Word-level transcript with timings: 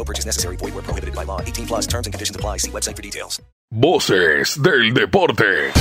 No 0.00 0.04
purchase 0.04 0.24
necessary. 0.24 0.56
Void 0.56 0.72
where 0.74 0.82
prohibited 0.82 1.14
by 1.14 1.24
law. 1.26 1.42
18 1.42 1.66
plus 1.66 1.86
terms 1.86 2.06
and 2.06 2.14
conditions 2.14 2.34
apply. 2.34 2.58
See 2.58 2.70
website 2.70 2.96
for 2.96 3.02
details. 3.02 3.42
Voces 3.70 4.56
del 4.62 4.94
deporte. 4.94 5.72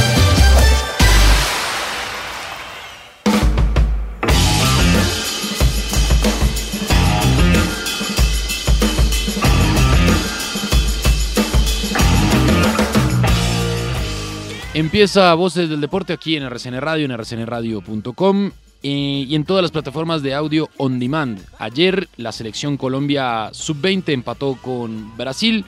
Empieza 14.74 15.34
Voces 15.36 15.70
del 15.70 15.82
Deporte 15.82 16.14
aquí 16.14 16.36
en 16.36 16.44
RCN 16.44 16.80
Radio, 16.80 17.06
en 17.06 17.18
rcnradio.com 17.18 18.52
eh, 18.82 19.26
y 19.28 19.36
en 19.36 19.44
todas 19.44 19.62
las 19.62 19.72
plataformas 19.72 20.22
de 20.24 20.34
audio 20.34 20.70
on 20.78 21.00
demand. 21.00 21.40
Ayer 21.58 22.08
la 22.18 22.32
selección 22.32 22.78
Colombia 22.78 23.50
sub-20 23.52 24.14
empató 24.14 24.58
con 24.62 25.16
Brasil. 25.18 25.66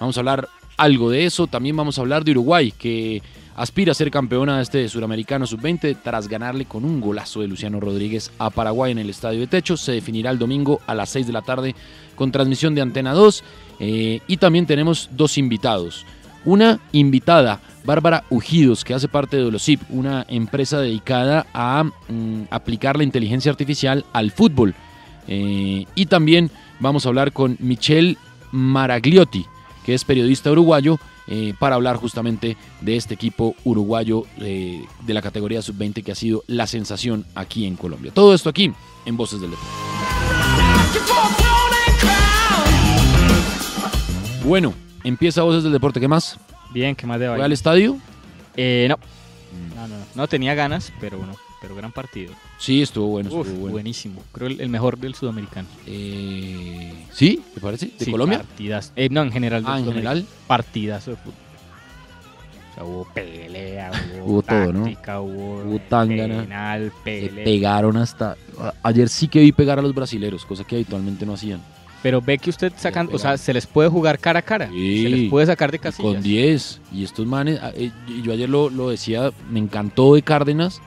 Vamos 0.00 0.16
a 0.16 0.20
hablar 0.20 0.48
algo 0.76 1.10
de 1.10 1.26
eso. 1.26 1.46
También 1.46 1.76
vamos 1.76 1.98
a 1.98 2.00
hablar 2.00 2.24
de 2.24 2.30
Uruguay, 2.30 2.72
que 2.72 3.22
aspira 3.54 3.92
a 3.92 3.94
ser 3.94 4.10
campeona 4.10 4.56
de 4.56 4.62
este 4.62 4.88
suramericano 4.88 5.46
sub-20 5.46 5.98
tras 6.02 6.26
ganarle 6.26 6.64
con 6.64 6.84
un 6.84 7.00
golazo 7.00 7.40
de 7.40 7.48
Luciano 7.48 7.80
Rodríguez 7.80 8.32
a 8.38 8.50
Paraguay 8.50 8.92
en 8.92 8.98
el 8.98 9.10
Estadio 9.10 9.40
de 9.40 9.46
Techo. 9.46 9.76
Se 9.76 9.92
definirá 9.92 10.30
el 10.30 10.38
domingo 10.38 10.80
a 10.86 10.94
las 10.94 11.10
6 11.10 11.26
de 11.26 11.32
la 11.32 11.42
tarde 11.42 11.74
con 12.14 12.32
transmisión 12.32 12.74
de 12.74 12.80
Antena 12.80 13.12
2. 13.12 13.44
Eh, 13.80 14.20
y 14.26 14.36
también 14.38 14.66
tenemos 14.66 15.10
dos 15.12 15.36
invitados. 15.36 16.06
Una 16.44 16.80
invitada, 16.92 17.60
Bárbara 17.84 18.24
Ujidos, 18.30 18.84
que 18.84 18.94
hace 18.94 19.08
parte 19.08 19.36
de 19.36 19.42
Dolosip, 19.42 19.82
una 19.90 20.24
empresa 20.28 20.80
dedicada 20.80 21.46
a 21.52 21.84
mm, 21.84 22.44
aplicar 22.50 22.96
la 22.96 23.04
inteligencia 23.04 23.50
artificial 23.50 24.04
al 24.12 24.30
fútbol. 24.30 24.74
Eh, 25.28 25.86
y 25.94 26.06
también 26.06 26.50
vamos 26.80 27.04
a 27.04 27.10
hablar 27.10 27.32
con 27.32 27.56
Michelle 27.60 28.16
Maragliotti, 28.52 29.46
que 29.84 29.94
es 29.94 30.04
periodista 30.04 30.50
uruguayo, 30.50 30.98
eh, 31.26 31.54
para 31.58 31.76
hablar 31.76 31.96
justamente 31.96 32.56
de 32.82 32.96
este 32.96 33.14
equipo 33.14 33.54
uruguayo 33.64 34.24
eh, 34.40 34.84
de 35.06 35.14
la 35.14 35.22
categoría 35.22 35.62
sub-20 35.62 36.02
que 36.04 36.12
ha 36.12 36.14
sido 36.14 36.42
la 36.46 36.66
sensación 36.66 37.24
aquí 37.34 37.66
en 37.66 37.76
Colombia. 37.76 38.12
Todo 38.14 38.34
esto 38.34 38.50
aquí 38.50 38.72
en 39.06 39.16
Voces 39.16 39.40
del 39.40 39.50
Deporte. 39.50 39.72
Bueno, 44.44 44.74
empieza 45.02 45.42
Voces 45.42 45.62
del 45.62 45.72
Deporte. 45.72 45.98
¿Qué 45.98 46.08
más? 46.08 46.38
Bien, 46.74 46.94
¿qué 46.94 47.06
más 47.06 47.18
de 47.18 47.26
¿Fue 47.26 47.30
baile? 47.30 47.44
al 47.46 47.52
estadio? 47.52 47.96
Eh, 48.56 48.86
no. 48.90 48.96
no. 48.96 49.74
No, 49.76 49.88
no, 49.88 50.04
no. 50.14 50.28
tenía 50.28 50.54
ganas, 50.54 50.92
pero 51.00 51.16
bueno, 51.18 51.34
pero 51.60 51.74
gran 51.76 51.92
partido. 51.92 52.32
Sí, 52.58 52.82
estuvo 52.82 53.06
bueno. 53.06 53.30
Uf, 53.30 53.46
estuvo 53.46 53.60
bueno. 53.60 53.72
buenísimo. 53.72 54.22
Creo 54.32 54.48
el, 54.48 54.60
el 54.60 54.68
mejor 54.68 54.98
del 54.98 55.14
sudamericano. 55.14 55.68
Eh, 55.86 56.92
¿Sí? 57.12 57.42
¿Te 57.54 57.60
parece? 57.60 57.86
¿De 57.98 58.04
Sí, 58.04 58.10
Colombia? 58.10 58.38
Partidas. 58.38 58.92
eh, 58.96 59.08
no, 59.10 59.22
en 59.22 59.30
general. 59.32 59.62
del 59.62 59.72
Ah, 59.72 59.78
en 59.78 59.84
sudamericano. 59.84 60.14
general. 60.20 60.38
Partidazo 60.48 61.10
de 61.12 61.16
fútbol. 61.18 61.34
O 62.70 62.74
sea, 62.74 62.84
hubo 62.84 63.04
pelea, 63.14 63.92
hubo, 64.16 64.24
Hubo 64.26 64.42
todo, 64.42 64.72
¿no? 64.72 64.82
táctica, 64.84 65.20
hubo, 65.20 65.62
Hubo 65.62 65.78
penal, 65.78 66.90
Se 66.92 67.02
pelea. 67.04 67.44
pegaron 67.44 67.96
hasta... 67.96 68.36
a- 68.58 68.74
Ayer 68.82 69.08
sí 69.08 69.28
que 69.28 69.38
vi 69.38 69.52
pegar 69.52 69.78
a 69.78 69.82
los 69.82 69.94
brasileros, 69.94 70.44
cosa 70.44 70.64
que 70.64 70.74
habitualmente 70.74 71.24
no 71.24 71.34
hacían. 71.34 71.60
Pero 72.04 72.20
ve 72.20 72.36
que 72.38 72.50
usted 72.50 72.70
sacan, 72.76 73.08
o 73.12 73.18
sea, 73.18 73.36
se 73.38 73.52
les 73.54 73.66
puede 73.66 73.88
jugar 73.88 74.18
cara 74.18 74.40
a 74.40 74.42
cara. 74.42 74.68
Sí. 74.70 75.02
Se 75.04 75.08
les 75.08 75.30
puede 75.30 75.46
sacar 75.46 75.72
de 75.72 75.78
casillas. 75.78 76.12
Con 76.14 76.22
10. 76.22 76.80
Y 76.92 77.02
estos 77.02 77.26
manes, 77.26 77.60
a- 77.60 77.70
eh, 77.70 77.90
y 78.06 78.20
yo 78.22 78.32
ayer 78.32 78.48
lo, 78.48 78.68
lo 78.70 78.90
decía, 78.90 79.32
me 79.50 79.58
encantó 79.58 80.14
de 80.14 80.20
Cárdenas, 80.22 80.82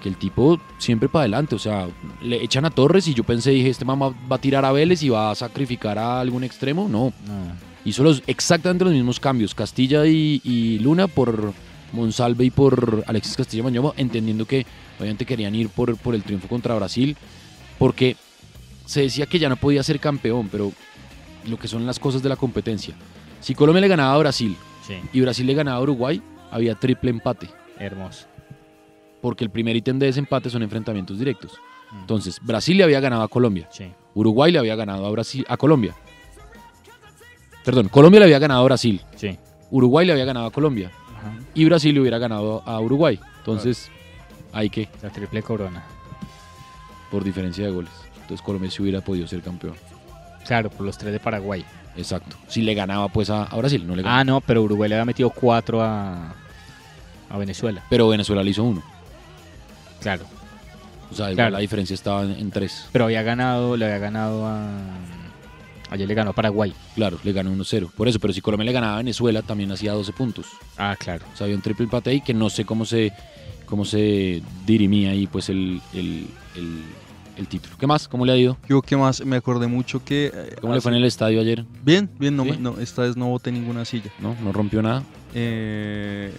que 0.00 0.08
el 0.08 0.16
tipo 0.16 0.60
siempre 0.78 1.08
para 1.08 1.22
adelante, 1.22 1.56
o 1.56 1.58
sea, 1.58 1.88
le 2.22 2.42
echan 2.44 2.64
a 2.64 2.70
Torres 2.70 3.08
y 3.08 3.14
yo 3.14 3.24
pensé, 3.24 3.50
dije, 3.50 3.68
este 3.68 3.84
mamá 3.84 4.14
va 4.30 4.36
a 4.36 4.40
tirar 4.40 4.64
a 4.64 4.70
Vélez 4.70 5.02
y 5.02 5.08
va 5.08 5.32
a 5.32 5.34
sacrificar 5.34 5.98
a 5.98 6.20
algún 6.20 6.44
extremo. 6.44 6.88
No, 6.88 7.06
No. 7.26 7.52
hizo 7.84 8.04
los, 8.04 8.22
exactamente 8.28 8.84
los 8.84 8.94
mismos 8.94 9.18
cambios, 9.18 9.54
Castilla 9.56 10.06
y, 10.06 10.40
y 10.44 10.78
Luna 10.78 11.08
por 11.08 11.52
Monsalve 11.92 12.44
y 12.44 12.50
por 12.50 13.02
Alexis 13.08 13.36
Castilla 13.36 13.64
Mañomo, 13.64 13.92
entendiendo 13.96 14.46
que 14.46 14.64
obviamente 15.00 15.26
querían 15.26 15.54
ir 15.56 15.68
por, 15.68 15.96
por 15.96 16.14
el 16.14 16.22
triunfo 16.22 16.46
contra 16.46 16.74
Brasil, 16.76 17.16
porque 17.78 18.16
se 18.84 19.02
decía 19.02 19.26
que 19.26 19.38
ya 19.38 19.48
no 19.48 19.56
podía 19.56 19.82
ser 19.82 19.98
campeón, 20.00 20.48
pero 20.50 20.72
lo 21.46 21.58
que 21.58 21.68
son 21.68 21.86
las 21.86 21.98
cosas 21.98 22.22
de 22.22 22.28
la 22.28 22.36
competencia. 22.36 22.94
Si 23.40 23.54
Colombia 23.54 23.80
le 23.80 23.88
ganaba 23.88 24.14
a 24.14 24.18
Brasil 24.18 24.56
Sí, 24.86 24.94
y 25.12 25.20
Brasil 25.20 25.46
le 25.46 25.54
ganaba 25.54 25.78
a 25.78 25.82
Uruguay, 25.82 26.20
había 26.50 26.74
triple 26.74 27.10
empate, 27.10 27.48
hermoso. 27.78 28.26
porque 29.22 29.42
el 29.44 29.50
primer 29.50 29.74
ítem 29.76 29.98
de 29.98 30.08
ese 30.08 30.20
empate 30.20 30.50
son 30.50 30.62
enfrentamientos 30.62 31.18
directos. 31.18 31.52
Mm. 31.92 32.00
Entonces, 32.00 32.38
Brasil 32.42 32.76
le 32.76 32.84
había 32.84 33.00
ganado 33.00 33.22
a 33.22 33.28
Colombia, 33.28 33.66
Sí. 33.70 33.90
Uruguay 34.14 34.52
le 34.52 34.58
había 34.58 34.76
ganado 34.76 35.06
a 35.06 35.10
Brasil 35.10 35.44
a 35.48 35.56
Colombia. 35.56 35.94
Perdón, 37.64 37.88
Colombia 37.88 38.20
le 38.20 38.26
había 38.26 38.38
ganado 38.38 38.60
a 38.60 38.64
Brasil, 38.64 39.00
Sí. 39.16 39.38
Uruguay 39.70 40.06
le 40.06 40.12
había 40.12 40.26
ganado 40.26 40.46
a 40.46 40.50
Colombia 40.50 40.90
Ajá. 41.18 41.32
y 41.54 41.64
Brasil 41.64 41.94
le 41.94 42.00
hubiera 42.00 42.18
ganado 42.18 42.62
a 42.66 42.78
Uruguay. 42.80 43.18
Entonces, 43.38 43.90
hay 44.52 44.68
que, 44.68 44.88
La 45.02 45.10
triple 45.10 45.42
corona. 45.42 45.82
por 47.10 47.24
diferencia 47.24 47.64
de 47.64 47.70
goles. 47.72 47.92
Entonces 48.24 48.42
Colombia 48.44 48.70
sí 48.70 48.82
hubiera 48.82 49.00
podido 49.00 49.26
ser 49.26 49.40
campeón. 49.42 49.74
Claro, 50.46 50.70
por 50.70 50.84
los 50.84 50.98
tres 50.98 51.12
de 51.12 51.20
Paraguay. 51.20 51.64
Exacto. 51.96 52.36
Si 52.48 52.60
le 52.62 52.74
ganaba 52.74 53.08
pues 53.08 53.30
a, 53.30 53.44
a 53.44 53.56
Brasil, 53.56 53.86
no 53.86 53.94
le 53.94 54.02
ganaba. 54.02 54.20
Ah, 54.20 54.24
no, 54.24 54.40
pero 54.40 54.62
Uruguay 54.62 54.88
le 54.88 54.96
había 54.96 55.04
metido 55.04 55.30
cuatro 55.30 55.80
a, 55.82 56.34
a 57.30 57.38
Venezuela. 57.38 57.84
Pero 57.88 58.08
Venezuela 58.08 58.42
le 58.42 58.50
hizo 58.50 58.64
uno. 58.64 58.82
Claro. 60.00 60.24
O 61.10 61.14
sea, 61.14 61.32
Claro. 61.32 61.50
la 61.52 61.58
diferencia 61.60 61.94
estaba 61.94 62.22
en, 62.24 62.32
en 62.32 62.50
tres. 62.50 62.88
Pero 62.92 63.04
había 63.04 63.22
ganado, 63.22 63.76
le 63.76 63.84
había 63.86 63.98
ganado 63.98 64.46
a. 64.46 64.68
Ayer 65.90 66.08
le 66.08 66.14
ganó 66.14 66.30
a 66.30 66.32
Paraguay. 66.34 66.74
Claro, 66.96 67.18
le 67.22 67.32
ganó 67.32 67.52
1-0. 67.54 67.90
Por 67.92 68.08
eso, 68.08 68.18
pero 68.18 68.32
si 68.32 68.40
Colombia 68.40 68.64
le 68.64 68.72
ganaba 68.72 68.94
a 68.94 68.98
Venezuela, 68.98 69.42
también 69.42 69.70
hacía 69.70 69.92
12 69.92 70.12
puntos. 70.12 70.46
Ah, 70.76 70.96
claro. 70.98 71.24
O 71.32 71.36
sea, 71.36 71.44
había 71.44 71.54
un 71.56 71.62
triple 71.62 71.84
empate 71.84 72.10
ahí 72.10 72.20
que 72.20 72.34
no 72.34 72.50
sé 72.50 72.64
cómo 72.64 72.84
se, 72.84 73.12
cómo 73.66 73.84
se 73.84 74.42
dirimía 74.66 75.10
ahí 75.10 75.26
pues 75.28 75.48
el, 75.50 75.80
el, 75.92 76.26
el, 76.56 76.82
el 77.36 77.48
título. 77.48 77.76
¿Qué 77.78 77.86
más? 77.86 78.06
¿Cómo 78.08 78.24
le 78.24 78.32
ha 78.32 78.36
ido? 78.36 78.56
Yo 78.68 78.80
que 78.82 78.96
más 78.96 79.24
me 79.24 79.36
acordé 79.36 79.66
mucho 79.66 80.04
que... 80.04 80.30
eh, 80.34 80.56
¿Cómo 80.60 80.74
le 80.74 80.80
fue 80.80 80.92
en 80.92 80.98
el 80.98 81.04
estadio 81.04 81.40
ayer? 81.40 81.64
Bien, 81.84 82.08
bien, 82.18 82.36
no, 82.36 82.44
no, 82.44 82.78
esta 82.80 83.02
vez 83.02 83.16
no 83.16 83.28
boté 83.28 83.50
ninguna 83.52 83.84
silla. 83.84 84.10
¿No? 84.20 84.36
¿No 84.42 84.52
rompió 84.52 84.82
nada? 84.82 85.02
Eh, 85.34 86.32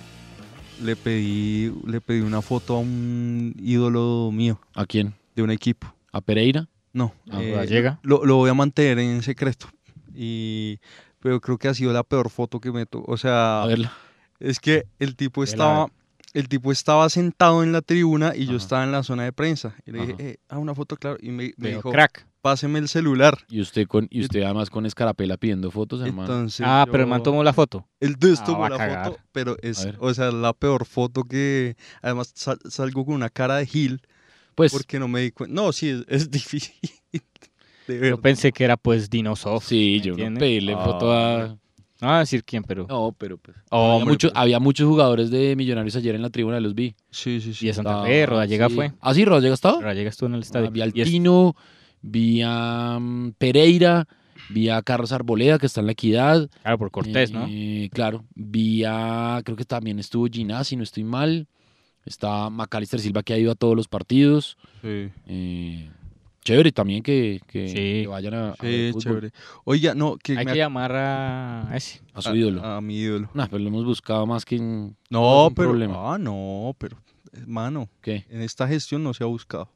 le 0.83 0.95
pedí 0.95 1.71
le 1.85 2.01
pedí 2.01 2.21
una 2.21 2.41
foto 2.41 2.75
a 2.75 2.79
un 2.79 3.53
ídolo 3.61 4.29
mío 4.33 4.59
¿A 4.73 4.85
quién? 4.85 5.13
de 5.35 5.43
un 5.43 5.51
equipo. 5.51 5.93
¿A 6.11 6.21
Pereira? 6.21 6.67
No, 6.93 7.13
Ah, 7.29 7.41
eh, 7.41 7.51
Gallega. 7.51 7.99
Lo, 8.03 8.25
lo 8.25 8.37
voy 8.37 8.49
a 8.49 8.53
mantener 8.53 8.99
en 8.99 9.21
secreto. 9.21 9.67
Y 10.13 10.79
pero 11.19 11.41
creo 11.41 11.57
que 11.57 11.67
ha 11.67 11.73
sido 11.73 11.91
la 11.91 12.03
peor 12.03 12.29
foto 12.29 12.59
que 12.61 12.71
me 12.71 12.85
tocó. 12.85 13.11
O 13.11 13.17
sea, 13.17 13.63
A 13.63 13.67
verla. 13.67 13.91
es 14.39 14.59
que 14.59 14.85
el 14.99 15.15
tipo 15.15 15.41
Vela, 15.41 15.51
estaba 15.51 15.87
el 16.35 16.47
tipo 16.49 16.71
estaba 16.71 17.09
sentado 17.09 17.63
en 17.63 17.71
la 17.71 17.81
tribuna 17.81 18.33
y 18.35 18.45
yo 18.45 18.57
estaba 18.57 18.83
en 18.83 18.91
la 18.91 19.03
zona 19.03 19.23
de 19.23 19.31
prensa. 19.33 19.73
Y 19.85 19.91
le 19.91 19.99
dije, 20.01 20.15
eh, 20.19 20.37
ah, 20.49 20.57
una 20.59 20.75
foto, 20.75 20.97
claro. 20.97 21.17
Y 21.21 21.29
me, 21.31 21.53
dijo, 21.57 21.91
crack. 21.91 22.27
páseme 22.41 22.77
el 22.79 22.89
celular. 22.89 23.37
Y 23.49 23.61
usted 23.61 23.87
con 23.87 24.07
y 24.11 24.21
usted 24.21 24.43
además 24.43 24.69
con 24.69 24.85
escarapela 24.85 25.37
pidiendo 25.37 25.71
fotos, 25.71 26.01
hermano. 26.01 26.23
Entonces, 26.33 26.65
Ah, 26.67 26.85
pero 26.91 27.03
el 27.03 27.09
man 27.09 27.23
tomó 27.23 27.41
la 27.43 27.53
foto. 27.53 27.87
El 28.01 28.15
Dust 28.17 28.41
Ah, 28.43 28.45
tomó 28.45 28.67
la 28.69 28.77
cagar. 28.77 29.05
foto, 29.11 29.19
pero 29.31 29.55
es, 29.61 29.87
o 29.97 30.13
sea, 30.13 30.31
la 30.31 30.51
peor 30.53 30.85
foto 30.85 31.23
que. 31.23 31.77
Además, 32.01 32.31
sal- 32.35 32.59
salgo 32.69 33.05
con 33.05 33.15
una 33.15 33.29
cara 33.29 33.55
de 33.55 33.65
Gil 33.65 34.01
Pues 34.55 34.71
porque 34.73 34.99
no 34.99 35.07
me 35.07 35.21
di 35.21 35.31
cuenta. 35.31 35.55
No, 35.55 35.71
sí, 35.71 35.89
es, 35.89 36.03
es 36.07 36.29
difícil. 36.31 36.75
De 37.87 38.09
Yo 38.09 38.19
pensé 38.19 38.51
que 38.51 38.63
era 38.65 38.77
pues 38.77 39.09
Dinosoft. 39.09 39.67
sí, 39.67 40.01
¿me 40.01 40.05
yo 40.17 40.29
no 40.29 40.39
pedirle 40.39 40.73
Ah, 40.73 40.83
foto 40.83 41.13
a 41.13 41.57
No 42.01 42.07
voy 42.09 42.15
a 42.17 42.19
decir 42.19 42.43
quién, 42.43 42.63
pero. 42.63 42.85
No, 42.89 43.15
pero 43.17 43.37
pues. 43.37 43.55
Oh, 43.69 43.77
había, 43.77 43.95
hombre, 43.95 44.09
muchos, 44.13 44.31
pero- 44.31 44.41
había 44.41 44.59
muchos 44.59 44.87
jugadores 44.87 45.31
de 45.31 45.55
Millonarios 45.55 45.95
ayer 45.95 46.13
en 46.15 46.21
la 46.21 46.29
tribuna, 46.29 46.59
los 46.59 46.75
vi. 46.75 46.95
Sí, 47.09 47.39
sí, 47.39 47.53
sí. 47.53 47.65
Y 47.65 47.67
de 47.69 47.73
Santa 47.73 48.03
Fe, 48.03 48.25
Rodallega 48.25 48.67
sí. 48.69 48.75
fue. 48.75 48.91
¿Ah, 48.99 49.13
sí? 49.13 49.23
¿Rodallega 49.23 49.53
estaba? 49.53 49.81
Rodallega 49.81 50.09
estuvo 50.09 50.27
en 50.27 50.35
el 50.35 50.41
estadio. 50.41 50.67
Ah, 50.67 50.71
vi 50.71 50.81
al 50.81 50.91
Y 50.93 51.01
es- 51.01 51.09
Tino, 51.09 51.55
vi 52.01 52.41
a 52.43 52.99
Pereira, 53.37 54.07
vi 54.49 54.69
a 54.69 54.81
Carlos 54.81 55.11
Arboleda, 55.13 55.57
que 55.57 55.65
está 55.67 55.79
en 55.79 55.85
la 55.87 55.93
Equidad. 55.93 56.49
Claro, 56.61 56.77
por 56.77 56.91
Cortés, 56.91 57.31
¿no? 57.31 57.45
Eh, 57.49 57.89
Claro, 57.93 58.25
vi 58.35 58.83
a, 58.85 59.41
creo 59.45 59.55
que 59.55 59.65
también 59.65 59.97
estuvo 59.99 60.27
Ginás, 60.27 60.67
si 60.67 60.75
no 60.75 60.83
estoy 60.83 61.03
mal. 61.05 61.47
Está 62.05 62.49
Macalister 62.51 62.99
Silva, 62.99 63.23
que 63.23 63.33
ha 63.33 63.37
ido 63.39 63.51
a 63.51 63.55
todos 63.55 63.75
los 63.75 63.87
partidos. 63.87 64.57
Sí. 64.83 65.09
Eh, 65.27 65.89
chévere 66.45 66.71
también 66.71 67.03
que, 67.03 67.41
que- 67.47 67.67
Sí. 67.67 67.73
que 67.75 68.07
vayan 68.07 68.33
a, 68.35 68.49
a 68.51 68.55
ver 68.61 68.71
Sí, 68.71 68.89
fútbol. 68.93 69.01
chévere. 69.03 69.31
Oiga, 69.65 69.93
no, 69.95 70.15
que 70.15 70.37
Hay 70.37 70.45
me 70.45 70.53
que 70.53 70.57
llamar 70.59 70.93
a 70.95 71.69
ese. 71.75 72.01
A 72.13 72.21
su 72.21 72.33
ídolo. 72.35 72.63
A, 72.63 72.79
mi 72.79 72.95
ídolo. 72.97 73.29
Nah, 73.33 73.47
pero 73.47 73.59
lo 73.59 73.67
hemos 73.67 73.83
buscado 73.83 74.25
más 74.25 74.45
que 74.45 74.55
en... 74.55 74.95
No, 75.09 75.49
pero. 75.53 75.69
problema. 75.69 76.13
Ah, 76.13 76.17
no, 76.17 76.73
pero. 76.77 76.97
Mano, 77.45 77.89
¿Qué? 78.01 78.25
en 78.29 78.41
esta 78.41 78.65
gestión 78.65 79.03
no 79.03 79.13
se 79.13 79.21
ha 79.23 79.27
buscado. 79.27 79.67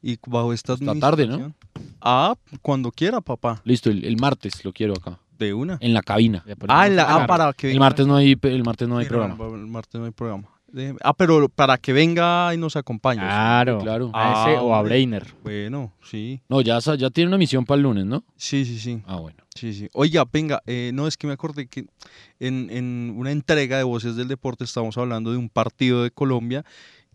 Y 0.00 0.16
bajo 0.26 0.54
esta 0.54 0.72
Está 0.74 0.98
tarde, 0.98 1.26
¿no? 1.26 1.52
Ah, 2.00 2.34
cuando 2.62 2.90
quiera, 2.90 3.20
papá. 3.20 3.60
Listo, 3.64 3.90
el, 3.90 4.04
el 4.06 4.16
martes 4.16 4.64
lo 4.64 4.72
quiero 4.72 4.94
acá. 4.94 5.18
De 5.38 5.52
una. 5.52 5.76
En 5.80 5.92
la 5.92 6.00
cabina. 6.02 6.42
Ah, 6.68 6.86
en 6.86 6.96
la, 6.96 7.02
ah, 7.16 7.26
para 7.26 7.52
que 7.52 7.70
El 7.70 7.78
martes 7.80 8.06
no 8.06 8.16
hay, 8.16 8.38
el 8.40 8.62
martes 8.64 8.88
no 8.88 8.96
hay 8.96 9.06
programa. 9.06 9.36
El 9.54 9.66
martes 9.66 9.98
no 10.00 10.06
hay 10.06 10.12
programa. 10.12 10.48
Ah, 11.02 11.12
pero 11.14 11.48
para 11.48 11.76
que 11.78 11.92
venga 11.92 12.52
y 12.54 12.56
nos 12.56 12.76
acompañe. 12.76 13.20
¿sí? 13.20 13.26
Claro. 13.26 13.78
Claro. 13.80 14.10
A 14.14 14.46
ese 14.48 14.56
Ah, 14.56 14.62
o 14.62 14.74
a. 14.74 14.82
Breiner. 14.82 15.26
Bueno, 15.42 15.92
sí. 16.02 16.40
No, 16.48 16.60
ya, 16.60 16.78
ya 16.78 17.10
tiene 17.10 17.28
una 17.28 17.38
misión 17.38 17.64
para 17.64 17.76
el 17.76 17.82
lunes, 17.82 18.06
¿no? 18.06 18.24
Sí, 18.36 18.64
sí, 18.64 18.78
sí. 18.78 19.02
Ah, 19.06 19.16
bueno. 19.16 19.38
Sí, 19.54 19.74
sí. 19.74 19.88
Oiga, 19.92 20.24
venga, 20.32 20.62
eh, 20.66 20.90
no 20.94 21.06
es 21.06 21.16
que 21.16 21.26
me 21.26 21.34
acordé 21.34 21.66
que 21.66 21.84
en, 22.40 22.68
en 22.70 23.12
una 23.16 23.32
entrega 23.32 23.76
de 23.76 23.84
Voces 23.84 24.16
del 24.16 24.28
Deporte 24.28 24.64
estábamos 24.64 24.96
hablando 24.96 25.30
de 25.30 25.36
un 25.36 25.50
partido 25.50 26.02
de 26.02 26.10
Colombia 26.10 26.64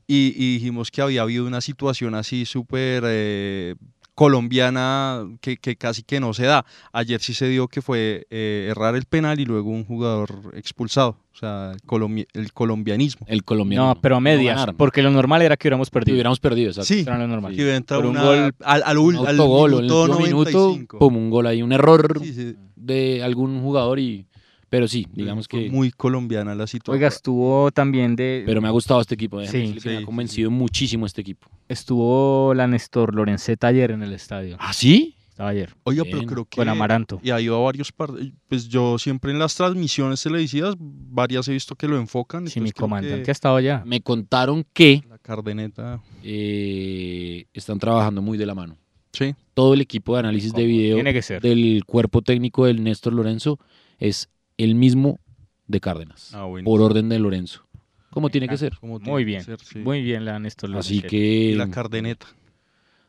y, 0.05 0.27
y 0.37 0.53
dijimos 0.53 0.91
que 0.91 1.01
había 1.01 1.23
habido 1.23 1.45
una 1.47 1.59
situación 1.61 2.13
así 2.15 2.45
súper 2.45 3.03
eh, 3.07 3.75
colombiana 4.17 5.25
que, 5.41 5.57
que 5.57 5.75
casi 5.75 6.03
que 6.03 6.19
no 6.19 6.33
se 6.33 6.43
da. 6.45 6.65
Ayer 6.91 7.21
sí 7.21 7.33
se 7.33 7.47
dio 7.47 7.67
que 7.67 7.81
fue 7.81 8.25
eh, 8.29 8.67
errar 8.71 8.95
el 8.95 9.05
penal 9.05 9.39
y 9.39 9.45
luego 9.45 9.69
un 9.69 9.85
jugador 9.85 10.51
expulsado. 10.55 11.17
O 11.33 11.37
sea, 11.39 11.71
el, 11.73 11.79
colombi- 11.81 12.25
el 12.33 12.51
colombianismo. 12.51 13.25
El 13.29 13.43
colombiano. 13.43 13.87
No, 13.93 14.01
pero 14.01 14.15
a 14.15 14.19
medias. 14.19 14.65
porque 14.75 15.03
lo 15.03 15.11
normal 15.11 15.41
era 15.43 15.55
que 15.55 15.67
hubiéramos 15.67 15.87
Sí, 15.87 15.91
perdido. 15.91 16.15
hubiéramos 16.15 16.39
perdido, 16.39 16.69
exacto. 16.69 16.87
Sí, 16.87 17.01
Eso 17.01 17.09
era 17.11 17.19
lo 17.19 17.27
normal. 17.27 17.55
que 17.55 17.81
Por 17.87 18.05
un 18.05 18.11
una- 18.11 18.23
gol, 18.23 18.55
al, 18.63 18.83
al, 18.85 18.97
Un 18.97 19.15
al 19.17 19.27
autogol 19.27 19.73
o 19.73 19.77
en 19.79 19.83
el 19.85 19.91
minuto 19.91 20.01
último 20.03 20.19
minuto, 20.25 20.51
95. 20.51 20.99
pum, 20.99 21.15
un 21.17 21.29
gol 21.29 21.47
ahí, 21.47 21.61
un 21.61 21.71
error 21.71 22.19
Sí, 22.23 22.33
sí. 22.33 22.55
de 22.75 23.23
algún 23.23 23.61
jugador 23.61 23.99
y... 23.99 24.25
Pero 24.69 24.87
sí, 24.87 25.07
digamos 25.13 25.47
Fue 25.49 25.63
que... 25.65 25.69
Muy 25.71 25.91
colombiana 25.91 26.53
la 26.53 26.67
situación. 26.67 26.95
Oiga, 26.97 27.07
estuvo 27.07 27.71
también 27.71 28.15
de. 28.17 28.43
Pero 28.45 28.61
me 28.61 28.67
ha 28.67 28.71
gustado 28.71 28.99
este 28.99 29.15
equipo. 29.15 29.39
déjame 29.39 29.51
Sí, 29.51 29.59
decirle 29.73 29.81
que 29.81 29.89
me 29.89 29.97
sí, 29.97 30.03
ha 30.03 30.05
convencido 30.05 30.51
muchísimo 30.51 31.05
este 31.05 31.21
equipo. 31.21 31.47
Estuvo 31.69 32.53
la 32.53 32.67
Néstor 32.67 33.15
Lorenceta 33.15 33.67
ayer 33.67 33.91
en 33.91 34.03
el 34.03 34.11
estadio. 34.13 34.57
¿Ah, 34.59 34.73
sí? 34.73 35.15
Estaba 35.29 35.51
ayer. 35.51 35.73
Oiga, 35.83 36.03
Bien. 36.03 36.15
pero 36.17 36.27
creo 36.27 36.45
que... 36.45 36.57
Con 36.57 36.67
Amaranto. 36.67 37.19
Y 37.23 37.29
ha 37.29 37.39
ido 37.39 37.55
a 37.55 37.59
varios 37.63 37.91
partidos. 37.91 38.33
Pues 38.49 38.67
yo 38.67 38.97
siempre 38.97 39.31
en 39.31 39.37
las 39.39 39.53
transmisiones 39.55 40.21
televisivas, 40.23 40.75
varias 40.79 41.47
he 41.47 41.53
visto 41.53 41.75
que 41.75 41.87
lo 41.87 41.95
enfocan. 41.97 42.47
Sí, 42.47 42.59
mi 42.59 42.71
comandante 42.71 43.21
que 43.23 43.29
ha 43.29 43.33
estado 43.33 43.55
allá. 43.55 43.83
Me 43.85 44.01
contaron 44.01 44.65
que 44.73 45.03
La 45.07 45.19
cardeneta. 45.19 46.01
eh, 46.23 47.45
están 47.53 47.79
trabajando 47.79 48.21
muy 48.21 48.37
de 48.37 48.45
la 48.45 48.55
mano. 48.55 48.77
Sí. 49.13 49.35
Todo 49.53 49.73
el 49.73 49.81
equipo 49.81 50.13
de 50.13 50.19
análisis 50.19 50.53
de 50.53 50.65
video 50.65 50.95
Tiene 50.95 51.13
que 51.13 51.21
ser. 51.21 51.41
del 51.41 51.83
cuerpo 51.85 52.21
técnico 52.21 52.65
del 52.65 52.83
Néstor 52.83 53.13
Lorenzo 53.13 53.59
es 53.99 54.29
el 54.57 54.75
mismo 54.75 55.19
de 55.67 55.79
Cárdenas, 55.79 56.33
Ah, 56.33 56.45
bueno. 56.45 56.65
por 56.65 56.81
orden 56.81 57.09
de 57.09 57.19
Lorenzo. 57.19 57.63
Como 58.09 58.29
tiene 58.29 58.47
que 58.47 58.57
ser. 58.57 58.77
Como 58.79 58.99
tiene 58.99 59.11
Muy 59.11 59.21
que 59.23 59.25
bien. 59.25 59.43
ser, 59.43 59.59
sí. 59.59 59.79
Muy 59.79 60.01
bien 60.01 60.25
la 60.25 60.39
Néstor 60.39 60.69
Así 60.77 60.95
Lorenceta. 60.95 61.07
Y 61.07 61.09
que... 61.51 61.55
la 61.57 61.69
cardeneta. 61.69 62.25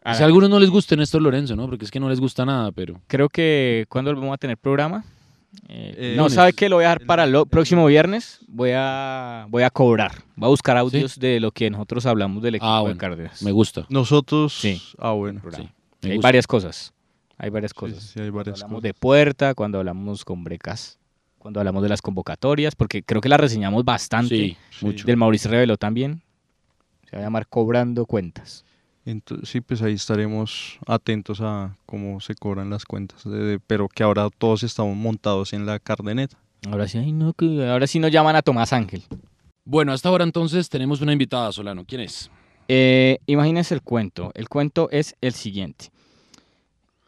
Ah, 0.04 0.14
Si 0.14 0.22
a 0.22 0.26
algunos 0.26 0.50
no 0.50 0.58
les 0.58 0.70
gusta 0.70 0.96
Néstor 0.96 1.22
Lorenzo, 1.22 1.56
¿no? 1.56 1.66
Porque 1.66 1.84
es 1.84 1.90
que 1.90 2.00
no 2.00 2.08
les 2.08 2.20
gusta 2.20 2.44
nada, 2.44 2.72
pero... 2.72 3.00
Creo 3.06 3.28
que 3.28 3.86
cuando 3.88 4.14
vamos 4.14 4.34
a 4.34 4.38
tener 4.38 4.56
programa. 4.58 5.04
Eh, 5.68 5.94
Eh, 5.96 6.12
no, 6.16 6.24
lunes. 6.24 6.34
¿sabe 6.34 6.52
qué? 6.52 6.68
Lo 6.68 6.76
voy 6.76 6.84
a 6.84 6.88
dejar 6.88 7.00
El 7.02 7.06
para 7.06 7.24
el 7.24 7.46
próximo 7.48 7.86
viernes. 7.86 8.40
Voy 8.48 8.70
a, 8.74 9.46
voy 9.48 9.62
a 9.62 9.70
cobrar. 9.70 10.12
Voy 10.36 10.46
a 10.46 10.50
buscar 10.50 10.76
audios 10.76 11.18
de 11.18 11.40
lo 11.40 11.52
que 11.52 11.70
nosotros 11.70 12.04
hablamos 12.06 12.42
del 12.42 12.56
equipo 12.56 12.66
Ah, 12.70 12.86
de 12.86 12.96
Cárdenas. 12.96 13.42
me 13.42 13.52
gusta. 13.52 13.86
Nosotros. 13.88 14.52
Sí. 14.52 14.80
Ah, 14.98 15.12
bueno. 15.12 15.40
me 15.44 16.10
Hay 16.10 16.16
gusta. 16.16 16.26
varias 16.28 16.46
cosas. 16.46 16.92
Hay 17.38 17.50
varias 17.50 17.70
Sí, 17.72 17.76
cosas. 17.78 18.02
sí, 18.02 18.20
hay 18.20 18.26
Cuando 18.30 18.36
varias 18.36 18.62
hablamos 18.62 18.76
cosas. 18.80 18.82
de 18.82 18.94
puerta, 18.94 19.54
cuando 19.54 19.78
hablamos 19.78 20.24
con 20.24 20.44
brecas, 20.44 20.97
cuando 21.38 21.60
hablamos 21.60 21.82
de 21.82 21.88
las 21.88 22.02
convocatorias, 22.02 22.74
porque 22.74 23.02
creo 23.02 23.20
que 23.20 23.28
la 23.28 23.36
reseñamos 23.36 23.84
bastante. 23.84 24.34
Sí, 24.36 24.56
mucho. 24.80 25.06
Del 25.06 25.16
Mauricio 25.16 25.50
Reveló 25.50 25.76
también. 25.76 26.22
Se 27.08 27.16
va 27.16 27.22
a 27.22 27.24
llamar 27.26 27.46
Cobrando 27.46 28.04
Cuentas. 28.06 28.64
Entonces, 29.06 29.48
sí, 29.48 29.60
pues 29.62 29.80
ahí 29.80 29.94
estaremos 29.94 30.78
atentos 30.86 31.40
a 31.40 31.74
cómo 31.86 32.20
se 32.20 32.34
cobran 32.34 32.68
las 32.68 32.84
cuentas. 32.84 33.24
de- 33.24 33.38
de- 33.38 33.58
pero 33.60 33.88
que 33.88 34.02
ahora 34.02 34.28
todos 34.36 34.62
estamos 34.62 34.94
montados 34.96 35.52
en 35.54 35.64
la 35.64 35.78
cardeneta. 35.78 36.36
Ahora 36.70 36.86
sí, 36.88 36.98
ay, 36.98 37.12
no, 37.12 37.32
que 37.32 37.66
ahora 37.66 37.86
sí 37.86 37.98
nos 38.00 38.10
llaman 38.10 38.36
a 38.36 38.42
Tomás 38.42 38.72
Ángel. 38.74 39.02
Bueno, 39.64 39.92
hasta 39.92 40.08
ahora 40.10 40.24
entonces 40.24 40.68
tenemos 40.68 41.00
una 41.00 41.12
invitada, 41.12 41.52
Solano. 41.52 41.84
¿Quién 41.86 42.02
es? 42.02 42.30
Eh, 42.68 43.18
imagínense 43.26 43.72
el 43.74 43.80
cuento. 43.80 44.30
El 44.34 44.48
cuento 44.50 44.88
es 44.90 45.14
el 45.22 45.32
siguiente. 45.32 45.86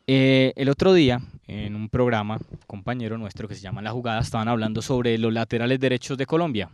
Eh, 0.07 0.53
el 0.57 0.69
otro 0.69 0.93
día, 0.93 1.21
en 1.67 1.75
un 1.77 1.89
programa, 1.89 2.39
compañero 2.67 3.19
nuestro 3.19 3.49
que 3.49 3.55
se 3.55 3.61
llama 3.61 3.83
La 3.83 3.91
Jugada, 3.93 4.21
estaban 4.21 4.49
hablando 4.49 4.83
sobre 4.83 5.19
los 5.19 5.33
laterales 5.33 5.81
derechos 5.81 6.17
de 6.17 6.27
Colombia. 6.27 6.71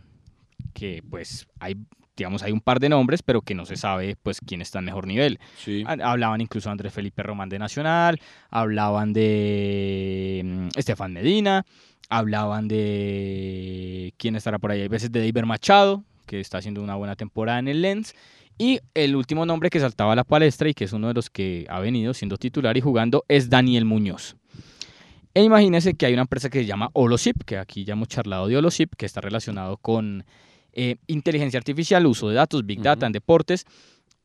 Que 0.73 1.03
pues 1.09 1.47
hay, 1.59 1.75
digamos, 2.15 2.43
hay 2.43 2.51
un 2.51 2.61
par 2.61 2.79
de 2.79 2.89
nombres, 2.89 3.21
pero 3.23 3.41
que 3.41 3.55
no 3.55 3.65
se 3.65 3.75
sabe 3.75 4.15
pues 4.21 4.39
quién 4.39 4.61
está 4.61 4.79
en 4.79 4.85
mejor 4.85 5.07
nivel. 5.07 5.39
Sí. 5.57 5.83
Ha- 5.87 6.11
Hablaban 6.11 6.41
incluso 6.41 6.69
de 6.69 6.71
Andrés 6.71 6.93
Felipe 6.93 7.23
Román 7.23 7.49
de 7.49 7.59
Nacional, 7.59 8.19
hablaban 8.49 9.13
de 9.13 10.41
mm, 10.45 10.67
Estefan 10.77 11.13
Medina, 11.13 11.65
hablaban 12.09 12.67
de 12.67 14.13
quién 14.17 14.35
estará 14.35 14.59
por 14.59 14.71
ahí, 14.71 14.81
hay 14.81 14.87
veces 14.87 15.11
de 15.11 15.19
David 15.19 15.45
Machado, 15.45 16.03
que 16.25 16.39
está 16.39 16.57
haciendo 16.59 16.81
una 16.83 16.95
buena 16.95 17.15
temporada 17.15 17.59
en 17.59 17.67
el 17.67 17.81
Lens, 17.81 18.13
y 18.57 18.79
el 18.95 19.15
último 19.15 19.45
nombre 19.45 19.69
que 19.69 19.79
saltaba 19.79 20.13
a 20.13 20.15
la 20.15 20.23
palestra 20.23 20.67
y 20.69 20.73
que 20.73 20.85
es 20.85 20.93
uno 20.93 21.07
de 21.09 21.13
los 21.13 21.29
que 21.29 21.65
ha 21.69 21.79
venido 21.79 22.13
siendo 22.13 22.37
titular 22.37 22.75
y 22.75 22.81
jugando 22.81 23.23
es 23.27 23.49
Daniel 23.49 23.85
Muñoz. 23.85 24.35
E 25.37 25.43
imagínense 25.43 25.93
que 25.93 26.07
hay 26.07 26.13
una 26.13 26.23
empresa 26.23 26.49
que 26.49 26.61
se 26.61 26.65
llama 26.65 26.89
Holosip, 26.93 27.43
que 27.45 27.59
aquí 27.59 27.85
ya 27.85 27.93
hemos 27.93 28.07
charlado 28.07 28.47
de 28.47 28.57
Holosip, 28.57 28.95
que 28.97 29.05
está 29.05 29.21
relacionado 29.21 29.77
con 29.77 30.25
eh, 30.73 30.95
inteligencia 31.05 31.59
artificial, 31.59 32.07
uso 32.07 32.27
de 32.29 32.33
datos, 32.33 32.65
big 32.65 32.81
data 32.81 33.05
en 33.05 33.11
deportes, 33.11 33.65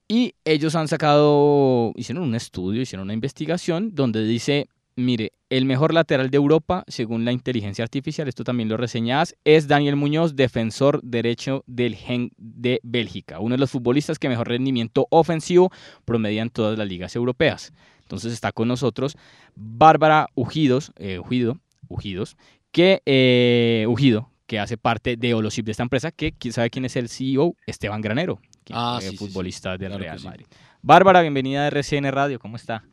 y 0.09 0.33
ellos 0.47 0.75
han 0.75 0.89
sacado, 0.89 1.93
hicieron 1.97 2.25
un 2.25 2.35
estudio, 2.35 2.81
hicieron 2.81 3.05
una 3.05 3.13
investigación 3.13 3.95
donde 3.95 4.25
dice, 4.25 4.69
mire, 4.97 5.33
el 5.51 5.67
mejor 5.67 5.93
lateral 5.93 6.31
de 6.31 6.39
Europa, 6.39 6.83
según 6.89 7.27
la 7.27 7.33
inteligencia 7.33 7.85
artificial, 7.85 8.27
esto 8.27 8.43
también 8.43 8.71
lo 8.71 8.79
reseñas, 8.79 9.37
es 9.45 9.69
Daniel 9.69 9.97
Muñoz, 9.97 10.35
defensor 10.35 11.03
derecho 11.03 11.63
del 11.67 11.95
Gen 11.95 12.31
de 12.39 12.81
Bélgica, 12.83 13.39
uno 13.39 13.57
de 13.57 13.61
los 13.61 13.71
futbolistas 13.71 14.19
que 14.19 14.31
mejor 14.31 14.49
rendimiento 14.49 15.09
ofensivo 15.11 15.71
promedian 16.07 16.49
todas 16.49 16.79
las 16.79 16.89
ligas 16.89 17.15
europeas. 17.17 17.75
Entonces 18.13 18.35
está 18.35 18.53
con 18.53 18.69
nosotros 18.69 19.17
Bárbara 19.55 20.29
Ujidos, 20.35 20.93
eh, 20.97 21.19
Ujido, 21.19 21.57
Ujidos, 21.89 22.37
que 22.71 23.01
eh, 23.07 23.87
Ujido, 23.89 24.29
que 24.47 24.59
hace 24.59 24.77
parte 24.77 25.17
de 25.17 25.33
Olosip 25.33 25.65
de 25.65 25.71
esta 25.73 25.83
empresa, 25.83 26.11
que 26.11 26.33
quién 26.33 26.53
sabe 26.53 26.69
quién 26.69 26.85
es 26.85 26.95
el 26.97 27.09
CEO, 27.09 27.57
Esteban 27.67 28.03
Granero, 28.03 28.39
quien 28.65 28.79
Ah, 28.79 28.99
fue 29.01 29.09
sí, 29.09 29.17
sí, 29.17 29.17
sí. 29.17 29.25
futbolista 29.27 29.71
del 29.79 29.89
Claro 29.89 29.97
que 29.97 30.03
Real 30.05 30.19
sí. 30.19 30.27
Madrid. 30.27 30.47
Bárbara, 30.83 31.23
bienvenida 31.23 31.65
a 31.65 31.69
RCN 31.69 32.11
Radio, 32.13 32.39
¿cómo 32.39 32.57
está? 32.57 32.85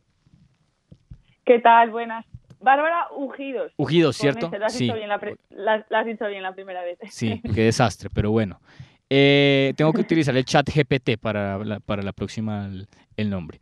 ¿Qué 1.44 1.58
tal? 1.58 1.90
Buenas. 1.90 2.24
Bárbara 2.58 3.08
Ujidos. 3.14 3.72
Ujidos, 3.76 4.16
¿cierto? 4.16 4.46
ese, 4.46 4.58
Lo 4.58 4.64
has, 4.66 4.72
Sí. 4.72 4.84
dicho 4.84 4.96
bien 4.96 5.08
la, 5.10 5.18
pre- 5.18 5.36
la- 5.50 5.84
la 5.90 6.00
has 6.00 6.06
dicho 6.06 6.26
bien 6.28 6.42
la 6.42 6.54
primera 6.54 6.82
vez. 6.82 6.98
Sí, 7.10 7.42
qué 7.54 7.64
desastre, 7.64 8.08
pero 8.14 8.30
bueno. 8.30 8.58
Eh, 9.10 9.74
tengo 9.76 9.92
que 9.92 10.00
utilizar 10.02 10.34
el 10.36 10.46
chat 10.46 10.66
GPT 10.70 11.18
para 11.20 11.58
la, 11.62 11.80
para 11.80 12.02
la 12.02 12.12
próxima 12.12 12.66
el, 12.66 12.86
el 13.18 13.28
nombre. 13.28 13.60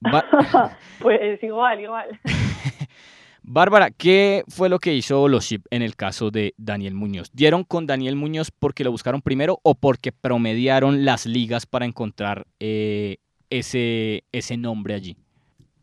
Pues 1.00 1.42
igual, 1.42 1.80
igual. 1.80 2.20
Bárbara, 3.42 3.90
¿qué 3.90 4.42
fue 4.48 4.68
lo 4.68 4.78
que 4.78 4.92
hizo 4.92 5.22
Olosip 5.22 5.64
en 5.70 5.80
el 5.80 5.96
caso 5.96 6.30
de 6.30 6.52
Daniel 6.58 6.94
Muñoz? 6.94 7.30
¿Dieron 7.32 7.64
con 7.64 7.86
Daniel 7.86 8.14
Muñoz 8.14 8.50
porque 8.50 8.84
lo 8.84 8.90
buscaron 8.90 9.22
primero 9.22 9.58
o 9.62 9.74
porque 9.74 10.12
promediaron 10.12 11.06
las 11.06 11.24
ligas 11.24 11.64
para 11.64 11.86
encontrar 11.86 12.46
eh, 12.60 13.16
ese, 13.48 14.24
ese 14.32 14.56
nombre 14.58 14.94
allí? 14.94 15.16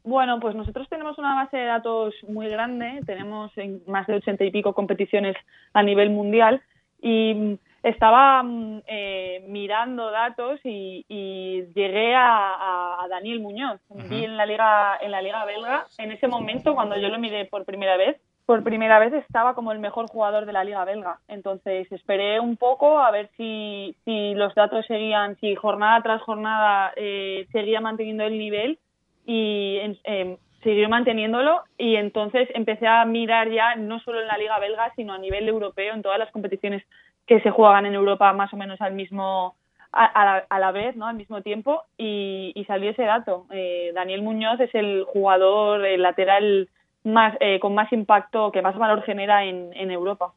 Bueno, 0.04 0.40
pues 0.40 0.56
nosotros 0.56 0.88
tenemos 0.90 1.18
una 1.18 1.34
base 1.34 1.58
de 1.58 1.66
datos 1.66 2.14
muy 2.28 2.48
grande, 2.50 3.02
tenemos 3.08 3.52
en 3.58 3.82
más 3.88 4.06
de 4.06 4.14
ochenta 4.14 4.46
y 4.46 4.52
pico 4.52 4.74
competiciones 4.74 5.36
a 5.74 5.82
nivel 5.82 6.12
mundial 6.12 6.62
y 7.02 7.58
estaba 7.86 8.42
mm, 8.42 8.82
eh, 8.88 9.46
mirando 9.48 10.10
datos 10.10 10.60
y, 10.64 11.06
y 11.08 11.66
llegué 11.76 12.16
a, 12.16 13.06
Daniel 13.10 13.40
Muñoz. 13.40 13.80
Vi 14.10 14.26
en 14.26 14.36
la 14.36 14.46
liga 14.46 14.98
en 15.00 15.12
la 15.12 15.22
liga 15.22 15.46
belga 15.46 15.86
en 16.00 16.12
ese 16.12 16.28
momento 16.28 16.74
cuando 16.74 16.98
yo 16.98 17.08
lo 17.10 17.20
miré 17.20 17.46
por 17.46 17.64
primera 17.64 17.98
vez 17.98 18.18
por 18.46 18.64
primera 18.64 19.00
vez 19.00 19.14
estaba 19.14 19.54
como 19.56 19.72
el 19.72 19.80
mejor 19.80 20.08
jugador 20.08 20.46
de 20.46 20.54
la 20.54 20.64
liga 20.64 20.84
belga. 20.86 21.20
Entonces 21.28 21.92
esperé 21.92 22.40
un 22.40 22.58
poco 22.58 23.00
a 23.00 23.12
ver 23.12 23.30
si, 23.38 23.96
si 24.06 24.34
los 24.34 24.54
datos 24.56 24.86
seguían, 24.88 25.36
si 25.40 25.56
jornada 25.56 26.02
tras 26.02 26.22
jornada 26.22 26.92
eh, 26.96 27.48
seguía 27.52 27.82
manteniendo 27.82 28.24
el 28.24 28.38
nivel 28.38 28.80
y 29.26 29.80
eh, 30.04 30.38
siguió 30.64 30.90
manteniéndolo 30.90 31.62
y 31.78 31.96
entonces 31.96 32.50
empecé 32.54 32.88
a 32.88 33.06
mirar 33.06 33.50
ya 33.50 33.76
no 33.76 34.00
solo 34.00 34.22
en 34.22 34.28
la 34.28 34.38
liga 34.38 34.60
belga 34.60 34.92
sino 34.96 35.14
a 35.14 35.20
nivel 35.20 35.48
europeo 35.48 35.94
en 35.94 36.02
todas 36.02 36.20
las 36.20 36.32
competiciones 36.32 36.84
que 37.28 37.40
se 37.42 37.52
juegan 37.52 37.86
en 37.86 37.94
Europa 37.94 38.32
más 38.34 38.54
o 38.54 38.58
menos 38.58 38.80
al 38.82 38.94
mismo 38.94 39.56
a, 39.92 40.60
la, 40.60 40.72
vez, 40.72 40.96
¿no? 40.98 41.08
Al 41.08 41.16
mismo 41.16 41.42
tiempo 41.42 41.84
y, 41.98 42.54
salió 42.68 42.92
ese 42.92 43.04
dato. 43.04 43.46
Eh, 43.50 43.92
Daniel 43.96 44.24
Muñoz 44.24 44.60
es 44.60 44.76
el 44.76 45.06
jugador 45.06 45.86
el 45.86 46.02
lateral 46.02 46.68
más 47.04 47.36
eh, 47.40 47.60
con 47.60 47.74
más 47.74 47.92
impacto, 47.94 48.52
que 48.52 48.62
más 48.62 48.78
valor 48.78 49.04
genera 49.04 49.46
en, 49.46 49.72
en 49.74 49.92
Europa. 49.92 50.34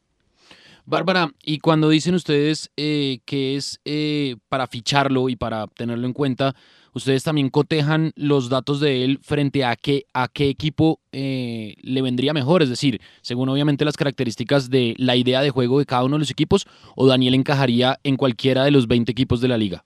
Bárbara, 0.89 1.29
y 1.45 1.59
cuando 1.59 1.91
dicen 1.91 2.15
ustedes 2.15 2.71
eh, 2.79 3.19
que 3.27 3.57
es 3.57 3.79
eh, 3.85 4.37
para 4.49 4.67
ficharlo 4.67 5.29
y 5.29 5.37
para 5.37 5.67
tenerlo 5.67 6.07
en 6.07 6.15
cuenta, 6.15 6.55
ustedes 6.95 7.25
también 7.25 7.51
cotejan 7.51 8.13
los 8.17 8.51
datos 8.51 8.81
de 8.81 9.05
él 9.05 9.19
frente 9.23 9.65
a 9.65 9.77
qué, 9.77 10.05
a 10.15 10.29
qué 10.29 10.49
equipo 10.49 11.01
le 11.13 12.03
vendría 12.03 12.33
mejor, 12.33 12.63
es 12.63 12.71
decir, 12.71 13.01
según 13.23 13.49
obviamente 13.49 13.85
las 13.85 13.97
características 13.97 14.71
de 14.71 14.95
la 14.99 15.17
idea 15.17 15.41
de 15.41 15.51
juego 15.51 15.79
de 15.79 15.87
cada 15.87 16.05
uno 16.05 16.17
de 16.17 16.21
los 16.21 16.31
equipos, 16.31 16.67
o 16.97 17.07
Daniel 17.07 17.35
encajaría 17.35 17.97
en 18.05 18.17
cualquiera 18.17 18.65
de 18.65 18.71
los 18.71 18.87
20 18.87 19.11
equipos 19.11 19.41
de 19.41 19.49
la 19.49 19.57
liga. 19.57 19.85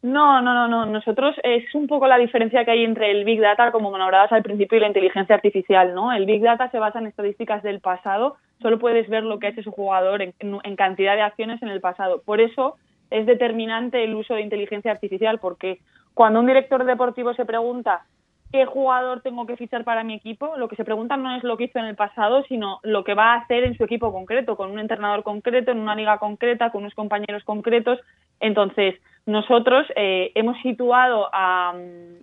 No, 0.00 0.40
no, 0.40 0.54
no, 0.54 0.68
no. 0.68 0.86
Nosotros 0.86 1.34
es 1.42 1.74
un 1.74 1.88
poco 1.88 2.06
la 2.06 2.18
diferencia 2.18 2.64
que 2.64 2.70
hay 2.70 2.84
entre 2.84 3.10
el 3.10 3.24
Big 3.24 3.40
Data, 3.40 3.72
como 3.72 3.96
nombrabas 3.96 4.30
al 4.30 4.44
principio, 4.44 4.78
y 4.78 4.80
la 4.80 4.86
inteligencia 4.86 5.34
artificial, 5.34 5.92
¿no? 5.94 6.12
El 6.12 6.24
Big 6.24 6.40
Data 6.40 6.70
se 6.70 6.78
basa 6.78 7.00
en 7.00 7.08
estadísticas 7.08 7.64
del 7.64 7.80
pasado. 7.80 8.36
Solo 8.62 8.78
puedes 8.78 9.08
ver 9.08 9.24
lo 9.24 9.38
que 9.38 9.48
ha 9.48 9.50
hecho 9.50 9.62
su 9.62 9.72
jugador 9.72 10.22
en, 10.22 10.34
en 10.40 10.76
cantidad 10.76 11.16
de 11.16 11.22
acciones 11.22 11.60
en 11.62 11.68
el 11.68 11.80
pasado. 11.80 12.22
Por 12.24 12.40
eso 12.40 12.76
es 13.10 13.26
determinante 13.26 14.04
el 14.04 14.14
uso 14.14 14.34
de 14.34 14.42
inteligencia 14.42 14.92
artificial, 14.92 15.40
porque 15.40 15.80
cuando 16.18 16.40
un 16.40 16.46
director 16.46 16.84
deportivo 16.84 17.32
se 17.34 17.44
pregunta 17.44 18.02
qué 18.50 18.66
jugador 18.66 19.20
tengo 19.20 19.46
que 19.46 19.56
fichar 19.56 19.84
para 19.84 20.02
mi 20.02 20.14
equipo, 20.14 20.56
lo 20.56 20.66
que 20.66 20.74
se 20.74 20.84
pregunta 20.84 21.16
no 21.16 21.36
es 21.36 21.44
lo 21.44 21.56
que 21.56 21.66
hizo 21.66 21.78
en 21.78 21.84
el 21.84 21.94
pasado, 21.94 22.42
sino 22.48 22.80
lo 22.82 23.04
que 23.04 23.14
va 23.14 23.34
a 23.34 23.36
hacer 23.36 23.62
en 23.62 23.76
su 23.76 23.84
equipo 23.84 24.12
concreto, 24.12 24.56
con 24.56 24.72
un 24.72 24.80
entrenador 24.80 25.22
concreto, 25.22 25.70
en 25.70 25.78
una 25.78 25.94
liga 25.94 26.18
concreta, 26.18 26.72
con 26.72 26.80
unos 26.80 26.94
compañeros 26.94 27.44
concretos. 27.44 28.00
Entonces, 28.40 28.96
nosotros 29.26 29.86
eh, 29.94 30.32
hemos 30.34 30.60
situado 30.62 31.28
a, 31.32 31.72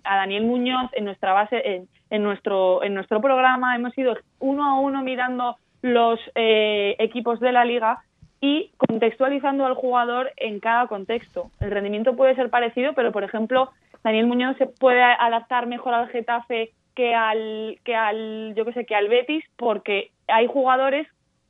Daniel 0.04 0.44
Muñoz 0.44 0.92
en 0.92 1.06
nuestra 1.06 1.32
base, 1.32 1.88
en, 2.10 2.22
nuestro, 2.22 2.84
en 2.84 2.96
nuestro 2.96 3.22
programa, 3.22 3.78
hemos 3.78 3.98
ido 3.98 4.18
uno 4.40 4.66
a 4.66 4.78
uno 4.78 5.04
mirando 5.04 5.56
los 5.82 6.20
eh, 6.36 6.98
equipos 7.00 7.40
de 7.40 7.54
la 7.54 7.64
liga 7.64 8.02
y 8.42 8.72
contextualizando 8.78 9.66
al 9.66 9.74
jugador 9.74 10.32
en 10.38 10.60
cada 10.60 10.88
contexto. 10.88 11.50
El 11.60 11.72
rendimiento 11.72 12.16
puede 12.16 12.36
ser 12.36 12.50
parecido, 12.50 12.94
pero 12.94 13.12
por 13.12 13.24
ejemplo, 13.24 13.72
Daniel 14.06 14.28
Muñoz 14.28 14.56
se 14.58 14.68
puede 14.68 15.02
adaptar 15.02 15.66
mejor 15.66 15.96
al 15.96 16.10
Getafe 16.10 16.70
que 16.94 17.16
al 17.16 17.80
que 17.84 17.96
al 17.96 18.54
yo 18.54 18.64
que 18.64 18.74
sé 18.74 18.86
que 18.86 18.94
al 18.94 19.08
Betis 19.08 19.44
porque 19.58 20.12
hay 20.28 20.46
jugadores 20.46 21.08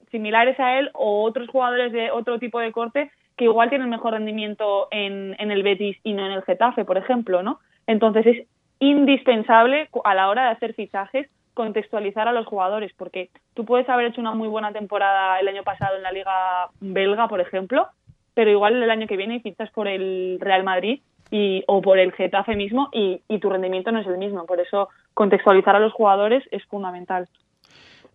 similares 0.10 0.58
a 0.58 0.80
él 0.80 0.90
o 0.94 1.24
otros 1.24 1.50
jugadores 1.50 1.92
de 1.92 2.12
otro 2.12 2.40
tipo 2.40 2.62
de 2.62 2.72
corte 2.72 3.12
que 3.36 3.44
igual 3.44 3.68
tienen 3.68 3.90
mejor 3.90 4.14
rendimiento 4.14 4.88
en, 4.92 5.36
en 5.38 5.52
el 5.52 5.64
Betis 5.64 5.98
y 6.06 6.14
no 6.14 6.26
en 6.26 6.32
el 6.32 6.44
Getafe, 6.44 6.86
por 6.86 6.98
ejemplo, 6.98 7.44
¿no? 7.44 7.60
Entonces 7.88 8.26
es 8.26 8.48
indispensable 8.80 9.90
a 10.06 10.16
la 10.16 10.30
hora 10.30 10.46
de 10.46 10.52
hacer 10.52 10.76
fichajes 10.76 11.28
contextualizar 11.54 12.30
a 12.30 12.34
los 12.34 12.48
jugadores, 12.48 12.94
porque 12.96 13.32
tú 13.54 13.66
puedes 13.66 13.90
haber 13.90 14.08
hecho 14.08 14.22
una 14.22 14.34
muy 14.34 14.48
buena 14.48 14.72
temporada 14.72 15.42
el 15.42 15.50
año 15.50 15.64
pasado 15.64 15.98
en 15.98 16.04
la 16.04 16.14
liga 16.14 16.70
belga, 16.80 17.28
por 17.28 17.42
ejemplo, 17.42 17.88
pero 18.34 18.50
igual 18.50 18.82
el 18.82 18.90
año 18.90 19.08
que 19.08 19.18
viene 19.18 19.42
fichas 19.42 19.70
por 19.72 19.90
el 19.90 20.38
Real 20.40 20.64
Madrid 20.64 21.02
y, 21.36 21.64
o 21.68 21.82
por 21.82 22.00
el 22.00 22.14
Getafe 22.14 22.56
mismo 22.56 22.88
y, 22.94 23.22
y 23.28 23.40
tu 23.40 23.50
rendimiento 23.50 23.92
no 23.92 24.00
es 24.00 24.08
el 24.08 24.18
mismo. 24.18 24.46
Por 24.46 24.62
eso 24.62 24.88
contextualizar 25.14 25.76
a 25.76 25.80
los 25.80 25.92
jugadores 25.92 26.44
es 26.52 26.64
fundamental. 26.66 27.28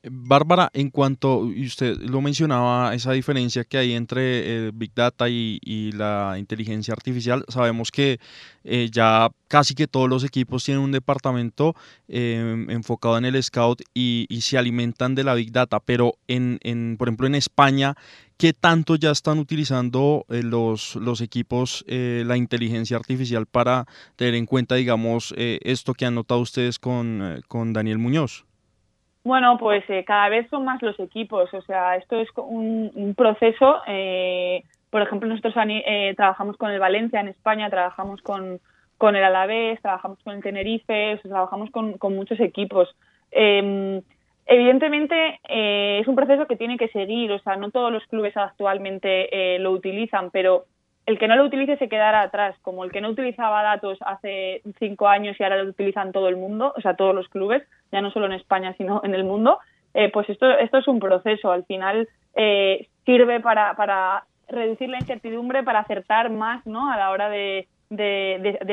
Bárbara, 0.03 0.71
en 0.73 0.89
cuanto, 0.89 1.45
y 1.55 1.67
usted 1.67 1.99
lo 1.99 2.23
mencionaba, 2.23 2.95
esa 2.95 3.13
diferencia 3.13 3.65
que 3.65 3.77
hay 3.77 3.93
entre 3.93 4.57
el 4.57 4.73
Big 4.73 4.95
Data 4.95 5.29
y, 5.29 5.59
la 5.93 6.37
inteligencia 6.39 6.95
artificial, 6.95 7.45
sabemos 7.49 7.91
que 7.91 8.19
eh, 8.65 8.89
ya 8.91 9.29
casi 9.49 9.75
que 9.75 9.87
todos 9.87 10.09
los 10.09 10.25
equipos 10.25 10.65
tienen 10.65 10.83
un 10.83 10.93
departamento 10.93 11.75
em, 12.09 12.71
enfocado 12.71 13.19
en 13.19 13.27
el 13.27 13.43
scout 13.43 13.83
y, 13.93 14.27
se 14.41 14.57
alimentan 14.57 15.15
de 15.15 15.25
la 15.25 15.35
Big 15.35 15.53
Data, 15.53 15.81
pero 15.81 16.15
en, 16.29 16.59
en, 16.63 16.97
por 16.97 17.09
ejemplo 17.09 17.27
en 17.27 17.35
España, 17.35 17.95
¿qué 18.39 18.55
tanto 18.55 18.97
ya 18.97 19.11
están 19.11 19.39
utilizando 19.39 20.25
eh, 20.31 20.43
los, 20.43 20.97
los 20.97 21.21
equipos 21.21 21.85
eh, 21.89 22.23
la 22.27 22.39
inteligencia 22.39 22.97
artificial 22.97 23.45
para 23.45 23.87
tener 24.17 24.35
en 24.35 24.47
cuenta, 24.47 24.77
digamos, 24.77 25.35
esto 25.37 25.93
que 25.93 26.07
han 26.07 26.15
notado 26.15 26.41
ustedes 26.41 26.79
con, 26.79 27.43
con 27.49 27.75
Daniel 27.75 27.99
Muñoz? 27.99 28.47
Bueno, 29.23 29.59
pues 29.59 29.85
eh, 29.91 30.05
cada 30.05 30.31
vez 30.31 30.49
son 30.49 30.65
más 30.65 30.81
los 30.81 30.99
equipos, 30.99 31.53
o 31.53 31.61
sea, 31.63 31.97
esto 31.97 32.19
es 32.19 32.29
un, 32.37 33.15
proceso. 33.17 33.83
Eh, 33.87 34.65
por 34.89 35.03
ejemplo, 35.03 35.29
nosotros 35.29 35.55
eh, 35.69 36.15
trabajamos 36.17 36.57
con 36.57 36.71
el 36.71 36.81
Valencia 36.81 37.21
en 37.21 37.29
España, 37.29 37.69
trabajamos 37.69 38.23
con, 38.23 38.61
con 38.97 39.17
el 39.17 39.25
Alavés, 39.25 39.81
trabajamos 39.83 40.19
con 40.25 40.35
el 40.37 40.43
Tenerife, 40.43 41.21
trabajamos 41.23 41.71
con, 41.71 41.99
con, 41.99 42.17
muchos 42.17 42.41
equipos. 42.41 42.89
Em, 43.31 44.01
evidentemente 44.47 45.39
es 45.45 46.09
un 46.09 46.17
proceso 46.17 46.47
que 46.47 46.57
tiene 46.57 46.79
que 46.79 46.89
seguir, 46.89 47.31
o 47.31 47.39
sea, 47.41 47.57
no 47.57 47.71
todos 47.71 47.93
los 47.93 48.05
clubes 48.07 48.37
actualmente 48.37 49.59
lo 49.59 49.71
utilizan, 49.73 50.31
pero 50.31 50.65
el 51.07 51.19
que 51.19 51.29
no 51.29 51.37
lo 51.37 51.45
utilice 51.45 51.77
se 51.77 51.89
quedará 51.89 52.23
atrás, 52.23 52.57
como 52.63 52.85
el 52.85 52.93
que 52.93 53.01
no 53.01 53.09
utilizaba 53.09 53.63
datos 53.63 53.99
hace 54.03 54.63
cinco 54.79 55.09
años 55.09 55.37
y 55.39 55.43
ahora 55.43 55.63
lo 55.63 55.71
utilizan 55.71 56.13
todo 56.13 56.29
el 56.29 56.37
mundo, 56.37 56.73
o 56.77 56.81
sea, 56.81 56.95
todos 56.95 57.15
los 57.15 57.29
clubes, 57.29 57.63
ya 57.91 58.01
no 58.01 58.11
solo 58.11 58.27
en 58.27 58.33
España, 58.33 58.75
sino 58.77 59.01
en 59.05 59.15
el 59.15 59.25
mundo, 59.25 59.59
eh, 59.95 60.11
pues 60.13 60.29
esto, 60.29 60.49
esto 60.51 60.79
es 60.79 60.89
un 60.89 61.01
proceso. 61.01 61.51
Al 61.51 61.65
final 61.65 62.09
eh, 62.37 62.89
sirve 63.05 63.41
para, 63.41 64.25
reducir 64.49 64.89
la 64.89 64.99
incertidumbre, 64.99 65.63
para 65.63 65.81
acertar 65.81 66.31
más 66.31 66.67
¿no? 66.67 66.91
a 66.91 66.97
la 66.97 67.11
hora 67.11 67.29
de, 67.29 67.69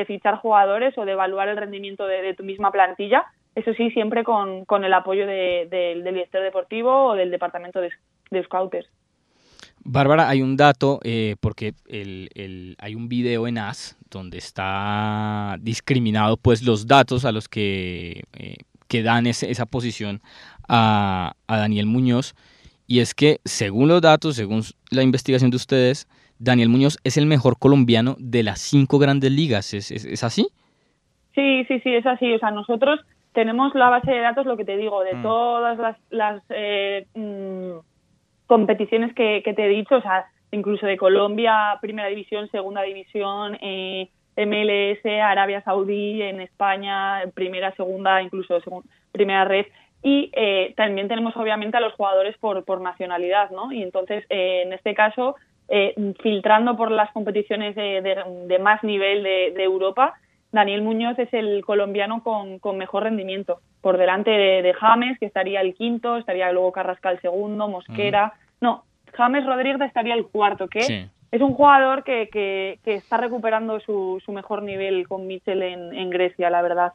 fichar 0.06 0.36
jugadores 0.36 0.96
o 0.98 1.04
de 1.04 1.12
evaluar 1.12 1.48
el 1.48 1.56
rendimiento 1.56 2.06
de, 2.06 2.34
tu 2.34 2.44
misma 2.44 2.70
plantilla. 2.70 3.26
Eso 3.54 3.72
sí, 3.74 3.90
siempre 3.90 4.22
con, 4.22 4.64
con 4.64 4.84
el 4.84 4.94
apoyo 4.94 5.26
del 5.26 6.04
director 6.04 6.42
deportivo 6.42 7.06
o 7.06 7.14
del 7.14 7.30
departamento 7.30 7.80
de, 7.80 7.90
de 8.30 8.44
scouters. 8.44 8.88
Bárbara, 9.90 10.28
hay 10.28 10.42
un 10.42 10.58
dato, 10.58 11.00
eh, 11.02 11.36
porque 11.40 11.72
el, 11.88 12.76
hay 12.78 12.94
un 12.94 13.08
video 13.08 13.48
en 13.48 13.56
AS 13.56 13.96
donde 14.10 14.36
está 14.36 15.56
discriminado 15.60 16.36
pues 16.36 16.62
los 16.62 16.86
datos 16.86 17.24
a 17.24 17.32
los 17.32 17.48
que, 17.48 18.24
eh, 18.38 18.56
que 18.86 19.02
dan 19.02 19.26
esa 19.26 19.64
posición 19.64 20.20
a, 20.68 21.32
Daniel 21.48 21.86
Muñoz. 21.86 22.34
Y 22.86 23.00
es 23.00 23.14
que 23.14 23.38
según 23.46 23.88
los 23.88 24.02
datos, 24.02 24.36
según 24.36 24.60
la 24.90 25.02
investigación 25.02 25.50
de 25.50 25.56
ustedes, 25.56 26.06
Daniel 26.38 26.68
Muñoz 26.68 26.98
es 27.02 27.16
el 27.16 27.24
mejor 27.24 27.58
colombiano 27.58 28.14
de 28.18 28.42
las 28.42 28.60
cinco 28.60 28.98
grandes 28.98 29.32
ligas. 29.32 29.72
¿Es, 29.72 29.90
es, 29.90 30.22
así? 30.22 30.48
Sí, 31.34 31.64
sí, 31.64 31.80
sí, 31.80 31.94
es 31.94 32.04
así. 32.04 32.30
O 32.34 32.38
sea, 32.38 32.50
nosotros 32.50 33.00
tenemos 33.32 33.74
la 33.74 33.88
base 33.88 34.10
de 34.10 34.20
datos, 34.20 34.44
lo 34.44 34.58
que 34.58 34.66
te 34.66 34.76
digo, 34.76 35.02
de 35.02 35.14
mm. 35.14 35.22
todas 35.22 35.78
las, 35.78 35.96
las 36.10 36.42
eh, 36.50 37.06
mm, 37.14 37.78
competiciones 38.48 39.14
que, 39.14 39.40
te 39.44 39.64
he 39.64 39.68
dicho, 39.68 39.96
o 39.96 40.02
sea, 40.02 40.26
incluso 40.50 40.86
de 40.86 40.96
Colombia, 40.96 41.78
primera 41.80 42.08
división, 42.08 42.50
segunda 42.50 42.82
división, 42.82 43.56
eh, 43.60 44.08
MLS, 44.36 45.04
Arabia 45.22 45.62
Saudí, 45.62 46.22
en 46.22 46.40
España, 46.40 47.22
primera, 47.34 47.72
segunda, 47.76 48.20
incluso 48.22 48.58
primera 49.12 49.44
red. 49.44 49.66
Y 50.02 50.30
eh, 50.34 50.74
también 50.76 51.08
tenemos 51.08 51.36
obviamente 51.36 51.76
a 51.76 51.80
los 51.80 51.92
jugadores 51.94 52.36
por, 52.38 52.64
por 52.64 52.80
nacionalidad, 52.80 53.50
¿no? 53.50 53.72
Y 53.72 53.82
entonces, 53.82 54.24
eh, 54.30 54.62
en 54.64 54.72
este 54.72 54.94
caso, 54.94 55.36
eh, 55.68 55.94
filtrando 56.22 56.76
por 56.76 56.90
las 56.90 57.10
competiciones 57.12 57.74
de, 57.74 58.00
de, 58.00 58.58
más 58.58 58.82
nivel 58.82 59.22
de, 59.22 59.52
de, 59.54 59.64
Europa, 59.64 60.14
Daniel 60.52 60.82
Muñoz 60.82 61.18
es 61.18 61.32
el 61.32 61.64
colombiano 61.64 62.22
con, 62.22 62.58
con 62.58 62.78
mejor 62.78 63.04
rendimiento 63.04 63.60
por 63.80 63.98
delante 63.98 64.30
de, 64.30 64.74
James, 64.74 65.18
que 65.18 65.26
estaría 65.26 65.60
el 65.60 65.74
quinto, 65.74 66.16
estaría 66.16 66.50
luego 66.52 66.72
Carrascal 66.72 67.14
el 67.14 67.20
segundo, 67.20 67.68
Mosquera. 67.68 68.34
No, 68.60 68.84
James 69.14 69.44
Rodríguez 69.46 69.80
estaría 69.82 70.14
el 70.14 70.26
cuarto, 70.26 70.68
que 70.68 71.08
es 71.30 71.42
un 71.42 71.54
jugador 71.54 72.04
que, 72.04 72.28
que, 72.32 72.78
está 72.84 73.18
recuperando 73.18 73.78
su, 73.80 74.20
su, 74.24 74.32
mejor 74.32 74.62
nivel 74.62 75.06
con 75.06 75.26
Mitchell 75.26 75.62
en, 75.62 75.94
en 75.94 76.10
Grecia, 76.10 76.50
la 76.50 76.62
verdad. 76.62 76.92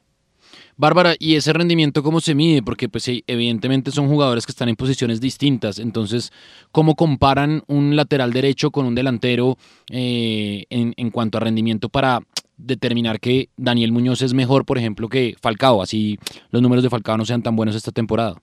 Bárbara, 0.76 1.14
¿y 1.20 1.36
ese 1.36 1.54
rendimiento 1.54 2.04
cómo 2.04 2.20
se 2.20 2.36
mide? 2.36 2.62
Porque 2.62 2.90
pues 2.90 3.08
evidentemente 3.28 3.92
son 3.92 4.10
jugadores 4.10 4.46
que 4.46 4.52
están 4.52 4.70
en 4.70 4.76
posiciones 4.76 5.22
distintas, 5.22 5.80
entonces, 5.80 6.32
¿cómo 6.72 6.96
comparan 6.96 7.64
un 7.68 7.96
lateral 7.96 8.34
derecho 8.34 8.72
con 8.72 8.86
un 8.86 8.96
delantero 8.96 9.58
eh, 9.90 10.66
en, 10.70 10.94
en, 10.98 11.12
cuanto 11.12 11.38
a 11.38 11.42
rendimiento 11.42 11.88
para 11.88 12.20
determinar 12.58 13.20
que 13.20 13.50
Daniel 13.58 13.92
Muñoz 13.92 14.22
es 14.22 14.34
mejor, 14.34 14.66
por 14.66 14.78
ejemplo, 14.78 15.10
que 15.10 15.36
Falcao, 15.42 15.82
así 15.82 16.18
los 16.52 16.62
números 16.62 16.84
de 16.84 16.90
Falcao 16.90 17.18
no 17.18 17.26
sean 17.26 17.44
tan 17.44 17.56
buenos 17.56 17.76
esta 17.76 17.92
temporada? 17.92 18.36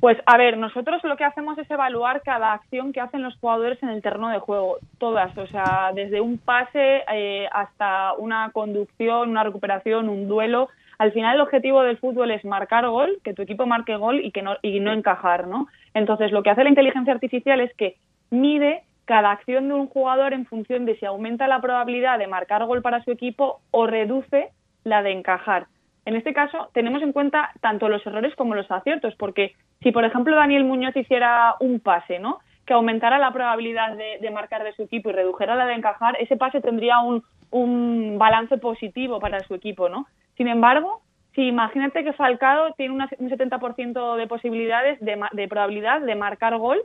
Pues 0.00 0.18
a 0.26 0.36
ver, 0.36 0.58
nosotros 0.58 1.02
lo 1.04 1.16
que 1.16 1.24
hacemos 1.24 1.56
es 1.58 1.70
evaluar 1.70 2.22
cada 2.22 2.52
acción 2.52 2.92
que 2.92 3.00
hacen 3.00 3.22
los 3.22 3.36
jugadores 3.38 3.82
en 3.82 3.88
el 3.88 4.02
terreno 4.02 4.28
de 4.28 4.38
juego, 4.38 4.78
todas, 4.98 5.36
o 5.38 5.46
sea, 5.46 5.92
desde 5.94 6.20
un 6.20 6.38
pase 6.38 7.02
eh, 7.12 7.48
hasta 7.52 8.12
una 8.14 8.50
conducción, 8.52 9.30
una 9.30 9.44
recuperación, 9.44 10.08
un 10.08 10.28
duelo. 10.28 10.68
Al 10.98 11.12
final 11.12 11.36
el 11.36 11.40
objetivo 11.40 11.82
del 11.82 11.98
fútbol 11.98 12.30
es 12.32 12.44
marcar 12.44 12.86
gol, 12.88 13.18
que 13.24 13.34
tu 13.34 13.42
equipo 13.42 13.66
marque 13.66 13.96
gol 13.96 14.24
y 14.24 14.30
que 14.32 14.42
no 14.42 14.56
y 14.62 14.80
no 14.80 14.92
encajar, 14.92 15.46
¿no? 15.46 15.68
Entonces 15.94 16.32
lo 16.32 16.42
que 16.42 16.50
hace 16.50 16.64
la 16.64 16.70
inteligencia 16.70 17.12
artificial 17.12 17.60
es 17.60 17.72
que 17.74 17.96
mide 18.30 18.82
cada 19.08 19.30
acción 19.30 19.68
de 19.68 19.74
un 19.74 19.86
jugador 19.86 20.34
en 20.34 20.44
función 20.44 20.84
de 20.84 20.98
si 20.98 21.06
aumenta 21.06 21.48
la 21.48 21.62
probabilidad 21.62 22.18
de 22.18 22.26
marcar 22.26 22.66
gol 22.66 22.82
para 22.82 23.02
su 23.04 23.10
equipo 23.10 23.62
o 23.70 23.86
reduce 23.86 24.50
la 24.84 25.02
de 25.02 25.12
encajar. 25.12 25.66
En 26.04 26.14
este 26.14 26.34
caso, 26.34 26.68
tenemos 26.74 27.00
en 27.00 27.12
cuenta 27.12 27.50
tanto 27.62 27.88
los 27.88 28.06
errores 28.06 28.36
como 28.36 28.54
los 28.54 28.70
aciertos, 28.70 29.14
porque 29.16 29.54
si, 29.82 29.92
por 29.92 30.04
ejemplo, 30.04 30.36
Daniel 30.36 30.64
Muñoz 30.64 30.94
hiciera 30.94 31.54
un 31.58 31.80
pase, 31.80 32.18
¿no? 32.18 32.40
que 32.66 32.74
aumentara 32.74 33.16
la 33.18 33.32
probabilidad 33.32 33.96
de, 33.96 34.30
marcar 34.30 34.62
de 34.62 34.74
su 34.74 34.82
equipo 34.82 35.08
y 35.08 35.14
redujera 35.14 35.54
la 35.54 35.64
de 35.64 35.72
encajar, 35.72 36.18
ese 36.20 36.36
pase 36.36 36.60
tendría 36.60 36.98
un, 36.98 37.24
un 37.50 38.18
balance 38.18 38.58
positivo 38.58 39.20
para 39.20 39.40
su 39.40 39.54
equipo, 39.54 39.88
¿no? 39.88 40.06
Sin 40.36 40.48
embargo, 40.48 41.00
si 41.34 41.48
imagínate 41.48 42.04
que 42.04 42.12
Falcao 42.12 42.74
tiene 42.74 42.92
un 42.92 43.30
70% 43.30 44.16
de 44.16 44.26
posibilidades 44.26 45.00
de, 45.00 45.18
de 45.32 45.48
probabilidad 45.48 46.02
de 46.02 46.14
marcar 46.14 46.58
gol 46.58 46.82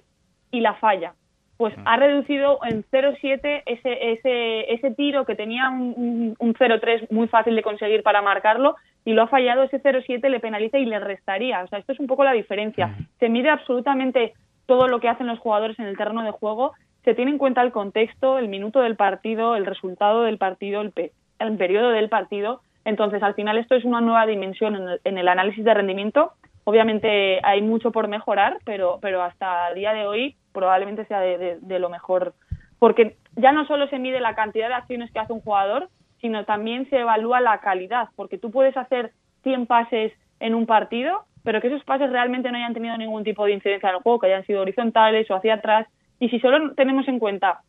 y 0.51 0.61
la 0.61 0.75
falla, 0.75 1.15
pues 1.57 1.73
ha 1.85 1.97
reducido 1.97 2.59
en 2.63 2.83
0,7 2.91 3.63
ese, 3.65 4.11
ese, 4.11 4.73
ese 4.73 4.91
tiro 4.91 5.25
que 5.25 5.35
tenía 5.35 5.69
un, 5.69 6.35
un, 6.39 6.53
0,3 6.53 7.07
muy 7.11 7.27
fácil 7.27 7.55
de 7.55 7.61
conseguir 7.61 8.03
para 8.03 8.21
marcarlo 8.21 8.75
y 9.05 9.13
lo 9.13 9.23
ha 9.23 9.27
fallado, 9.27 9.63
ese 9.63 9.81
0,7 9.81 10.29
le 10.29 10.39
penaliza 10.39 10.77
y 10.79 10.85
le 10.85 10.99
restaría. 10.99 11.63
O 11.63 11.67
sea, 11.67 11.79
esto 11.79 11.91
es 11.91 11.99
un 11.99 12.07
poco 12.07 12.23
la 12.23 12.33
diferencia. 12.33 12.95
Se 13.19 13.29
mide 13.29 13.49
absolutamente 13.49 14.33
todo 14.65 14.87
lo 14.87 14.99
que 14.99 15.09
hacen 15.09 15.27
los 15.27 15.39
jugadores 15.39 15.77
en 15.77 15.85
el 15.85 15.97
terreno 15.97 16.23
de 16.23 16.31
juego, 16.31 16.73
se 17.03 17.13
tiene 17.13 17.31
en 17.31 17.37
cuenta 17.37 17.61
el 17.61 17.71
contexto, 17.71 18.37
el 18.39 18.47
minuto 18.47 18.79
del 18.79 18.95
partido, 18.95 19.55
el 19.55 19.65
resultado 19.65 20.23
del 20.23 20.37
partido, 20.37 20.81
el, 20.81 20.93
el 21.39 21.57
periodo 21.57 21.89
del 21.89 22.09
partido. 22.09 22.61
Entonces, 22.85 23.21
al 23.21 23.35
final 23.35 23.57
esto 23.57 23.75
es 23.75 23.83
una 23.83 24.01
nueva 24.01 24.25
dimensión 24.25 24.75
en 24.75 24.87
el, 24.87 25.01
en 25.03 25.17
el 25.17 25.27
análisis 25.27 25.63
de 25.63 25.73
rendimiento. 25.73 26.31
Obviamente 26.63 27.41
hay 27.43 27.61
mucho 27.61 27.91
por 27.91 28.07
mejorar, 28.07 28.59
pero, 28.63 28.99
pero 29.01 29.21
hasta 29.21 29.69
el 29.69 29.75
día 29.75 29.93
de 29.93 30.07
hoy 30.07 30.37
probablemente 30.53 31.05
sea 31.05 31.19
de, 31.19 31.79
lo 31.79 31.89
mejor, 31.89 32.33
porque 32.79 33.17
ya 33.35 33.51
no 33.51 33.65
solo 33.65 33.87
se 33.87 33.99
mide 33.99 34.19
la 34.21 34.35
cantidad 34.35 34.67
de 34.69 34.75
acciones 34.75 35.11
que 35.11 35.19
hace 35.19 35.33
un 35.33 35.41
jugador, 35.41 35.89
sino 36.21 36.45
también 36.45 36.89
se 36.89 36.99
evalúa 36.99 37.41
la 37.41 37.59
calidad, 37.59 38.09
porque 38.15 38.37
tú 38.37 38.51
puedes 38.51 38.77
hacer 38.77 39.11
100 39.43 39.65
pases 39.65 40.13
en 40.39 40.55
un 40.55 40.65
partido, 40.65 41.25
pero 41.43 41.59
que 41.59 41.67
esos 41.67 41.83
pases 41.83 42.09
realmente 42.09 42.49
no 42.51 42.57
hayan 42.57 42.73
tenido 42.73 42.97
ningún 42.97 43.23
tipo 43.23 43.45
de 43.45 43.53
incidencia 43.53 43.89
en 43.89 43.95
el 43.95 44.01
juego, 44.01 44.19
que 44.19 44.27
hayan 44.27 44.45
sido 44.45 44.61
horizontales 44.61 45.29
o 45.29 45.35
hacia 45.35 45.55
atrás, 45.55 45.87
y 46.19 46.29
si 46.29 46.39
solo 46.39 46.73
tenemos 46.75 47.07
en 47.07 47.19
cuenta 47.19 47.61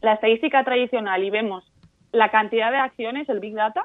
la 0.00 0.14
estadística 0.14 0.64
tradicional 0.64 1.22
y 1.22 1.30
vemos 1.30 1.64
la 2.10 2.30
cantidad 2.30 2.70
de 2.72 2.78
acciones, 2.78 3.28
el 3.28 3.40
Big 3.40 3.54
Data, 3.54 3.82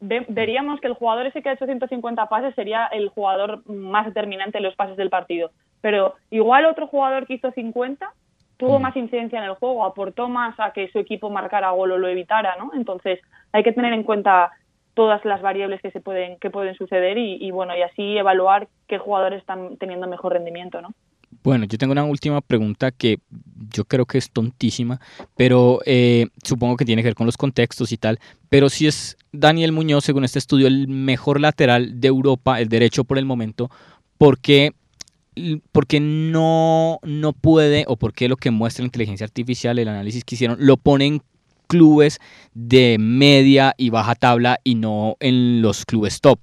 veríamos 0.00 0.80
que 0.80 0.88
el 0.88 0.94
jugador 0.94 1.26
ese 1.26 1.42
que 1.42 1.48
ha 1.48 1.52
hecho 1.52 1.66
150 1.66 2.26
pases 2.26 2.54
sería 2.54 2.86
el 2.86 3.08
jugador 3.08 3.66
más 3.68 4.06
determinante 4.06 4.58
en 4.58 4.64
los 4.64 4.76
pases 4.76 4.96
del 4.96 5.10
partido 5.10 5.50
pero 5.80 6.14
igual 6.30 6.66
otro 6.66 6.86
jugador 6.86 7.26
que 7.26 7.34
hizo 7.34 7.50
50 7.50 8.10
tuvo 8.56 8.78
mm. 8.78 8.82
más 8.82 8.96
incidencia 8.96 9.38
en 9.38 9.44
el 9.44 9.54
juego, 9.54 9.84
aportó 9.84 10.28
más 10.28 10.58
a 10.58 10.72
que 10.72 10.88
su 10.88 10.98
equipo 10.98 11.30
marcara 11.30 11.70
gol 11.70 11.92
o 11.92 11.98
lo 11.98 12.08
evitara, 12.08 12.56
¿no? 12.56 12.72
Entonces 12.74 13.20
hay 13.52 13.62
que 13.62 13.72
tener 13.72 13.92
en 13.92 14.02
cuenta 14.02 14.50
todas 14.94 15.24
las 15.24 15.42
variables 15.42 15.82
que 15.82 15.90
se 15.90 16.00
pueden 16.00 16.38
que 16.38 16.50
pueden 16.50 16.74
suceder 16.74 17.18
y, 17.18 17.50
bueno 17.50 17.76
y 17.76 17.82
así 17.82 18.16
evaluar 18.16 18.66
qué 18.88 18.98
jugadores 18.98 19.40
están 19.40 19.76
teniendo 19.76 20.06
mejor 20.06 20.32
rendimiento, 20.32 20.80
¿no? 20.80 20.88
Bueno, 21.42 21.64
yo 21.66 21.78
tengo 21.78 21.92
una 21.92 22.04
última 22.04 22.40
pregunta 22.40 22.90
que 22.90 23.18
yo 23.72 23.84
creo 23.84 24.06
que 24.06 24.18
es 24.18 24.30
tontísima, 24.30 25.00
pero 25.36 25.80
eh, 25.86 26.26
supongo 26.42 26.76
que 26.76 26.84
tiene 26.84 27.02
que 27.02 27.08
ver 27.08 27.14
con 27.14 27.26
los 27.26 27.36
contextos 27.36 27.92
y 27.92 27.96
tal. 27.96 28.18
Pero 28.48 28.68
si 28.68 28.86
es 28.86 29.16
Daniel 29.32 29.72
Muñoz, 29.72 30.04
según 30.04 30.24
este 30.24 30.38
estudio, 30.38 30.66
el 30.66 30.88
mejor 30.88 31.40
lateral 31.40 32.00
de 32.00 32.08
Europa, 32.08 32.60
el 32.60 32.68
derecho 32.68 33.04
por 33.04 33.18
el 33.18 33.24
momento, 33.24 33.70
¿por 34.18 34.38
qué 34.38 34.72
porque 35.72 36.00
no, 36.00 36.98
no 37.02 37.32
puede, 37.32 37.84
o 37.88 37.96
porque 37.96 38.28
lo 38.28 38.36
que 38.36 38.50
muestra 38.50 38.82
la 38.82 38.86
inteligencia 38.86 39.24
artificial, 39.24 39.78
el 39.78 39.88
análisis 39.88 40.24
que 40.24 40.34
hicieron, 40.34 40.56
lo 40.60 40.78
ponen 40.78 41.20
clubes 41.66 42.20
de 42.54 42.96
media 42.98 43.74
y 43.76 43.90
baja 43.90 44.14
tabla 44.14 44.58
y 44.64 44.76
no 44.76 45.16
en 45.20 45.62
los 45.62 45.84
clubes 45.84 46.20
top. 46.20 46.40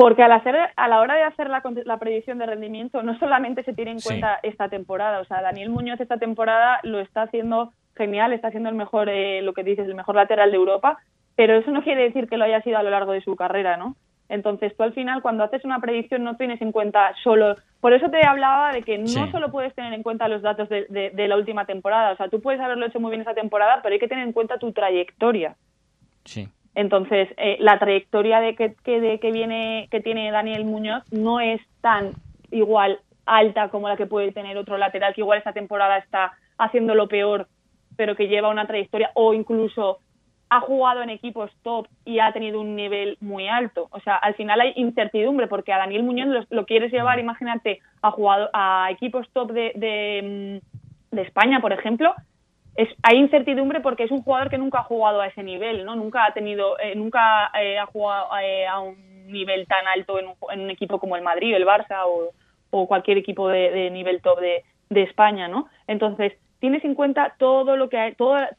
Porque 0.00 0.22
al 0.22 0.32
hacer, 0.32 0.56
a 0.76 0.88
la 0.88 0.98
hora 0.98 1.14
de 1.14 1.24
hacer 1.24 1.50
la, 1.50 1.62
la 1.84 1.98
predicción 1.98 2.38
de 2.38 2.46
rendimiento, 2.46 3.02
no 3.02 3.18
solamente 3.18 3.62
se 3.64 3.74
tiene 3.74 3.90
en 3.90 4.00
cuenta 4.00 4.40
esta 4.42 4.70
temporada, 4.70 5.20
o 5.20 5.26
sea, 5.26 5.42
Daniel 5.42 5.68
Muñoz 5.68 6.00
esta 6.00 6.16
temporada 6.16 6.80
lo 6.84 7.00
está 7.00 7.20
haciendo 7.20 7.74
genial, 7.94 8.32
está 8.32 8.48
haciendo 8.48 8.70
el 8.70 8.76
mejor, 8.76 9.10
eh, 9.10 9.42
lo 9.42 9.52
que 9.52 9.62
dices, 9.62 9.86
el 9.86 9.94
mejor 9.94 10.14
lateral 10.14 10.52
de 10.52 10.56
Europa, 10.56 10.96
pero 11.36 11.54
eso 11.54 11.70
no 11.70 11.82
quiere 11.82 12.04
decir 12.04 12.30
que 12.30 12.38
lo 12.38 12.46
haya 12.46 12.62
sido 12.62 12.78
a 12.78 12.82
lo 12.82 12.88
largo 12.88 13.12
de 13.12 13.20
su 13.20 13.36
carrera, 13.36 13.76
¿no? 13.76 13.94
Entonces 14.30 14.74
tú 14.74 14.84
al 14.84 14.94
final 14.94 15.20
cuando 15.20 15.44
haces 15.44 15.66
una 15.66 15.80
predicción 15.80 16.24
no 16.24 16.38
tienes 16.38 16.62
en 16.62 16.72
cuenta 16.72 17.12
solo, 17.22 17.56
por 17.82 17.92
eso 17.92 18.08
te 18.08 18.26
hablaba 18.26 18.72
de 18.72 18.80
que 18.80 18.96
no 18.96 19.30
solo 19.30 19.50
puedes 19.50 19.74
tener 19.74 19.92
en 19.92 20.02
cuenta 20.02 20.28
los 20.28 20.40
datos 20.40 20.70
de, 20.70 21.12
la 21.28 21.36
última 21.36 21.66
temporada, 21.66 22.12
o 22.12 22.16
sea, 22.16 22.28
tú 22.30 22.40
puedes 22.40 22.62
haberlo 22.62 22.86
hecho 22.86 23.00
muy 23.00 23.10
bien 23.10 23.20
esa 23.20 23.34
temporada, 23.34 23.80
pero 23.82 23.92
hay 23.92 23.98
que 23.98 24.08
tener 24.08 24.24
en 24.24 24.32
cuenta 24.32 24.56
tu 24.56 24.72
trayectoria. 24.72 25.56
Sí. 26.24 26.48
Entonces, 26.74 27.28
eh, 27.36 27.56
la 27.60 27.78
trayectoria 27.78 28.40
de 28.40 28.54
que, 28.54 28.74
de 28.84 29.18
que 29.18 29.32
viene 29.32 29.88
que 29.90 30.00
tiene 30.00 30.30
Daniel 30.30 30.64
Muñoz 30.64 31.02
no 31.12 31.40
es 31.40 31.60
tan 31.80 32.12
igual 32.50 33.00
alta 33.26 33.68
como 33.68 33.88
la 33.88 33.96
que 33.96 34.06
puede 34.06 34.32
tener 34.32 34.56
otro 34.56 34.78
lateral 34.78 35.14
que 35.14 35.20
igual 35.20 35.38
esta 35.38 35.52
temporada 35.52 35.98
está 35.98 36.32
haciendo 36.58 36.94
lo 36.94 37.08
peor, 37.08 37.48
pero 37.96 38.16
que 38.16 38.28
lleva 38.28 38.50
una 38.50 38.66
trayectoria 38.66 39.10
o 39.14 39.34
incluso 39.34 39.98
ha 40.50 40.60
jugado 40.60 41.02
en 41.02 41.10
equipos 41.10 41.50
top 41.62 41.86
y 42.04 42.18
ha 42.18 42.32
tenido 42.32 42.60
un 42.60 42.74
nivel 42.74 43.16
muy 43.20 43.46
alto. 43.46 43.88
O 43.92 44.00
sea, 44.00 44.16
al 44.16 44.34
final 44.34 44.60
hay 44.60 44.72
incertidumbre 44.74 45.46
porque 45.46 45.72
a 45.72 45.78
Daniel 45.78 46.02
Muñoz 46.02 46.46
lo, 46.50 46.66
quieres 46.66 46.92
llevar, 46.92 47.20
imagínate, 47.20 47.78
a, 48.02 48.10
jugado, 48.10 48.50
a 48.52 48.88
equipos 48.90 49.28
top 49.32 49.52
de, 49.52 49.72
de, 49.76 50.60
mm, 51.12 51.18
España, 51.18 51.60
por 51.60 51.72
ejemplo. 51.72 52.12
Es, 52.76 52.88
hay 53.02 53.18
incertidumbre 53.18 53.80
porque 53.80 54.04
es 54.04 54.10
un 54.10 54.22
jugador 54.22 54.48
que 54.50 54.58
nunca 54.58 54.80
ha 54.80 54.84
jugado 54.84 55.20
a 55.20 55.26
ese 55.26 55.42
nivel, 55.42 55.84
¿no? 55.84 55.96
Nunca 55.96 56.24
ha 56.24 56.32
tenido, 56.32 56.78
eh, 56.78 56.94
nunca 56.94 57.50
eh, 57.60 57.78
ha 57.78 57.86
jugado 57.86 58.28
eh, 58.38 58.66
a 58.66 58.80
un 58.80 59.26
nivel 59.26 59.66
tan 59.66 59.86
alto 59.86 60.18
en 60.18 60.28
un, 60.28 60.34
en 60.50 60.60
un, 60.60 60.70
equipo 60.70 60.98
como 60.98 61.16
el 61.16 61.22
Madrid, 61.22 61.54
el 61.54 61.66
Barça 61.66 62.04
o, 62.06 62.30
o 62.70 62.86
cualquier 62.86 63.18
equipo 63.18 63.48
de, 63.48 63.70
de 63.70 63.90
nivel 63.90 64.22
top 64.22 64.40
de, 64.40 64.64
de 64.88 65.02
España, 65.02 65.48
¿no? 65.48 65.68
Entonces, 65.86 66.32
tienes 66.60 66.84
en 66.84 66.94
cuenta 66.94 67.34
todo 67.38 67.76
lo 67.76 67.88
que 67.88 67.98
hay, 67.98 68.14
todas 68.14 68.50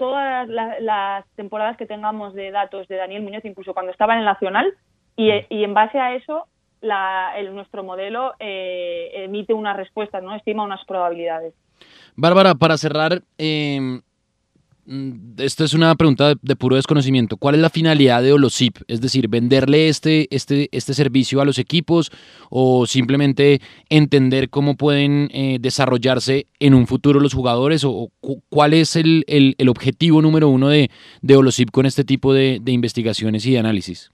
las 0.48 1.26
temporadas 1.36 1.78
que 1.78 1.86
tengamos 1.86 2.34
de 2.34 2.52
datos 2.52 2.88
de 2.88 2.96
Daniel 2.96 3.22
Muñoz, 3.22 3.46
incluso 3.46 3.74
cuando 3.74 3.92
estaba 3.92 4.14
en 4.14 4.20
el 4.20 4.26
Nacional, 4.26 4.74
y, 5.16 5.30
en 5.30 5.74
base 5.74 6.00
a 6.00 6.16
eso 6.16 6.48
el, 6.82 7.54
nuestro 7.54 7.84
modelo 7.84 8.34
eh, 8.40 9.12
emite 9.14 9.54
unas 9.54 9.78
respuestas, 9.78 10.24
¿no? 10.24 10.36
estima 10.36 10.64
unas 10.64 10.84
probabilidades. 10.86 11.54
Bárbara, 12.16 12.56
para 12.56 12.78
cerrar, 12.78 13.24
eh, 13.38 14.02
esto 15.38 15.64
es 15.64 15.74
una 15.74 15.96
pregunta 15.96 16.34
de, 16.42 16.56
puro 16.56 16.76
desconocimiento. 16.76 17.38
¿Cuál 17.38 17.56
es 17.56 17.62
la 17.62 17.70
finalidad 17.70 18.22
de 18.22 18.34
Holosip? 18.34 18.78
Es 18.88 19.00
decir, 19.00 19.28
venderle 19.28 19.88
este, 19.88 20.28
este, 20.36 20.70
este 20.72 20.94
servicio 20.94 21.40
a 21.40 21.46
los 21.46 21.60
equipos 21.60 22.12
o 22.50 22.86
simplemente 22.86 23.62
entender 23.90 24.50
cómo 24.50 24.76
pueden 24.76 25.30
eh, 25.34 25.58
desarrollarse 25.62 26.48
en 26.60 26.74
un 26.74 26.88
futuro 26.88 27.20
los 27.20 27.34
jugadores 27.34 27.84
o, 27.86 28.12
cuál 28.50 28.74
es 28.74 28.96
el, 28.96 29.24
el, 29.28 29.70
objetivo 29.70 30.22
número 30.22 30.50
uno 30.50 30.70
de, 30.70 30.90
de 31.22 31.36
Holosip 31.36 31.72
con 31.72 31.86
este 31.86 32.04
tipo 32.04 32.34
de, 32.34 32.60
de 32.62 32.72
investigaciones 32.72 33.46
y 33.46 33.52
de 33.52 33.60
análisis. 33.60 34.12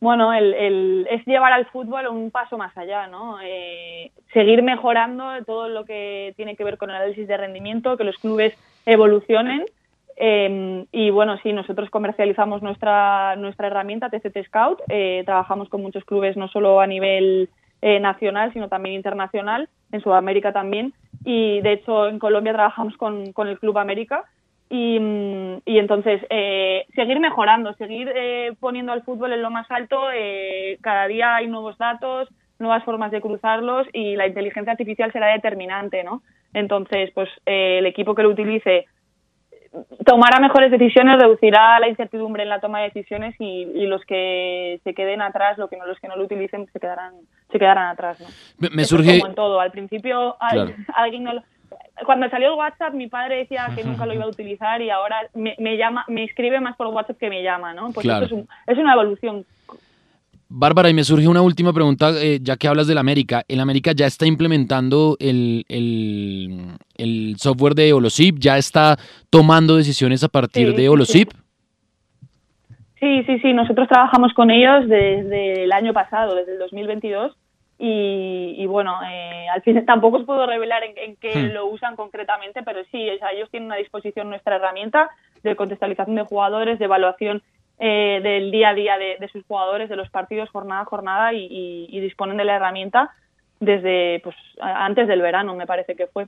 Bueno, 0.00 0.32
el, 0.32 0.54
el, 0.54 1.06
es 1.10 1.26
llevar 1.26 1.52
al 1.52 1.66
fútbol 1.66 2.06
un 2.08 2.30
paso 2.30 2.56
más 2.56 2.76
allá, 2.76 3.06
¿no? 3.06 3.38
Eh, 3.42 4.10
seguir 4.32 4.62
mejorando 4.62 5.24
todo 5.44 5.68
lo 5.68 5.84
que 5.84 6.32
tiene 6.36 6.56
que 6.56 6.64
ver 6.64 6.78
con 6.78 6.88
el 6.88 6.96
análisis 6.96 7.28
de 7.28 7.36
rendimiento, 7.36 7.98
que 7.98 8.04
los 8.04 8.16
clubes 8.16 8.54
evolucionen. 8.86 9.66
Eh, 10.16 10.86
y 10.90 11.10
bueno, 11.10 11.36
sí, 11.42 11.52
nosotros 11.52 11.90
comercializamos 11.90 12.62
nuestra, 12.62 13.36
nuestra 13.36 13.66
herramienta 13.66 14.08
TCT 14.08 14.46
Scout. 14.46 14.80
Eh, 14.88 15.22
trabajamos 15.26 15.68
con 15.68 15.82
muchos 15.82 16.04
clubes, 16.04 16.34
no 16.34 16.48
solo 16.48 16.80
a 16.80 16.86
nivel 16.86 17.50
nacional, 17.82 18.52
sino 18.52 18.68
también 18.68 18.94
internacional, 18.94 19.70
en 19.90 20.02
Sudamérica 20.02 20.52
también. 20.52 20.92
Y 21.24 21.60
de 21.62 21.72
hecho, 21.72 22.08
en 22.08 22.18
Colombia 22.18 22.52
trabajamos 22.52 22.94
con, 22.98 23.32
con 23.32 23.48
el 23.48 23.58
Club 23.58 23.78
América 23.78 24.24
y, 24.70 24.96
y 25.66 25.78
entonces, 25.78 26.22
eh, 26.30 26.86
seguir 26.94 27.18
mejorando, 27.20 27.74
seguir 27.74 28.10
eh, 28.14 28.52
poniendo 28.60 28.92
al 28.92 29.02
fútbol 29.02 29.32
en 29.32 29.42
lo 29.42 29.50
más 29.50 29.70
alto. 29.70 30.10
Eh, 30.14 30.78
cada 30.80 31.06
día 31.08 31.34
hay 31.34 31.48
nuevos 31.48 31.76
datos, 31.76 32.28
nuevas 32.60 32.84
formas 32.84 33.10
de 33.10 33.20
cruzarlos 33.20 33.86
y 33.92 34.14
la 34.16 34.26
inteligencia 34.28 34.70
artificial 34.72 35.10
será 35.12 35.26
determinante, 35.32 36.04
¿no? 36.04 36.22
Entonces, 36.54 37.10
pues 37.14 37.28
el 37.46 37.84
equipo 37.86 38.14
que 38.14 38.22
lo 38.22 38.28
utilice 38.30 38.86
tomará 40.04 40.40
mejores 40.40 40.70
decisiones, 40.70 41.18
reducirá 41.20 41.78
la 41.78 41.88
incertidumbre 41.88 42.42
en 42.42 42.48
la 42.48 42.58
toma 42.60 42.80
de 42.80 42.86
decisiones 42.86 43.34
y, 43.38 43.62
y 43.74 43.86
los 43.86 44.02
que 44.04 44.80
se 44.82 44.94
queden 44.94 45.22
atrás, 45.22 45.58
lo 45.58 45.68
que 45.68 45.76
no, 45.76 45.86
los 45.86 45.98
que 46.00 46.08
no 46.08 46.16
lo 46.16 46.24
utilicen, 46.24 46.66
se 46.72 46.80
quedarán, 46.80 47.14
se 47.52 47.58
quedarán 47.58 47.88
atrás. 47.88 48.20
¿no? 48.20 48.26
Me, 48.58 48.74
me 48.74 48.84
surge... 48.84 49.18
como 49.18 49.28
en 49.30 49.34
todo. 49.36 49.60
Al 49.60 49.70
principio, 49.70 50.36
al- 50.40 50.66
Claro. 50.66 50.72
alguien 50.94 51.22
no 51.24 51.34
lo- 51.34 51.42
Cuando 52.06 52.28
salió 52.30 52.48
el 52.52 52.58
WhatsApp, 52.58 52.94
mi 52.94 53.08
padre 53.08 53.36
decía 53.38 53.68
que 53.76 53.84
nunca 53.84 54.06
lo 54.06 54.14
iba 54.14 54.24
a 54.24 54.28
utilizar 54.28 54.80
y 54.82 54.90
ahora 54.90 55.16
me, 55.34 55.54
me 55.58 55.76
llama, 55.76 56.04
me 56.08 56.24
escribe 56.24 56.60
más 56.60 56.76
por 56.76 56.86
WhatsApp 56.88 57.18
que 57.18 57.28
me 57.28 57.42
llama, 57.42 57.74
¿no? 57.74 57.92
Pues 57.92 58.04
Claro. 58.04 58.24
esto 58.24 58.34
es, 58.36 58.42
un- 58.42 58.48
es 58.66 58.78
una 58.78 58.94
evolución. 58.94 59.44
Bárbara, 60.52 60.90
y 60.90 60.94
me 60.94 61.04
surge 61.04 61.28
una 61.28 61.42
última 61.42 61.72
pregunta, 61.72 62.10
eh, 62.20 62.40
ya 62.42 62.56
que 62.56 62.66
hablas 62.66 62.88
del 62.88 62.98
América. 62.98 63.44
¿El 63.46 63.60
América 63.60 63.92
ya 63.94 64.06
está 64.06 64.26
implementando 64.26 65.16
el, 65.20 65.64
el- 65.68 66.72
el 66.96 67.36
software 67.38 67.74
de 67.74 67.92
Holosip? 67.92 68.36
¿Ya 68.40 68.58
está 68.58 68.96
tomando 69.30 69.76
decisiones 69.76 70.24
a 70.24 70.28
partir 70.28 70.70
Sí, 70.70 70.74
de 70.74 70.82
sí. 70.82 70.88
Holosip? 70.88 71.30
Sí, 72.98 73.22
sí, 73.24 73.38
sí. 73.40 73.52
Nosotros 73.52 73.88
trabajamos 73.88 74.32
con 74.34 74.50
ellos 74.50 74.88
desde 74.88 75.64
el 75.64 75.72
año 75.72 75.92
pasado, 75.92 76.34
desde 76.34 76.52
el 76.54 76.58
2022. 76.58 77.36
Y, 77.82 78.56
y 78.58 78.66
bueno, 78.66 78.98
eh, 79.10 79.46
al 79.48 79.62
fin 79.62 79.82
tampoco 79.86 80.18
os 80.18 80.26
puedo 80.26 80.44
revelar 80.46 80.82
en, 80.84 80.98
en 80.98 81.16
qué 81.16 81.34
Hmm. 81.34 81.52
lo 81.54 81.66
usan 81.66 81.96
concretamente, 81.96 82.62
pero 82.62 82.80
sí, 82.90 83.08
o 83.08 83.18
sea, 83.18 83.30
ellos 83.32 83.48
tienen 83.50 83.72
a 83.72 83.76
disposición 83.76 84.28
nuestra 84.28 84.56
herramienta 84.56 85.08
de 85.42 85.56
contextualización 85.56 86.14
de 86.16 86.24
jugadores, 86.24 86.78
de 86.78 86.84
evaluación 86.84 87.42
eh, 87.78 88.20
del 88.22 88.50
día 88.50 88.68
a 88.68 88.74
día 88.74 88.98
de, 88.98 89.16
de 89.18 89.28
sus 89.28 89.42
jugadores, 89.46 89.88
de 89.88 89.96
los 89.96 90.10
partidos 90.10 90.50
jornada 90.50 90.82
a 90.82 90.84
jornada 90.84 91.32
y, 91.32 91.46
y- 91.46 91.86
y 91.88 92.00
disponen 92.00 92.36
de 92.36 92.44
la 92.44 92.56
herramienta 92.56 93.10
desde 93.60 94.20
pues 94.22 94.36
antes 94.60 95.08
del 95.08 95.22
verano, 95.22 95.54
me 95.54 95.66
parece 95.66 95.94
que 95.96 96.06
fue. 96.06 96.26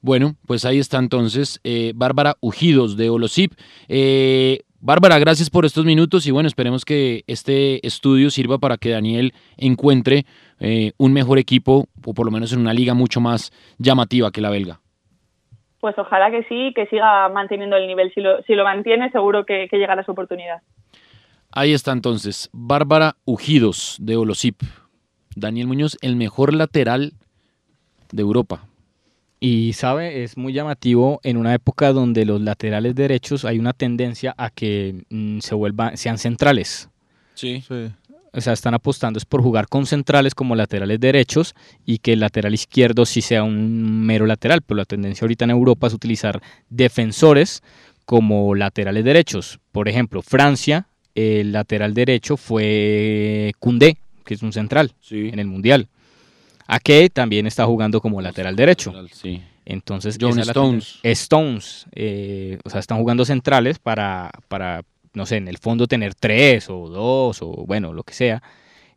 Bueno, 0.00 0.34
pues 0.46 0.64
ahí 0.64 0.78
está 0.78 0.98
entonces 0.98 1.60
eh, 1.64 1.92
Bárbara 1.94 2.34
Ujidos 2.40 2.96
de 2.96 3.08
Holosip. 3.10 3.52
Eh, 3.88 4.60
Bárbara, 4.80 5.18
gracias 5.18 5.48
por 5.50 5.64
estos 5.64 5.84
minutos 5.84 6.26
y 6.26 6.30
bueno, 6.30 6.46
esperemos 6.46 6.84
que 6.84 7.24
este 7.26 7.84
estudio 7.86 8.30
sirva 8.30 8.58
para 8.58 8.76
que 8.76 8.90
Daniel 8.90 9.32
encuentre 9.56 10.26
eh, 10.60 10.92
un 10.98 11.12
mejor 11.12 11.38
equipo 11.38 11.86
o 12.04 12.14
por 12.14 12.26
lo 12.26 12.32
menos 12.32 12.52
en 12.52 12.60
una 12.60 12.74
liga 12.74 12.94
mucho 12.94 13.20
más 13.20 13.52
llamativa 13.78 14.30
que 14.30 14.40
la 14.40 14.50
belga. 14.50 14.80
Pues 15.80 15.96
ojalá 15.98 16.30
que 16.30 16.44
sí, 16.44 16.72
que 16.74 16.86
siga 16.86 17.28
manteniendo 17.28 17.76
el 17.76 17.86
nivel. 17.86 18.12
Si 18.14 18.20
lo, 18.20 18.42
si 18.42 18.54
lo 18.54 18.64
mantiene, 18.64 19.10
seguro 19.10 19.44
que, 19.44 19.66
que 19.70 19.78
llegará 19.78 20.04
su 20.04 20.12
oportunidad. 20.12 20.60
Ahí 21.52 21.72
está 21.72 21.92
entonces 21.92 22.50
Bárbara 22.52 23.16
Ujidos 23.24 23.96
de 24.00 24.16
Holosip. 24.16 24.60
Daniel 25.34 25.68
Muñoz, 25.68 25.96
el 26.00 26.16
mejor 26.16 26.54
lateral 26.54 27.12
de 28.12 28.22
Europa. 28.22 28.62
Y 29.48 29.74
sabe, 29.74 30.24
es 30.24 30.36
muy 30.36 30.52
llamativo 30.52 31.20
en 31.22 31.36
una 31.36 31.54
época 31.54 31.92
donde 31.92 32.24
los 32.24 32.40
laterales 32.40 32.96
derechos 32.96 33.44
hay 33.44 33.60
una 33.60 33.72
tendencia 33.72 34.34
a 34.36 34.50
que 34.50 35.04
mm, 35.08 35.38
se 35.38 35.54
vuelvan, 35.54 35.96
sean 35.96 36.18
centrales. 36.18 36.88
Sí. 37.34 37.62
O 38.32 38.40
sea, 38.40 38.52
están 38.52 38.74
apostando 38.74 39.18
es 39.18 39.24
por 39.24 39.42
jugar 39.42 39.68
con 39.68 39.86
centrales 39.86 40.34
como 40.34 40.56
laterales 40.56 40.98
derechos 40.98 41.54
y 41.84 41.98
que 41.98 42.14
el 42.14 42.20
lateral 42.20 42.54
izquierdo 42.54 43.06
sí 43.06 43.22
sea 43.22 43.44
un 43.44 44.04
mero 44.04 44.26
lateral, 44.26 44.62
pero 44.62 44.78
la 44.78 44.84
tendencia 44.84 45.24
ahorita 45.24 45.44
en 45.44 45.52
Europa 45.52 45.86
es 45.86 45.94
utilizar 45.94 46.42
defensores 46.68 47.62
como 48.04 48.56
laterales 48.56 49.04
derechos. 49.04 49.60
Por 49.70 49.88
ejemplo, 49.88 50.22
Francia, 50.22 50.88
el 51.14 51.52
lateral 51.52 51.94
derecho 51.94 52.36
fue 52.36 53.52
Koundé, 53.60 53.96
que 54.24 54.34
es 54.34 54.42
un 54.42 54.52
central 54.52 54.92
en 55.08 55.38
el 55.38 55.46
Mundial. 55.46 55.86
Ake 56.66 57.10
también 57.10 57.46
está 57.46 57.64
jugando 57.66 58.00
como 58.00 58.20
lateral 58.20 58.56
derecho. 58.56 58.92
sí. 59.12 59.42
Entonces, 59.68 60.16
John 60.20 60.38
Stones. 60.38 61.00
Stones, 61.02 61.86
eh, 61.92 62.56
o 62.64 62.70
sea, 62.70 62.78
están 62.78 62.98
jugando 62.98 63.24
centrales 63.24 63.80
para, 63.80 64.30
para, 64.46 64.84
no 65.12 65.26
sé, 65.26 65.38
en 65.38 65.48
el 65.48 65.58
fondo 65.58 65.88
tener 65.88 66.14
tres 66.14 66.70
o 66.70 66.88
dos 66.88 67.42
o 67.42 67.48
bueno, 67.66 67.92
lo 67.92 68.04
que 68.04 68.14
sea, 68.14 68.40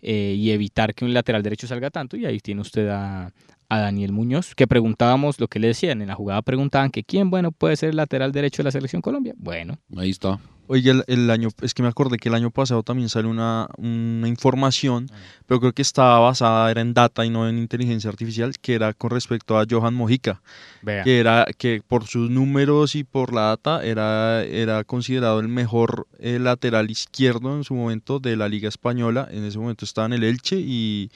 eh, 0.04 0.36
y 0.38 0.52
evitar 0.52 0.94
que 0.94 1.06
un 1.06 1.14
lateral 1.14 1.42
derecho 1.42 1.66
salga 1.66 1.90
tanto. 1.90 2.16
Y 2.18 2.28
ahí 2.28 2.40
tiene 2.40 2.62
usted 2.62 2.88
a, 2.88 3.32
a 3.70 3.80
Daniel 3.80 4.12
Muñoz, 4.12 4.56
que 4.56 4.68
preguntábamos 4.68 5.40
lo 5.40 5.48
que 5.48 5.60
le 5.60 5.68
decían, 5.68 6.02
en 6.02 6.08
la 6.08 6.16
jugada 6.16 6.42
preguntaban 6.42 6.90
que 6.90 7.04
quién, 7.04 7.30
bueno, 7.30 7.52
puede 7.52 7.76
ser 7.78 7.90
el 7.90 7.98
lateral 7.98 8.32
derecho 8.32 8.62
de 8.62 8.66
la 8.66 8.72
selección 8.72 9.02
Colombia. 9.02 9.36
Bueno, 9.38 9.78
Ahí 9.96 10.10
está. 10.10 10.40
Oye, 10.72 10.92
el, 10.92 11.04
el 11.08 11.32
año, 11.32 11.50
es 11.64 11.74
que 11.74 11.82
me 11.82 11.90
acordé 11.90 12.18
que 12.18 12.30
el 12.30 12.36
año 12.36 12.52
pasado 12.52 12.84
también 12.84 13.10
salió 13.10 13.32
una, 13.32 13.68
una 13.80 14.28
información, 14.28 15.08
pero 15.48 15.60
creo 15.60 15.74
que 15.74 15.82
estaba 15.82 16.20
basada 16.20 16.70
era 16.70 16.82
en 16.82 16.94
data 16.94 17.26
y 17.26 17.32
no 17.32 17.50
en 17.50 17.58
inteligencia 17.58 18.08
artificial, 18.08 18.54
que 18.62 18.76
era 18.76 18.94
con 18.94 19.10
respecto 19.10 19.58
a 19.58 19.66
Johan 19.68 19.96
Mojica, 19.96 20.44
Vea. 20.84 21.04
que 21.04 21.20
era 21.20 21.48
que 21.58 21.82
por 21.88 22.06
sus 22.06 22.30
números 22.30 22.94
y 22.94 23.04
por 23.04 23.34
la 23.34 23.48
data 23.48 23.84
era, 23.84 24.44
era 24.44 24.84
considerado 24.84 25.40
el 25.40 25.48
mejor 25.48 26.08
eh, 26.20 26.38
lateral 26.38 26.92
izquierdo 26.92 27.56
en 27.56 27.64
su 27.64 27.74
momento 27.74 28.20
de 28.20 28.36
la 28.36 28.48
Liga 28.48 28.70
Española. 28.70 29.28
En 29.32 29.46
ese 29.46 29.58
momento 29.58 29.86
estaba 29.86 30.06
en 30.06 30.14
el 30.14 30.24
Elche 30.24 30.58
y, 30.60 31.10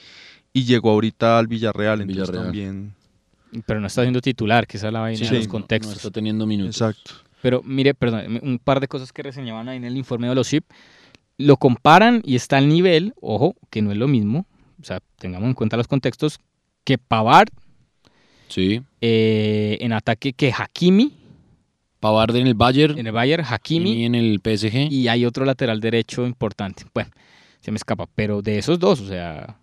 y 0.54 0.64
llegó 0.64 0.90
ahorita 0.92 1.38
al 1.38 1.46
Villarreal, 1.48 2.00
entonces 2.00 2.28
Villarreal. 2.28 2.44
también... 2.44 2.94
pero 3.66 3.80
no 3.80 3.88
está 3.88 4.00
siendo 4.02 4.22
titular, 4.22 4.66
que 4.66 4.78
esa 4.78 4.86
es 4.86 4.92
la 4.94 5.00
vaina 5.00 5.18
Sí, 5.18 5.26
de 5.26 5.36
los 5.38 5.46
no- 5.48 5.50
contextos. 5.52 5.92
No 5.94 5.96
está 5.96 6.10
teniendo 6.10 6.46
minutos. 6.46 6.76
Exacto. 6.76 7.12
Pero 7.42 7.60
mire, 7.62 7.92
perdón, 7.92 8.40
un 8.42 8.58
par 8.58 8.80
de 8.80 8.88
cosas 8.88 9.12
que 9.12 9.22
reseñaban 9.22 9.68
ahí 9.68 9.76
en 9.76 9.84
el 9.84 9.96
informe 9.98 10.28
de 10.28 10.34
los 10.34 10.46
SIP. 10.48 10.64
Lo 11.36 11.58
comparan 11.58 12.22
y 12.24 12.36
está 12.36 12.56
al 12.56 12.68
nivel, 12.68 13.12
ojo, 13.20 13.54
que 13.68 13.82
no 13.82 13.90
es 13.92 13.98
lo 13.98 14.08
mismo, 14.08 14.46
o 14.80 14.84
sea, 14.84 15.00
tengamos 15.18 15.48
en 15.48 15.54
cuenta 15.54 15.76
los 15.76 15.88
contextos, 15.88 16.38
que 16.84 16.96
Pavard 16.96 17.48
Sí. 18.48 18.80
eh, 19.00 19.78
en 19.80 19.92
ataque 19.92 20.32
que 20.32 20.52
Hakimi. 20.56 21.12
Pavard 22.00 22.36
en 22.36 22.46
el 22.46 22.54
Bayern. 22.54 22.98
En 22.98 23.06
el 23.06 23.12
Bayern, 23.12 23.44
Hakimi. 23.48 23.92
Y 23.94 24.04
en 24.04 24.14
el 24.14 24.40
PSG. 24.40 24.92
Y 24.92 25.08
hay 25.08 25.24
otro 25.24 25.44
lateral 25.44 25.80
derecho 25.80 26.26
importante. 26.26 26.84
Bueno, 26.94 27.10
se 27.60 27.70
me 27.72 27.76
escapa, 27.76 28.06
pero 28.14 28.42
de 28.42 28.58
esos 28.58 28.78
dos, 28.78 29.00
o 29.00 29.08
sea, 29.08 29.56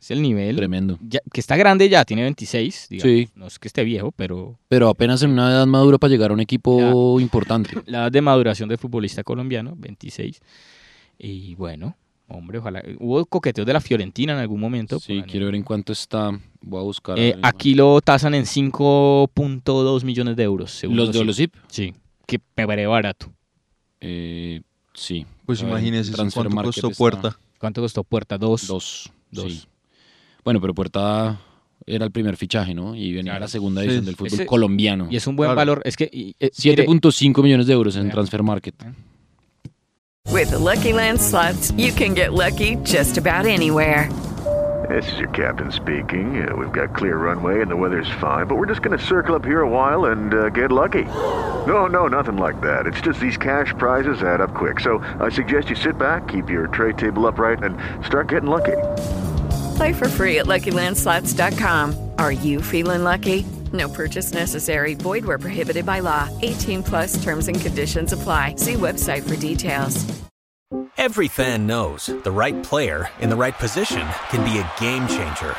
es 0.00 0.10
el 0.10 0.22
nivel. 0.22 0.56
Tremendo. 0.56 0.98
ya- 1.06 1.20
que 1.32 1.40
está 1.40 1.56
grande 1.56 1.88
ya, 1.88 2.04
tiene 2.04 2.22
26, 2.22 2.86
digamos. 2.90 3.10
Sí. 3.12 3.28
No 3.34 3.46
es 3.46 3.58
que 3.58 3.68
esté 3.68 3.84
viejo, 3.84 4.12
pero 4.12 4.58
Pero 4.68 4.88
apenas 4.88 5.22
en 5.22 5.30
una 5.30 5.50
edad 5.50 5.66
madura 5.66 5.98
para 5.98 6.10
llegar 6.10 6.30
a 6.30 6.34
un 6.34 6.40
equipo 6.40 7.18
importante. 7.20 7.70
la 7.86 7.98
edad 8.02 8.12
de 8.12 8.20
maduración 8.20 8.68
del 8.68 8.78
futbolista 8.78 9.22
colombiano, 9.24 9.74
26. 9.76 10.40
Y 11.18 11.54
bueno, 11.54 11.96
hombre, 12.28 12.58
ojalá. 12.58 12.82
Hubo 12.98 13.24
coqueteos 13.26 13.66
de 13.66 13.72
la 13.72 13.80
Fiorentina 13.80 14.32
en 14.32 14.38
algún 14.40 14.60
momento. 14.60 14.98
Sí, 14.98 15.22
quiero 15.28 15.46
ver 15.46 15.54
en 15.54 15.62
cuánto 15.62 15.92
está. 15.92 16.30
Voy 16.60 16.80
a 16.80 16.82
buscar. 16.82 17.18
Eh, 17.18 17.36
a 17.42 17.48
aquí 17.48 17.74
lo 17.74 18.00
tasan 18.00 18.34
en 18.34 18.44
5.2 18.46 20.04
millones 20.04 20.36
de 20.36 20.42
euros. 20.42 20.70
según 20.72 20.96
¿Los 20.96 21.12
de 21.12 21.18
Holosip? 21.20 21.54
Sí, 21.68 21.94
que 22.26 22.40
me 22.56 22.66
parece 22.66 22.86
barato. 22.86 23.30
Eh, 24.00 24.60
sí. 24.92 25.24
Pues 25.46 25.62
imagínese 25.62 26.12
cuánto 26.12 26.42
costó 26.62 26.88
está- 26.88 26.98
Puerta. 26.98 27.38
¿Cuánto 27.58 27.80
costó 27.80 28.04
Puerta? 28.04 28.36
Dos. 28.38 28.66
Dos. 28.66 29.10
Dos. 29.30 29.52
sí. 29.52 29.64
Bueno, 30.44 30.60
pero 30.60 30.74
Puerta 30.74 31.38
era 31.86 32.04
el 32.04 32.10
primer 32.10 32.36
fichaje, 32.36 32.74
¿no? 32.74 32.94
Y 32.94 33.12
venía 33.14 33.38
la 33.38 33.48
segunda 33.48 33.80
Sí, 33.82 33.88
edición 33.88 34.04
del 34.06 34.16
fútbol 34.16 34.32
ese- 34.34 34.46
colombiano. 34.46 35.08
Y 35.10 35.16
es 35.16 35.26
un 35.26 35.36
buen 35.36 35.48
Claro. 35.48 35.56
valor. 35.56 35.82
Es 35.84 35.96
que. 35.96 36.08
y- 36.12 36.34
eh, 36.38 36.50
mire, 36.64 36.84
7.5 36.86 37.42
millones 37.42 37.66
de 37.66 37.72
euros 37.72 37.96
en 37.96 38.10
Transfer 38.10 38.42
Market. 38.42 38.74
With 40.30 40.50
the 40.50 40.58
Lucky 40.58 40.92
Land 40.92 41.18
slots, 41.20 41.72
you 41.76 41.92
can 41.94 42.14
get 42.14 42.32
lucky 42.32 42.76
just 42.84 43.18
about 43.18 43.46
anywhere. 43.46 44.08
This 44.88 45.06
is 45.12 45.18
your 45.18 45.30
captain 45.32 45.70
speaking. 45.72 46.42
Uh, 46.46 46.54
we've 46.56 46.72
got 46.72 46.94
clear 46.94 47.16
runway 47.16 47.62
and 47.62 47.68
the 47.70 47.76
weather's 47.76 48.08
fine, 48.20 48.46
but 48.46 48.56
we're 48.58 48.66
just 48.68 48.82
going 48.82 48.96
to 48.96 49.02
circle 49.02 49.34
up 49.34 49.44
here 49.44 49.60
a 49.62 49.68
while 49.68 50.10
and 50.12 50.34
uh, 50.34 50.50
get 50.50 50.70
lucky. 50.70 51.04
No, 51.66 51.86
no, 51.86 52.06
nothing 52.06 52.36
like 52.36 52.60
that. 52.60 52.86
It's 52.86 53.00
just 53.00 53.18
these 53.18 53.38
cash 53.38 53.72
prizes 53.78 54.22
add 54.22 54.42
up 54.42 54.52
quick. 54.54 54.80
So 54.80 55.00
I 55.20 55.30
suggest 55.30 55.70
you 55.70 55.76
sit 55.76 55.96
back, 55.98 56.28
keep 56.28 56.50
your 56.50 56.66
tray 56.68 56.92
table 56.92 57.26
upright, 57.26 57.62
and 57.62 57.76
start 58.04 58.28
getting 58.28 58.50
lucky. 58.50 58.76
Play 59.76 59.92
for 59.92 60.08
free 60.08 60.38
at 60.38 60.46
LuckyLandSlots.com. 60.46 62.10
Are 62.18 62.32
you 62.32 62.60
feeling 62.60 63.04
lucky? 63.04 63.46
No 63.72 63.88
purchase 63.88 64.32
necessary. 64.32 64.94
Void 64.94 65.24
where 65.24 65.38
prohibited 65.38 65.86
by 65.86 66.00
law. 66.00 66.28
18 66.42 66.82
plus 66.82 67.22
terms 67.22 67.48
and 67.48 67.60
conditions 67.60 68.12
apply. 68.12 68.56
See 68.56 68.74
website 68.74 69.28
for 69.28 69.36
details. 69.36 70.04
Every 70.96 71.28
fan 71.28 71.66
knows 71.66 72.06
the 72.06 72.30
right 72.30 72.60
player 72.62 73.08
in 73.20 73.28
the 73.28 73.36
right 73.36 73.54
position 73.54 74.06
can 74.30 74.44
be 74.44 74.58
a 74.58 74.72
game 74.80 75.06
changer. 75.06 75.54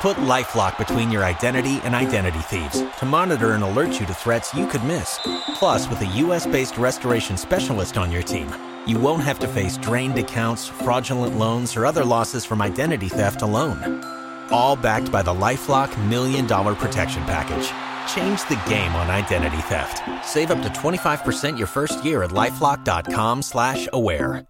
Put 0.00 0.16
LifeLock 0.18 0.76
between 0.76 1.10
your 1.10 1.24
identity 1.24 1.80
and 1.84 1.94
identity 1.94 2.40
thieves 2.40 2.84
to 2.98 3.06
monitor 3.06 3.52
and 3.52 3.62
alert 3.64 3.98
you 3.98 4.06
to 4.06 4.14
threats 4.14 4.54
you 4.54 4.66
could 4.66 4.84
miss. 4.84 5.18
Plus, 5.54 5.88
with 5.88 6.00
a 6.02 6.16
US-based 6.24 6.76
restoration 6.76 7.36
specialist 7.36 7.96
on 7.96 8.12
your 8.12 8.22
team, 8.22 8.48
you 8.90 8.98
won't 8.98 9.22
have 9.22 9.38
to 9.38 9.46
face 9.46 9.78
drained 9.78 10.18
accounts, 10.18 10.68
fraudulent 10.68 11.38
loans, 11.38 11.76
or 11.76 11.86
other 11.86 12.04
losses 12.04 12.44
from 12.44 12.60
identity 12.60 13.08
theft 13.08 13.42
alone. 13.42 14.02
All 14.50 14.74
backed 14.76 15.12
by 15.12 15.22
the 15.22 15.32
LifeLock 15.32 15.90
Million 16.08 16.46
Dollar 16.46 16.74
Protection 16.74 17.22
Package. 17.24 17.70
Change 18.12 18.42
the 18.48 18.58
game 18.68 18.92
on 18.96 19.08
identity 19.08 19.62
theft. 19.68 20.02
Save 20.24 20.50
up 20.50 20.60
to 20.62 20.68
25% 20.70 21.56
your 21.56 21.68
first 21.68 22.04
year 22.04 22.24
at 22.24 22.30
LifeLock.com 22.30 23.42
slash 23.42 23.88
aware. 23.92 24.44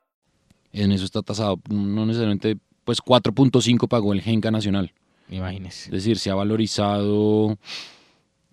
En 0.73 0.93
eso 0.93 1.05
está 1.05 1.23
tasado. 1.23 1.61
No 1.69 2.07
necesariamente, 2.07 2.57
pues 2.85 3.01
4.5 3.01 3.89
pagó 3.89 4.13
el 4.15 4.23
Genca 4.23 4.51
Nacional. 4.51 4.93
Imagínese. 5.29 5.87
Es 5.87 5.91
decir, 5.91 6.19
se 6.19 6.31
ha 6.31 6.35
valorizado 6.35 7.59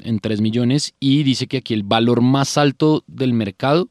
en 0.03 0.19
3 0.19 0.41
millones 0.41 0.93
y 0.99 1.23
dice 1.23 1.47
que 1.47 1.57
aquí 1.57 1.73
el 1.73 1.83
valor 1.83 2.21
más 2.21 2.57
alto 2.57 3.03
del 3.07 3.33
mercado 3.33 3.89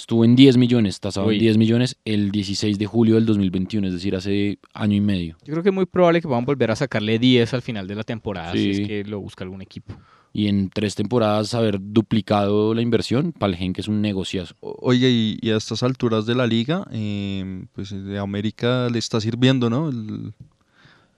estuvo 0.00 0.24
en 0.24 0.36
10 0.36 0.56
millones, 0.56 1.00
tasado 1.00 1.26
Uy. 1.28 1.34
en 1.36 1.40
10 1.40 1.58
millones 1.58 1.96
el 2.04 2.30
16 2.30 2.78
de 2.78 2.86
julio 2.86 3.14
del 3.16 3.26
2021, 3.26 3.86
es 3.88 3.92
decir, 3.92 4.16
hace 4.16 4.58
año 4.74 4.96
y 4.96 5.00
medio. 5.00 5.36
Yo 5.44 5.52
creo 5.52 5.62
que 5.62 5.68
es 5.70 5.74
muy 5.74 5.86
probable 5.86 6.20
que 6.20 6.28
van 6.28 6.42
a 6.42 6.46
volver 6.46 6.70
a 6.70 6.76
sacarle 6.76 7.18
10 7.18 7.54
al 7.54 7.62
final 7.62 7.86
de 7.86 7.94
la 7.94 8.02
temporada, 8.04 8.52
si 8.52 8.70
es 8.70 8.80
que 8.80 9.04
lo 9.04 9.20
busca 9.20 9.44
algún 9.44 9.62
equipo. 9.62 9.94
Y 10.32 10.46
en 10.46 10.70
tres 10.70 10.94
temporadas 10.94 11.54
haber 11.54 11.78
duplicado 11.80 12.72
la 12.72 12.82
inversión, 12.82 13.32
para 13.32 13.52
el 13.52 13.58
Gen 13.58 13.72
que 13.72 13.80
es 13.80 13.88
un 13.88 14.00
negociazo. 14.00 14.54
Oye, 14.60 15.10
y, 15.10 15.38
y 15.42 15.50
a 15.50 15.56
estas 15.56 15.82
alturas 15.82 16.24
de 16.24 16.36
la 16.36 16.46
liga, 16.46 16.86
eh, 16.92 17.64
pues 17.72 17.90
de 17.90 18.18
América 18.18 18.88
le 18.90 18.98
está 19.00 19.20
sirviendo, 19.20 19.68
¿no? 19.70 19.88
El- 19.88 20.32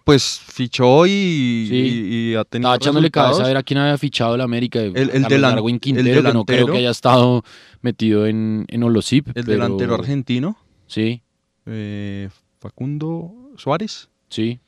pues 0.04 0.40
fichó 0.44 1.06
y, 1.06 1.10
y- 1.10 2.30
y 2.30 2.34
ha 2.34 2.44
tenido 2.44 2.68
Estaba 2.68 2.76
echándole 2.76 3.10
cabeza 3.10 3.44
a 3.44 3.46
ver 3.48 3.56
a 3.56 3.62
quién 3.62 3.78
había 3.78 3.96
fichado 3.98 4.36
la 4.36 4.44
América. 4.44 4.80
El- 4.80 4.96
el 4.96 5.10
Carlos 5.10 5.30
delan- 5.30 5.54
Darwin 5.54 5.74
el 5.76 5.80
Quintero, 5.80 6.04
que 6.04 6.32
no 6.32 6.44
creo 6.44 6.56
delantero. 6.56 6.66
que 6.72 6.78
haya 6.78 6.90
estado 6.90 7.44
metido 7.82 8.26
en, 8.26 8.64
en 8.68 8.82
Olosip. 8.82 9.28
El 9.28 9.34
pero- 9.34 9.46
delantero 9.46 9.94
argentino. 9.94 10.56
Sí. 10.86 11.22
eh, 11.66 12.28
Facundo 12.60 13.32
Suárez. 13.56 14.08
Sí, 14.28 14.58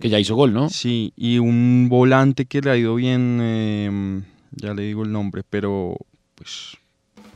que 0.00 0.08
ya 0.08 0.18
hizo 0.18 0.34
gol, 0.34 0.52
¿no? 0.52 0.68
Sí, 0.68 1.12
y 1.16 1.38
un 1.38 1.86
volante 1.88 2.44
que 2.46 2.60
le 2.60 2.70
ha 2.70 2.76
ido 2.76 2.94
bien, 2.96 3.38
eh, 3.40 4.22
ya 4.52 4.74
le 4.74 4.82
digo 4.82 5.02
el 5.04 5.12
nombre, 5.12 5.42
pero 5.48 5.96
pues 6.34 6.76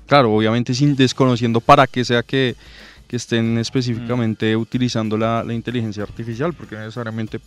claro, 0.06 0.34
obviamente 0.34 0.74
sin 0.74 0.96
desconociendo 0.96 1.60
para 1.60 1.86
qué 1.86 2.04
sea 2.04 2.22
que, 2.22 2.56
que 3.06 3.16
estén 3.16 3.58
específicamente 3.58 4.56
utilizando 4.56 5.16
la, 5.16 5.44
la 5.44 5.54
inteligencia 5.54 6.02
artificial, 6.02 6.52
porque 6.54 6.76
necesariamente 6.76 7.40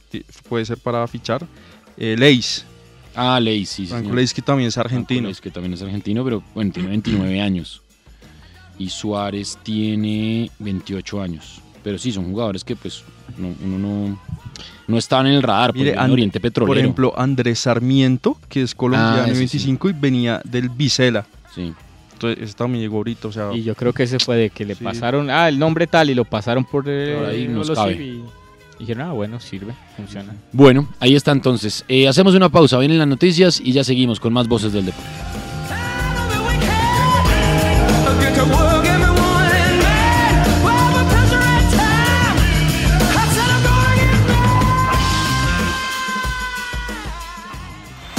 puede 0.48 0.66
ser 0.66 0.78
para 0.78 1.06
fichar. 1.08 1.46
Eh, 1.98 2.16
Leis. 2.18 2.66
Ah, 3.16 3.40
Leis, 3.40 3.70
sí. 3.70 3.86
sí, 3.86 3.92
Franco. 3.92 4.14
Leis, 4.14 4.34
que 4.34 4.42
también 4.42 4.70
es 4.70 4.78
argentino. 4.78 5.24
Leis, 5.28 5.42
que 5.42 5.52
también 5.52 5.74
es 5.74 5.82
argentino, 5.82 6.24
pero 6.24 6.42
bueno, 6.56 6.72
tiene 6.72 6.90
29 6.90 7.42
años. 7.42 7.82
Y 8.78 8.90
Suárez 8.90 9.58
tiene 9.64 10.50
28 10.60 11.22
años. 11.22 11.62
Pero 11.84 11.98
sí, 11.98 12.12
son 12.12 12.30
jugadores 12.32 12.64
que 12.64 12.76
pues 12.76 13.04
no, 13.38 13.54
uno 13.64 13.78
no, 13.78 14.20
no 14.88 14.98
estaban 14.98 15.28
en 15.28 15.34
el 15.34 15.44
radar, 15.44 15.74
Mire, 15.74 15.92
en 15.92 16.00
And- 16.00 16.14
Oriente 16.14 16.40
Petrolero. 16.40 16.70
Por 16.70 16.78
ejemplo, 16.78 17.14
Andrés 17.18 17.60
Sarmiento, 17.60 18.38
que 18.48 18.62
es 18.62 18.74
colombiano 18.76 19.24
Ah, 19.24 19.26
ese 19.26 19.34
sí. 19.34 19.40
25 19.68 19.90
y 19.90 19.94
venía 19.94 20.42
del 20.46 20.70
Vicela. 20.70 21.26
Sí. 21.54 21.74
Entonces, 22.20 22.44
ese 22.44 22.54
también 22.54 22.82
llegó 22.82 22.98
ahorita, 22.98 23.30
o 23.30 23.32
sea... 23.32 23.54
Y 23.54 23.64
yo 23.64 23.76
creo 23.76 23.94
que 23.94 24.04
ese 24.04 24.20
fue 24.20 24.36
de 24.36 24.50
que 24.50 24.66
le 24.66 24.76
Sí. 24.76 24.84
pasaron, 24.84 25.30
ah, 25.30 25.48
el 25.48 25.58
nombre 25.58 25.88
tal 25.88 26.10
y 26.10 26.14
lo 26.16 26.26
pasaron 26.26 26.66
por, 26.66 26.84
eh, 26.88 27.16
Por 27.18 27.30
ahí 27.30 27.48
nos 27.48 27.72
cabe. 27.72 27.94
CIV 27.94 28.02
y 28.02 28.24
dijeron, 28.80 29.08
ah, 29.08 29.14
bueno, 29.14 29.40
sirve, 29.40 29.74
funciona. 29.96 30.36
Bueno, 30.52 30.90
ahí 31.00 31.16
está 31.16 31.32
entonces. 31.32 31.86
Eh, 31.88 32.10
hacemos 32.10 32.36
una 32.36 32.50
pausa, 32.50 32.78
vienen 32.78 32.98
las 32.98 33.08
noticias 33.08 33.62
y 33.64 33.72
ya 33.72 33.86
seguimos 33.86 34.20
con 34.20 34.34
más 34.34 34.50
voces 34.50 34.74
del 34.74 34.86
deporte. 34.88 35.08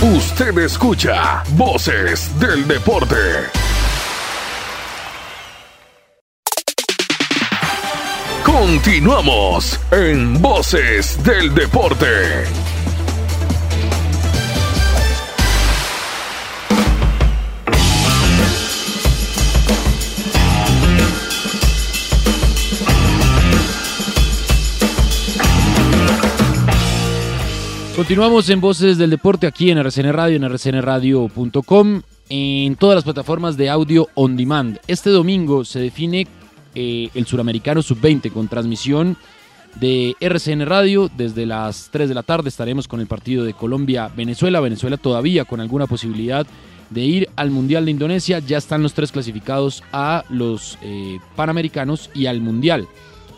Usted 0.03 0.57
escucha 0.59 1.43
Voces 1.57 2.31
del 2.41 2.67
Deporte. 2.67 3.17
Continuamos 8.45 9.79
en 9.91 10.41
Voces 10.41 11.23
del 11.23 11.55
Deporte. 11.55 12.07
Continuamos 27.97 28.49
en 28.49 28.61
Voces 28.63 28.97
del 28.97 29.11
Deporte 29.11 29.47
aquí 29.47 29.71
en 29.71 29.79
RCN 29.79 30.13
Radio, 30.13 30.37
en 30.37 30.49
rcnradio.com, 30.49 32.03
en 32.31 32.77
todas 32.77 32.95
las 32.95 33.05
plataformas 33.05 33.57
de 33.59 33.69
audio 33.69 34.09
on 34.15 34.37
demand. 34.37 34.79
Este 34.87 35.11
domingo 35.11 35.65
se 35.67 35.81
define 35.81 36.27
eh, 36.75 37.09
el 37.15 37.27
Suramericano 37.27 37.83
Sub-20 37.83 38.33
con 38.33 38.49
transmisión 38.49 39.17
de 39.77 40.17
RCN 40.21 40.67
Radio. 40.67 41.11
Desde 41.17 41.47
las 41.47 41.89
3 41.91 42.09
de 42.09 42.15
la 42.15 42.23
tarde 42.23 42.49
estaremos 42.49 42.89
con 42.89 43.01
el 43.01 43.07
partido 43.07 43.45
de 43.45 43.55
Colombia-Venezuela. 43.55 44.61
Venezuela 44.61 44.97
todavía 44.97 45.45
con 45.45 45.61
alguna 45.61 45.87
posibilidad 45.87 46.47
de 46.91 47.01
ir 47.03 47.29
al 47.37 47.51
Mundial 47.51 47.85
de 47.85 47.91
Indonesia. 47.93 48.39
Ya 48.41 48.59
están 48.59 48.83
los 48.83 48.95
tres 48.95 49.13
clasificados 49.13 49.83
a 49.93 50.25
los 50.29 50.79
eh, 50.83 51.19
Panamericanos 51.37 52.11
y 52.15 52.27
al 52.27 52.41
Mundial. 52.41 52.89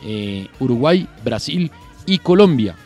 Eh, 0.05 0.49
Uruguay, 0.59 1.07
Brasil 1.25 1.71
y 2.07 2.19
Colombia. 2.19 2.77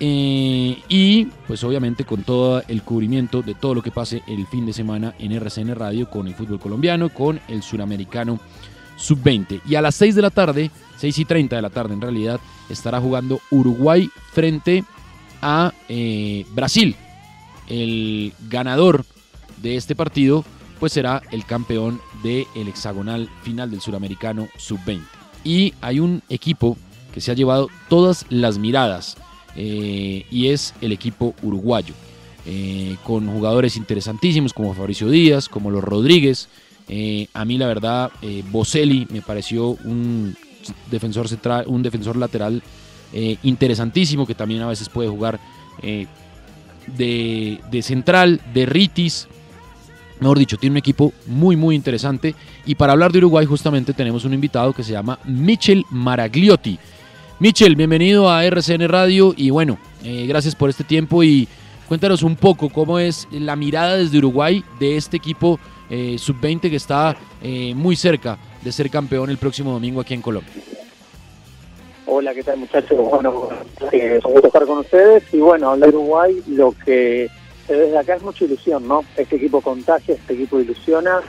Y 0.00 1.26
pues 1.48 1.64
obviamente 1.64 2.04
con 2.04 2.22
todo 2.22 2.62
el 2.68 2.82
cubrimiento 2.82 3.42
de 3.42 3.54
todo 3.54 3.74
lo 3.74 3.82
que 3.82 3.90
pase 3.90 4.22
el 4.28 4.46
fin 4.46 4.64
de 4.64 4.72
semana 4.72 5.14
en 5.18 5.32
RCN 5.32 5.74
Radio 5.74 6.08
con 6.08 6.28
el 6.28 6.34
fútbol 6.34 6.60
colombiano, 6.60 7.08
con 7.08 7.40
el 7.48 7.64
suramericano 7.64 8.38
sub-20. 8.98 9.62
Y 9.66 9.76
a 9.76 9.82
las 9.82 9.94
6 9.94 10.14
de 10.14 10.22
la 10.22 10.30
tarde, 10.30 10.70
6 10.98 11.18
y 11.18 11.24
30 11.24 11.56
de 11.56 11.62
la 11.62 11.70
tarde 11.70 11.94
en 11.94 12.02
realidad, 12.02 12.40
estará 12.68 13.00
jugando 13.00 13.40
Uruguay 13.50 14.10
frente 14.32 14.84
a 15.40 15.72
eh, 15.88 16.44
Brasil. 16.52 16.96
El 17.68 18.34
ganador 18.48 19.04
de 19.62 19.76
este 19.76 19.94
partido 19.94 20.44
pues 20.78 20.92
será 20.92 21.22
el 21.32 21.44
campeón 21.44 22.00
del 22.22 22.46
hexagonal 22.54 23.28
final 23.42 23.70
del 23.70 23.80
suramericano 23.80 24.48
sub-20. 24.56 25.02
Y 25.44 25.74
hay 25.80 26.00
un 26.00 26.22
equipo 26.28 26.76
que 27.12 27.20
se 27.20 27.30
ha 27.30 27.34
llevado 27.34 27.68
todas 27.88 28.26
las 28.28 28.58
miradas 28.58 29.16
eh, 29.56 30.24
y 30.30 30.48
es 30.48 30.74
el 30.80 30.92
equipo 30.92 31.34
uruguayo, 31.42 31.94
eh, 32.46 32.96
con 33.04 33.26
jugadores 33.28 33.76
interesantísimos 33.76 34.52
como 34.52 34.74
Fabricio 34.74 35.08
Díaz, 35.08 35.48
como 35.48 35.70
los 35.70 35.82
Rodríguez. 35.82 36.48
Eh, 36.88 37.28
a 37.34 37.44
mí 37.44 37.58
la 37.58 37.66
verdad, 37.66 38.10
eh, 38.22 38.42
Boselli 38.50 39.06
me 39.10 39.20
pareció 39.20 39.70
un 39.84 40.34
defensor 40.90 41.28
central, 41.28 41.64
un 41.66 41.82
defensor 41.82 42.16
lateral 42.16 42.62
eh, 43.12 43.36
interesantísimo 43.42 44.26
que 44.26 44.34
también 44.34 44.62
a 44.62 44.66
veces 44.66 44.88
puede 44.88 45.08
jugar 45.08 45.38
eh, 45.82 46.06
de, 46.96 47.60
de 47.70 47.82
central, 47.82 48.40
de 48.54 48.66
Ritis. 48.66 49.28
Mejor 50.20 50.38
dicho, 50.38 50.56
tiene 50.56 50.74
un 50.74 50.78
equipo 50.78 51.12
muy, 51.26 51.56
muy 51.56 51.76
interesante. 51.76 52.34
Y 52.66 52.74
para 52.74 52.92
hablar 52.92 53.12
de 53.12 53.18
Uruguay, 53.18 53.46
justamente 53.46 53.92
tenemos 53.92 54.24
un 54.24 54.34
invitado 54.34 54.72
que 54.72 54.82
se 54.82 54.92
llama 54.92 55.18
Michel 55.24 55.84
Maragliotti. 55.90 56.78
Michel, 57.38 57.76
bienvenido 57.76 58.28
a 58.28 58.44
RCN 58.44 58.88
Radio 58.88 59.32
y 59.36 59.50
bueno, 59.50 59.78
gracias 60.02 60.56
por 60.56 60.68
este 60.70 60.82
tiempo 60.82 61.22
y 61.22 61.46
cuéntanos 61.86 62.24
un 62.24 62.34
poco 62.34 62.68
cómo 62.68 62.98
es 62.98 63.28
la 63.30 63.54
mirada 63.54 63.96
desde 63.96 64.18
Uruguay 64.18 64.64
de 64.80 64.96
este 64.96 65.18
equipo 65.18 65.60
eh, 65.90 66.16
sub-20 66.18 66.70
que 66.70 66.76
está 66.76 67.16
eh, 67.42 67.74
muy 67.74 67.96
cerca 67.96 68.38
de 68.62 68.72
ser 68.72 68.90
campeón 68.90 69.30
el 69.30 69.38
próximo 69.38 69.72
domingo 69.72 70.00
aquí 70.00 70.14
en 70.14 70.22
Colombia. 70.22 70.52
Hola, 72.10 72.32
¿qué 72.32 72.42
tal 72.42 72.58
muchachos? 72.58 72.98
Bueno, 73.10 73.50
eh, 73.92 74.16
es 74.18 74.24
un 74.24 74.32
gusto 74.32 74.46
estar 74.46 74.64
con 74.64 74.78
ustedes 74.78 75.22
y 75.30 75.40
bueno, 75.40 75.70
hablar 75.70 75.90
de 75.90 75.96
Uruguay, 75.96 76.42
lo 76.46 76.72
que 76.72 77.24
eh, 77.24 77.30
desde 77.68 77.98
acá 77.98 78.14
es 78.14 78.22
mucha 78.22 78.46
ilusión, 78.46 78.88
¿no? 78.88 79.04
Este 79.14 79.36
equipo 79.36 79.60
contagia, 79.60 80.14
este 80.14 80.32
equipo 80.32 80.58
ilusiona 80.58 81.20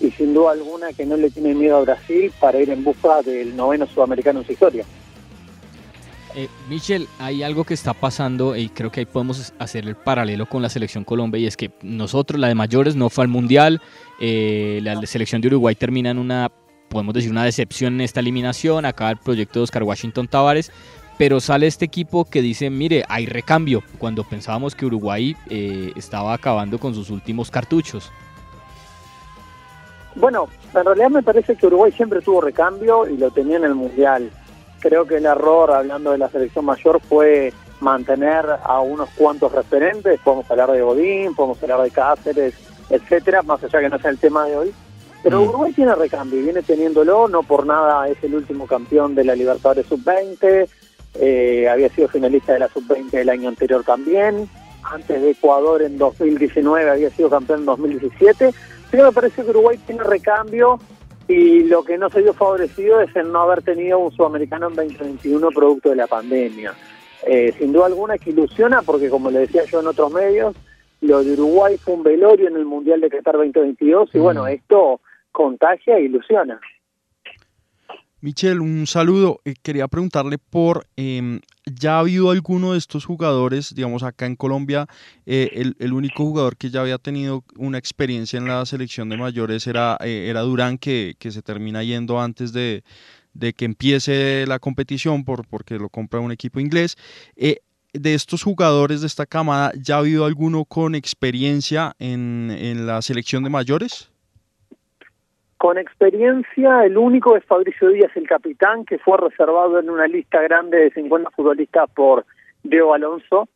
y 0.00 0.12
sin 0.12 0.32
duda 0.32 0.52
alguna 0.52 0.92
que 0.92 1.04
no 1.04 1.16
le 1.16 1.30
tiene 1.30 1.56
miedo 1.56 1.78
a 1.78 1.80
Brasil 1.80 2.32
para 2.38 2.60
ir 2.60 2.70
en 2.70 2.84
busca 2.84 3.20
del 3.22 3.56
noveno 3.56 3.86
sudamericano 3.88 4.38
en 4.40 4.46
su 4.46 4.52
historia. 4.52 4.84
Eh, 6.34 6.48
Michel, 6.68 7.08
hay 7.18 7.42
algo 7.42 7.64
que 7.64 7.74
está 7.74 7.94
pasando 7.94 8.54
y 8.54 8.68
creo 8.68 8.92
que 8.92 9.00
ahí 9.00 9.06
podemos 9.06 9.52
hacer 9.58 9.86
el 9.86 9.96
paralelo 9.96 10.46
con 10.46 10.62
la 10.62 10.68
selección 10.68 11.04
Colombia 11.04 11.40
y 11.40 11.46
es 11.46 11.56
que 11.56 11.70
nosotros, 11.82 12.38
la 12.38 12.48
de 12.48 12.54
mayores, 12.54 12.96
no 12.96 13.08
fue 13.08 13.24
al 13.24 13.28
Mundial, 13.28 13.80
eh, 14.20 14.80
la 14.82 15.00
selección 15.06 15.40
de 15.40 15.48
Uruguay 15.48 15.74
termina 15.74 16.10
en 16.10 16.18
una, 16.18 16.50
podemos 16.88 17.14
decir, 17.14 17.30
una 17.30 17.44
decepción 17.44 17.94
en 17.94 18.00
esta 18.02 18.20
eliminación, 18.20 18.84
acaba 18.84 19.10
el 19.10 19.16
proyecto 19.16 19.60
de 19.60 19.64
Oscar 19.64 19.82
Washington 19.82 20.28
Tavares, 20.28 20.70
pero 21.16 21.40
sale 21.40 21.66
este 21.66 21.86
equipo 21.86 22.24
que 22.24 22.42
dice, 22.42 22.70
mire, 22.70 23.04
hay 23.08 23.26
recambio, 23.26 23.82
cuando 23.98 24.22
pensábamos 24.22 24.74
que 24.74 24.86
Uruguay 24.86 25.34
eh, 25.50 25.92
estaba 25.96 26.34
acabando 26.34 26.78
con 26.78 26.94
sus 26.94 27.10
últimos 27.10 27.50
cartuchos. 27.50 28.12
Bueno, 30.14 30.48
en 30.74 30.84
realidad 30.84 31.10
me 31.10 31.22
parece 31.22 31.56
que 31.56 31.66
Uruguay 31.66 31.92
siempre 31.92 32.20
tuvo 32.20 32.40
recambio 32.40 33.08
y 33.08 33.16
lo 33.16 33.30
tenía 33.30 33.56
en 33.56 33.64
el 33.64 33.74
Mundial. 33.74 34.30
Creo 34.80 35.06
que 35.06 35.16
el 35.16 35.26
error, 35.26 35.70
hablando 35.70 36.12
de 36.12 36.18
la 36.18 36.28
selección 36.28 36.64
mayor, 36.64 37.00
fue 37.00 37.52
mantener 37.80 38.44
a 38.62 38.80
unos 38.80 39.08
cuantos 39.10 39.52
referentes. 39.52 40.20
Podemos 40.20 40.50
hablar 40.50 40.72
de 40.72 40.82
Godín, 40.82 41.34
podemos 41.34 41.62
hablar 41.62 41.82
de 41.82 41.90
Cáceres, 41.90 42.54
etcétera, 42.90 43.42
más 43.42 43.62
allá 43.62 43.80
que 43.80 43.88
no 43.88 43.98
sea 43.98 44.10
el 44.10 44.18
tema 44.18 44.46
de 44.46 44.56
hoy. 44.56 44.74
Pero 45.22 45.42
Uruguay 45.42 45.72
tiene 45.72 45.94
recambio 45.94 46.38
y 46.38 46.44
viene 46.44 46.62
teniéndolo, 46.62 47.28
no 47.28 47.42
por 47.42 47.66
nada 47.66 48.08
es 48.08 48.22
el 48.22 48.34
último 48.34 48.66
campeón 48.66 49.14
de 49.14 49.24
la 49.24 49.34
Libertadores 49.34 49.86
Sub-20, 49.86 50.68
eh, 51.14 51.68
había 51.68 51.88
sido 51.88 52.08
finalista 52.08 52.52
de 52.52 52.60
la 52.60 52.68
Sub-20 52.68 53.14
el 53.14 53.28
año 53.28 53.48
anterior 53.48 53.82
también, 53.82 54.48
antes 54.84 55.20
de 55.20 55.30
Ecuador 55.30 55.82
en 55.82 55.98
2019, 55.98 56.90
había 56.90 57.10
sido 57.10 57.28
campeón 57.28 57.60
en 57.60 57.66
2017. 57.66 58.52
Sí 58.90 58.96
me 58.96 59.12
parece 59.12 59.42
que 59.42 59.50
Uruguay 59.50 59.78
tiene 59.86 60.04
recambio 60.04 60.78
y 61.28 61.64
lo 61.64 61.84
que 61.84 61.98
no 61.98 62.08
se 62.08 62.22
dio 62.22 62.32
favorecido 62.32 63.00
es 63.00 63.14
el 63.14 63.30
no 63.30 63.42
haber 63.42 63.62
tenido 63.62 63.98
un 63.98 64.10
sudamericano 64.12 64.68
en 64.68 64.74
2021 64.74 65.50
producto 65.50 65.90
de 65.90 65.96
la 65.96 66.06
pandemia. 66.06 66.74
Eh, 67.26 67.52
sin 67.58 67.72
duda 67.72 67.86
alguna 67.86 68.16
que 68.16 68.30
ilusiona 68.30 68.80
porque 68.82 69.10
como 69.10 69.30
le 69.30 69.40
decía 69.40 69.64
yo 69.64 69.80
en 69.80 69.88
otros 69.88 70.10
medios, 70.10 70.56
lo 71.02 71.22
de 71.22 71.34
Uruguay 71.34 71.76
fue 71.76 71.94
un 71.94 72.02
velorio 72.02 72.48
en 72.48 72.56
el 72.56 72.64
Mundial 72.64 73.00
de 73.00 73.10
Qatar 73.10 73.36
2022 73.36 74.10
y 74.14 74.18
bueno, 74.18 74.46
esto 74.46 75.00
contagia 75.30 75.98
e 75.98 76.04
ilusiona. 76.04 76.58
Michel, 78.20 78.60
un 78.60 78.86
saludo. 78.86 79.40
Eh, 79.44 79.54
quería 79.62 79.86
preguntarle 79.86 80.38
por, 80.38 80.86
em, 80.96 81.40
¿ya 81.74 81.96
ha 81.96 82.00
habido 82.00 82.30
alguno 82.30 82.72
de 82.72 82.78
estos 82.78 83.04
jugadores, 83.04 83.74
digamos 83.74 84.02
acá 84.02 84.26
en 84.26 84.36
Colombia, 84.36 84.86
eh, 85.26 85.72
el, 85.78 85.92
único 85.92 86.24
jugador 86.24 86.56
que 86.56 86.70
ya 86.70 86.80
había 86.80 86.98
tenido 86.98 87.44
una 87.56 87.78
experiencia 87.78 88.38
en 88.38 88.46
la 88.46 88.64
selección 88.66 89.08
de 89.08 89.16
mayores 89.16 89.66
era, 89.66 89.96
eh, 90.00 90.26
era 90.28 90.42
Durán, 90.42 90.78
que, 90.78 91.16
que, 91.18 91.30
se 91.30 91.42
termina 91.42 91.82
yendo 91.82 92.20
antes 92.20 92.52
de, 92.52 92.84
de, 93.34 93.52
que 93.52 93.64
empiece 93.64 94.46
la 94.46 94.58
competición 94.58 95.24
por, 95.24 95.46
porque 95.46 95.78
lo 95.78 95.88
compra 95.88 96.20
un 96.20 96.32
equipo 96.32 96.60
inglés. 96.60 96.96
de 97.36 98.14
estos 98.14 98.42
jugadores 98.42 99.00
de 99.00 99.06
esta 99.06 99.26
camada, 99.26 99.72
¿ya 99.76 99.96
ha 99.96 99.98
habido 99.98 100.24
alguno 100.24 100.64
con 100.64 100.94
experiencia 100.94 101.94
en, 101.98 102.50
en 102.56 102.86
la 102.86 103.02
selección 103.02 103.44
de 103.44 103.50
mayores? 103.50 104.10
Con 105.58 105.76
experiencia, 105.76 106.84
el 106.84 106.96
único 106.96 107.36
es 107.36 107.44
Fabricio 107.44 107.88
Díaz, 107.88 108.12
el 108.14 108.28
capitán, 108.28 108.84
que 108.84 108.98
fue 108.98 109.16
reservado 109.16 109.80
en 109.80 109.90
una 109.90 110.06
lista 110.06 110.40
grande 110.40 110.78
de 110.78 110.90
50 110.92 111.30
futbolistas 111.32 111.90
por 111.90 112.24
Diego 112.62 112.94
Alonso. 112.94 113.48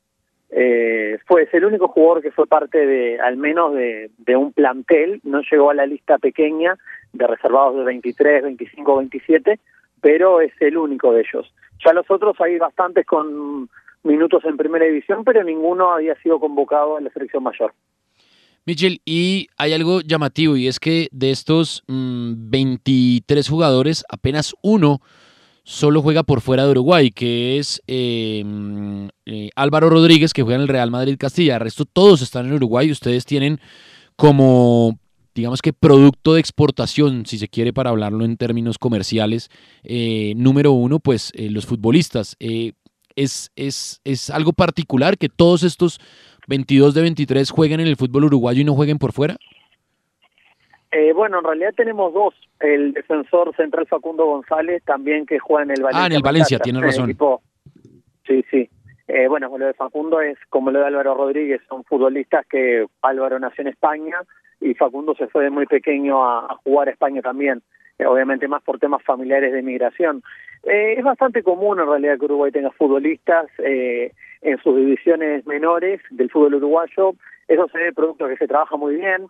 Eh, 0.51 1.19
fue 1.27 1.49
el 1.53 1.65
único 1.65 1.87
jugador 1.87 2.21
que 2.21 2.33
fue 2.33 2.49
parte 2.49 2.85
de, 2.85 3.21
al 3.21 3.37
menos 3.37 3.75
de, 3.75 4.11
de, 4.19 4.35
un 4.35 4.53
plantel, 4.53 5.21
no 5.23 5.43
llegó 5.49 5.71
a 5.71 5.75
la 5.75 5.87
lista 5.87 6.19
pequeña 6.19 6.77
de 7.13 7.27
reservados 7.27 7.77
de 7.77 7.85
23, 7.85 8.43
25, 8.43 8.97
27, 8.97 9.61
pero 10.01 10.41
es 10.41 10.53
el 10.61 10.77
único 10.77 11.13
de 11.13 11.21
ellos. 11.21 11.55
Ya 11.85 11.93
los 11.93 12.11
otros 12.11 12.35
hay 12.41 12.59
bastantes 12.59 13.07
con 13.07 13.71
minutos 14.03 14.45
en 14.45 14.57
primera 14.57 14.85
división, 14.87 15.23
pero 15.25 15.45
ninguno 15.45 15.93
había 15.93 16.17
sido 16.17 16.41
convocado 16.41 16.99
en 16.99 17.05
la 17.05 17.11
selección 17.11 17.45
mayor. 17.45 17.73
Michel, 18.65 19.01
y 19.05 19.49
hay 19.57 19.73
algo 19.73 20.03
llamativo 20.03 20.57
y 20.57 20.69
es 20.69 20.79
que 20.79 21.09
de 21.11 21.33
estos 21.33 21.83
23 21.89 23.49
mm, 23.49 23.51
jugadores, 23.51 24.05
apenas 24.09 24.55
uno 24.63 25.01
solo 25.65 26.03
juega 26.03 26.23
por 26.23 26.41
fuera 26.41 26.65
de 26.65 26.71
Uruguay, 26.71 27.11
que 27.11 27.59
es 27.59 27.83
eh, 27.87 28.43
mm, 28.45 29.09
eh, 29.27 29.51
Álvaro 29.57 29.91
Rodríguez, 29.91 30.33
que 30.33 30.43
juega 30.43 30.57
en 30.57 30.63
el 30.63 30.69
Real 30.69 30.91
Madrid 30.91 31.17
Castilla. 31.19 31.55
El 31.55 31.61
resto 31.63 31.85
todos 31.85 32.23
están 32.23 32.47
en 32.47 32.53
Uruguay 32.53 32.91
ustedes 32.91 33.25
tienen 33.25 33.61
como, 34.15 34.99
digamos 35.35 35.61
que 35.61 35.73
producto 35.73 36.35
de 36.35 36.41
exportación, 36.41 37.27
si 37.27 37.39
se 37.39 37.49
quiere 37.49 37.73
para 37.73 37.91
hablarlo 37.91 38.25
en 38.25 38.37
términos 38.37 38.79
comerciales, 38.79 39.49
eh, 39.83 40.35
número 40.37 40.73
uno, 40.73 41.01
pues 41.01 41.33
los 41.37 41.67
futbolistas. 41.67 42.37
es, 42.39 43.51
es, 43.57 44.01
es 44.05 44.31
algo 44.31 44.53
particular 44.53 45.19
que 45.19 45.29
todos 45.29 45.65
estos 45.65 46.01
22 46.49 46.95
de 46.95 47.03
23 47.03 47.51
jueguen 47.51 47.81
en 47.81 47.87
el 47.87 47.97
fútbol 47.97 48.25
uruguayo 48.25 48.61
y 48.61 48.65
no 48.65 48.75
jueguen 48.75 48.99
por 48.99 49.13
fuera? 49.13 49.37
Eh, 50.91 51.13
bueno, 51.15 51.39
en 51.39 51.45
realidad 51.45 51.73
tenemos 51.75 52.13
dos. 52.13 52.35
El 52.61 52.93
defensor 52.93 53.55
central 53.57 53.87
Facundo 53.87 54.27
González, 54.27 54.83
también 54.85 55.25
que 55.25 55.39
juega 55.39 55.65
en 55.65 55.71
el 55.71 55.83
Valencia. 55.83 56.03
Ah, 56.03 56.07
en 56.07 56.13
el 56.13 56.23
Valencia, 56.23 56.59
tiene 56.59 56.81
razón. 56.81 57.17
Sí, 58.27 58.45
sí. 58.51 58.69
Eh, 59.09 59.27
bueno, 59.29 59.51
lo 59.59 59.67
de 59.67 59.75
Facundo 59.75 60.21
es 60.21 60.39
como 60.49 60.71
lo 60.71 60.81
de 60.81 60.87
Álvaro 60.87 61.15
Rodríguez, 61.15 61.61
son 61.69 61.85
futbolistas 61.85 62.47
que 62.47 62.87
Álvaro 63.03 63.39
nació 63.39 63.63
en 63.63 63.69
España 63.69 64.17
y 64.61 64.75
Facundo 64.75 65.15
se 65.17 65.27
fue 65.27 65.45
de 65.45 65.51
muy 65.51 65.67
pequeño 65.67 66.25
a, 66.25 66.57
jugar 66.65 66.89
a 66.89 66.93
España 66.93 67.21
también, 67.21 67.59
eh, 67.59 67.63
obviamente 68.07 68.49
más 68.49 68.63
por 68.63 68.79
temas 68.79 69.03
familiares 69.03 69.53
de 69.53 69.63
migración. 69.63 70.23
Eh, 70.65 70.95
es 70.99 71.05
bastante 71.05 71.43
común 71.43 71.81
en 71.81 71.87
realidad 71.87 72.19
que 72.19 72.25
Uruguay 72.27 72.53
tenga 72.53 72.71
futbolistas 72.71 73.47
eh, 73.59 74.13
en 74.43 74.59
sus 74.63 74.77
divisiones 74.77 75.47
menores 75.47 76.01
del 76.11 76.31
fútbol 76.31 76.55
uruguayo. 76.57 77.15
Eso 77.49 77.69
se 77.69 77.79
ve 77.79 77.93
producto 77.93 78.29
que 78.29 78.37
se 78.37 78.49
trabaja 78.49 78.77
muy 78.77 78.97
bien. 78.97 79.27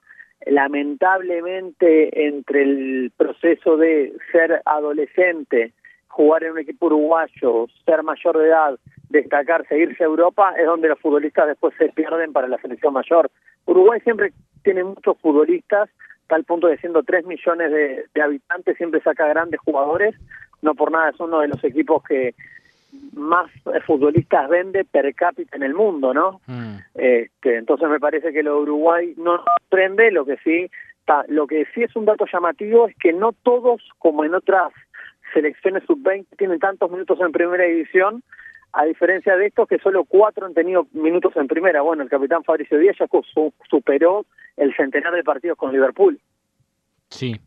Lamentablemente, 0.46 2.26
entre 2.26 2.62
el 2.62 3.12
proceso 3.16 3.76
de 3.76 4.12
ser 4.32 4.60
adolescente, 4.64 5.72
jugar 6.08 6.44
en 6.44 6.52
un 6.52 6.58
equipo 6.58 6.86
uruguayo, 6.86 7.66
ser 7.86 8.02
mayor 8.02 8.38
de 8.38 8.48
edad, 8.48 8.78
destacarse, 9.08 9.78
irse 9.78 10.02
a 10.02 10.06
Europa, 10.06 10.54
es 10.58 10.66
donde 10.66 10.88
los 10.88 10.98
futbolistas 10.98 11.46
después 11.46 11.74
se 11.78 11.88
pierden 11.90 12.32
para 12.32 12.48
la 12.48 12.58
selección 12.58 12.92
mayor. 12.92 13.30
Uruguay 13.66 14.00
siempre 14.00 14.32
tiene 14.62 14.84
muchos 14.84 15.18
futbolistas, 15.18 15.88
tal 16.32 16.44
punto 16.44 16.66
de 16.66 16.78
siendo 16.78 17.02
3 17.02 17.26
millones 17.26 17.70
de, 17.70 18.06
de 18.14 18.22
habitantes, 18.22 18.78
siempre 18.78 19.02
saca 19.02 19.26
grandes 19.26 19.60
jugadores, 19.60 20.14
no 20.62 20.74
por 20.74 20.90
nada 20.90 21.10
es 21.10 21.20
uno 21.20 21.40
de 21.40 21.48
los 21.48 21.62
equipos 21.62 22.02
que 22.04 22.34
más 23.12 23.50
futbolistas 23.86 24.48
vende 24.48 24.86
per 24.86 25.14
cápita 25.14 25.58
en 25.58 25.62
el 25.62 25.74
mundo, 25.74 26.14
¿no? 26.14 26.40
Mm. 26.46 26.76
Este, 26.94 27.58
entonces 27.58 27.86
me 27.90 28.00
parece 28.00 28.32
que 28.32 28.42
lo 28.42 28.54
de 28.54 28.60
Uruguay 28.62 29.12
no 29.18 29.44
prende, 29.68 30.10
lo 30.10 30.24
que 30.24 30.38
sí, 30.38 30.70
lo 31.28 31.46
que 31.46 31.66
sí 31.74 31.82
es 31.82 31.94
un 31.96 32.06
dato 32.06 32.24
llamativo 32.32 32.88
es 32.88 32.96
que 32.96 33.12
no 33.12 33.32
todos, 33.42 33.82
como 33.98 34.24
en 34.24 34.34
otras 34.34 34.72
selecciones 35.34 35.84
sub-20, 35.84 36.24
tienen 36.38 36.60
tantos 36.60 36.90
minutos 36.90 37.20
en 37.20 37.32
primera 37.32 37.64
división, 37.64 38.22
a 38.72 38.84
diferencia 38.84 39.36
de 39.36 39.46
estos 39.46 39.68
que 39.68 39.78
solo 39.78 40.04
cuatro 40.04 40.46
han 40.46 40.54
tenido 40.54 40.86
minutos 40.92 41.34
en 41.36 41.46
primera. 41.46 41.82
Bueno, 41.82 42.02
el 42.02 42.08
capitán 42.08 42.42
Fabricio 42.44 42.78
Díaz 42.78 42.96
ya 42.98 43.06
superó 43.68 44.24
el 44.56 44.74
centenar 44.74 45.14
de 45.14 45.22
partidos 45.22 45.58
con 45.58 45.72
Liverpool. 45.72 46.18
Sí, 47.08 47.38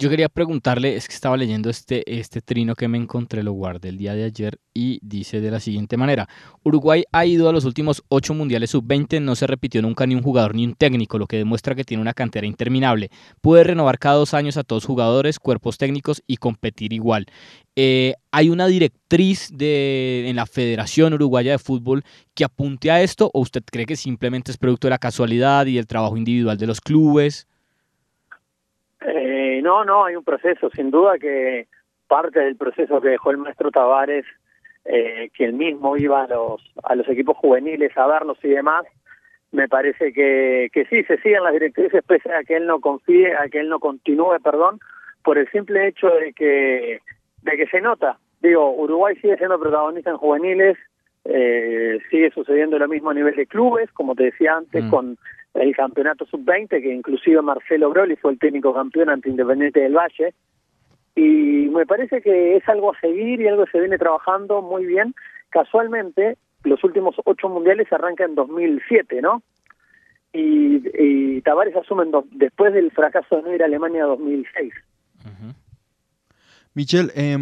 yo 0.00 0.08
quería 0.08 0.30
preguntarle, 0.30 0.96
es 0.96 1.06
que 1.06 1.14
estaba 1.14 1.36
leyendo 1.36 1.68
este, 1.68 2.02
este 2.18 2.40
trino 2.40 2.74
que 2.74 2.88
me 2.88 2.96
encontré, 2.96 3.42
lo 3.42 3.52
guardé 3.52 3.90
el 3.90 3.98
día 3.98 4.14
de 4.14 4.24
ayer 4.24 4.58
y 4.72 4.98
dice 5.02 5.42
de 5.42 5.50
la 5.50 5.60
siguiente 5.60 5.98
manera, 5.98 6.26
Uruguay 6.64 7.04
ha 7.12 7.26
ido 7.26 7.50
a 7.50 7.52
los 7.52 7.66
últimos 7.66 8.02
ocho 8.08 8.32
mundiales 8.32 8.70
sub-20, 8.70 9.20
no 9.20 9.36
se 9.36 9.46
repitió 9.46 9.82
nunca 9.82 10.06
ni 10.06 10.14
un 10.14 10.22
jugador 10.22 10.54
ni 10.54 10.64
un 10.64 10.74
técnico, 10.74 11.18
lo 11.18 11.26
que 11.26 11.36
demuestra 11.36 11.74
que 11.74 11.84
tiene 11.84 12.00
una 12.00 12.14
cantera 12.14 12.46
interminable. 12.46 13.10
Puede 13.42 13.62
renovar 13.62 13.98
cada 13.98 14.14
dos 14.14 14.32
años 14.32 14.56
a 14.56 14.64
todos 14.64 14.86
jugadores, 14.86 15.38
cuerpos 15.38 15.76
técnicos 15.76 16.22
y 16.26 16.38
competir 16.38 16.94
igual. 16.94 17.26
Eh, 17.76 18.14
¿Hay 18.30 18.48
una 18.48 18.68
directriz 18.68 19.50
de, 19.52 20.24
en 20.28 20.36
la 20.36 20.46
Federación 20.46 21.12
Uruguaya 21.12 21.52
de 21.52 21.58
Fútbol 21.58 22.04
que 22.34 22.44
apunte 22.44 22.90
a 22.90 23.02
esto 23.02 23.30
o 23.34 23.40
usted 23.40 23.62
cree 23.70 23.84
que 23.84 23.96
simplemente 23.96 24.50
es 24.50 24.56
producto 24.56 24.86
de 24.86 24.92
la 24.92 24.98
casualidad 24.98 25.66
y 25.66 25.74
del 25.74 25.86
trabajo 25.86 26.16
individual 26.16 26.56
de 26.56 26.66
los 26.66 26.80
clubes? 26.80 27.49
Eh, 29.00 29.60
no, 29.62 29.84
no, 29.84 30.04
hay 30.04 30.16
un 30.16 30.24
proceso, 30.24 30.70
sin 30.70 30.90
duda 30.90 31.18
que 31.18 31.66
parte 32.06 32.40
del 32.40 32.56
proceso 32.56 33.00
que 33.00 33.10
dejó 33.10 33.30
el 33.30 33.38
maestro 33.38 33.70
Tavares, 33.70 34.26
eh, 34.84 35.30
que 35.34 35.44
él 35.44 35.52
mismo 35.52 35.96
iba 35.96 36.24
a 36.24 36.26
los, 36.26 36.60
a 36.82 36.94
los 36.94 37.08
equipos 37.08 37.36
juveniles 37.36 37.96
a 37.96 38.06
verlos 38.06 38.38
y 38.42 38.48
demás, 38.48 38.84
me 39.52 39.68
parece 39.68 40.12
que, 40.12 40.68
que 40.72 40.84
sí, 40.86 41.02
se 41.04 41.18
siguen 41.18 41.44
las 41.44 41.52
directrices 41.52 42.02
pese 42.06 42.32
a 42.32 42.44
que 42.44 42.56
él 42.56 42.66
no 42.66 42.80
confíe, 42.80 43.34
a 43.34 43.48
que 43.48 43.60
él 43.60 43.68
no 43.68 43.80
continúe, 43.80 44.38
perdón, 44.42 44.80
por 45.22 45.38
el 45.38 45.50
simple 45.50 45.88
hecho 45.88 46.08
de 46.08 46.32
que, 46.32 47.00
de 47.42 47.56
que 47.56 47.66
se 47.66 47.80
nota. 47.80 48.18
Digo, 48.40 48.74
Uruguay 48.74 49.16
sigue 49.16 49.36
siendo 49.36 49.58
protagonista 49.58 50.10
en 50.10 50.16
juveniles, 50.16 50.78
eh, 51.24 51.98
sigue 52.10 52.30
sucediendo 52.30 52.78
lo 52.78 52.88
mismo 52.88 53.10
a 53.10 53.14
nivel 53.14 53.36
de 53.36 53.46
clubes, 53.46 53.90
como 53.92 54.14
te 54.14 54.24
decía 54.24 54.56
antes, 54.56 54.84
mm. 54.84 54.90
con 54.90 55.18
el 55.54 55.74
campeonato 55.74 56.26
sub-20, 56.26 56.68
que 56.68 56.94
inclusive 56.94 57.42
Marcelo 57.42 57.90
Broli 57.90 58.16
fue 58.16 58.32
el 58.32 58.38
técnico 58.38 58.72
campeón 58.72 59.10
ante 59.10 59.30
Independiente 59.30 59.80
del 59.80 59.96
Valle. 59.96 60.34
Y 61.16 61.68
me 61.70 61.86
parece 61.86 62.22
que 62.22 62.56
es 62.56 62.68
algo 62.68 62.92
a 62.92 63.00
seguir 63.00 63.40
y 63.40 63.48
algo 63.48 63.64
que 63.64 63.72
se 63.72 63.80
viene 63.80 63.98
trabajando 63.98 64.62
muy 64.62 64.86
bien. 64.86 65.14
Casualmente, 65.50 66.38
los 66.64 66.82
últimos 66.84 67.16
ocho 67.24 67.48
mundiales 67.48 67.92
arrancan 67.92 68.30
en 68.30 68.36
2007, 68.36 69.20
¿no? 69.22 69.42
Y, 70.32 70.82
y 70.94 71.40
Tavares 71.42 71.74
asume 71.74 72.04
después 72.30 72.72
del 72.72 72.92
fracaso 72.92 73.36
de 73.36 73.42
no 73.42 73.54
ir 73.54 73.62
a 73.62 73.66
Alemania 73.66 74.02
en 74.02 74.08
2006. 74.08 74.72
Michel, 76.74 77.10
eh, 77.16 77.36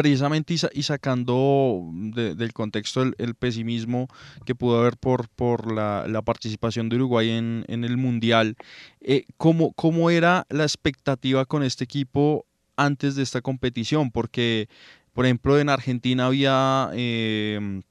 precisamente 0.00 0.54
y, 0.54 0.82
sacando 0.82 1.90
del 1.92 2.54
contexto 2.54 3.02
el, 3.02 3.34
pesimismo 3.34 4.08
que 4.46 4.54
pudo 4.54 4.80
haber 4.80 4.96
por, 4.96 5.28
por 5.28 5.70
la, 5.74 6.22
participación 6.24 6.88
de 6.88 6.96
Uruguay 6.96 7.28
en, 7.28 7.64
el 7.68 7.98
Mundial, 7.98 8.56
eh, 9.02 9.26
¿cómo, 9.36 9.74
¿cómo 9.74 10.08
era 10.08 10.46
la 10.48 10.62
expectativa 10.62 11.44
con 11.44 11.62
este 11.62 11.84
equipo 11.84 12.46
antes 12.76 13.14
de 13.14 13.22
esta 13.22 13.42
competición? 13.42 14.10
Porque, 14.10 14.70
por 15.12 15.26
ejemplo, 15.26 15.60
en 15.60 15.68
Argentina 15.68 16.24
había... 16.24 16.88
Eh, 16.94 17.82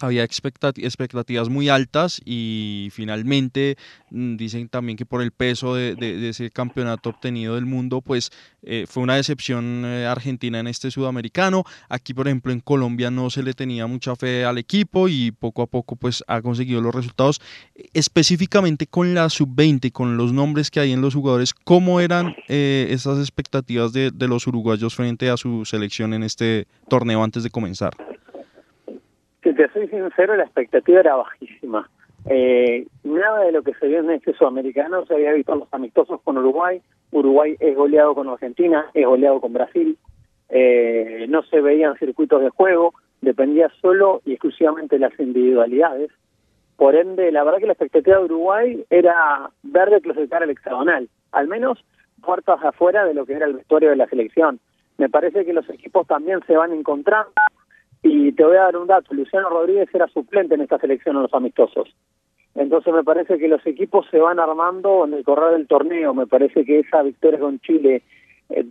había 0.00 0.24
expectativas 0.24 1.48
muy 1.48 1.68
altas 1.68 2.20
y 2.24 2.88
finalmente 2.92 3.76
mm, 4.10 4.36
dicen 4.36 4.68
también 4.68 4.96
que 4.96 5.06
por 5.06 5.22
el 5.22 5.32
peso 5.32 5.74
de, 5.74 6.28
ese 6.28 6.50
campeonato 6.50 7.10
obtenido 7.10 7.54
del 7.54 7.66
mundo, 7.66 8.00
pues 8.00 8.30
eh, 8.62 8.86
fue 8.88 9.02
una 9.02 9.16
decepción 9.16 9.82
eh, 9.84 10.06
Argentina 10.06 10.60
en 10.60 10.66
este 10.66 10.90
sudamericano. 10.90 11.64
Aquí, 11.88 12.14
por 12.14 12.28
ejemplo, 12.28 12.52
en 12.52 12.60
Colombia 12.60 13.10
no 13.10 13.30
se 13.30 13.42
le 13.42 13.54
tenía 13.54 13.86
mucha 13.86 14.14
fe 14.16 14.44
al 14.44 14.58
equipo 14.58 15.08
y 15.08 15.32
poco 15.32 15.62
a 15.62 15.66
poco 15.66 15.96
pues 15.96 16.22
ha 16.26 16.42
conseguido 16.42 16.80
los 16.80 16.94
resultados. 16.94 17.40
Específicamente 17.92 18.86
con 18.86 19.14
la 19.14 19.28
sub-20, 19.28 19.92
con 19.92 20.16
los 20.16 20.32
nombres 20.32 20.70
que 20.70 20.80
hay 20.80 20.92
en 20.92 21.00
los 21.00 21.14
jugadores, 21.14 21.54
¿cómo 21.54 22.00
eran 22.00 22.34
eh, 22.48 22.88
esas 22.90 23.18
expectativas 23.18 23.92
de 23.92 24.28
los 24.28 24.46
uruguayos 24.46 24.94
frente 24.94 25.30
a 25.30 25.36
su 25.36 25.64
selección 25.64 26.14
en 26.14 26.22
este 26.22 26.66
torneo 26.88 27.22
antes 27.22 27.42
de 27.42 27.50
comenzar? 27.50 28.07
Si 29.42 29.54
te 29.54 29.68
soy 29.70 29.88
sincero, 29.88 30.36
la 30.36 30.44
expectativa 30.44 31.00
era 31.00 31.16
bajísima. 31.16 31.88
Eh, 32.28 32.86
nada 33.04 33.44
de 33.44 33.52
lo 33.52 33.62
que 33.62 33.74
se 33.74 33.86
vio 33.86 34.00
en 34.00 34.10
este 34.10 34.34
sudamericano 34.34 35.06
se 35.06 35.14
había 35.14 35.32
visto 35.32 35.52
en 35.52 35.60
los 35.60 35.72
amistosos 35.72 36.20
con 36.22 36.36
Uruguay. 36.38 36.80
Uruguay 37.12 37.56
es 37.60 37.76
goleado 37.76 38.14
con 38.14 38.28
Argentina, 38.28 38.86
es 38.94 39.06
goleado 39.06 39.40
con 39.40 39.52
Brasil. 39.52 39.96
Eh, 40.48 41.26
no 41.28 41.42
se 41.44 41.60
veían 41.60 41.96
circuitos 41.98 42.42
de 42.42 42.50
juego, 42.50 42.94
dependía 43.20 43.70
solo 43.80 44.22
y 44.24 44.32
exclusivamente 44.32 44.96
de 44.96 45.08
las 45.08 45.18
individualidades. 45.20 46.10
Por 46.76 46.94
ende, 46.94 47.32
la 47.32 47.44
verdad 47.44 47.58
que 47.58 47.66
la 47.66 47.72
expectativa 47.72 48.18
de 48.18 48.24
Uruguay 48.24 48.84
era 48.90 49.50
ver 49.62 49.90
de 49.90 50.00
clasificar 50.00 50.42
al 50.42 50.50
hexagonal, 50.50 51.08
al 51.32 51.48
menos 51.48 51.84
puertas 52.22 52.62
afuera 52.62 53.04
de 53.04 53.14
lo 53.14 53.24
que 53.24 53.34
era 53.34 53.46
el 53.46 53.54
vestuario 53.54 53.90
de 53.90 53.96
la 53.96 54.06
selección. 54.06 54.60
Me 54.96 55.08
parece 55.08 55.44
que 55.44 55.52
los 55.52 55.68
equipos 55.70 56.06
también 56.06 56.40
se 56.46 56.56
van 56.56 56.72
encontrando 56.72 57.30
y 58.02 58.32
te 58.32 58.44
voy 58.44 58.56
a 58.56 58.62
dar 58.62 58.76
un 58.76 58.86
dato, 58.86 59.14
Luciano 59.14 59.48
Rodríguez 59.48 59.88
era 59.92 60.06
suplente 60.08 60.54
en 60.54 60.60
esta 60.60 60.78
selección 60.78 61.16
en 61.16 61.22
los 61.22 61.34
amistosos. 61.34 61.88
Entonces 62.54 62.92
me 62.92 63.04
parece 63.04 63.38
que 63.38 63.48
los 63.48 63.64
equipos 63.66 64.06
se 64.10 64.18
van 64.18 64.40
armando 64.40 65.04
en 65.04 65.14
el 65.14 65.24
correr 65.24 65.52
del 65.52 65.68
torneo. 65.68 66.12
Me 66.14 66.26
parece 66.26 66.64
que 66.64 66.80
esa 66.80 67.02
victoria 67.02 67.38
con 67.38 67.60
Chile 67.60 68.02
eh, 68.50 68.64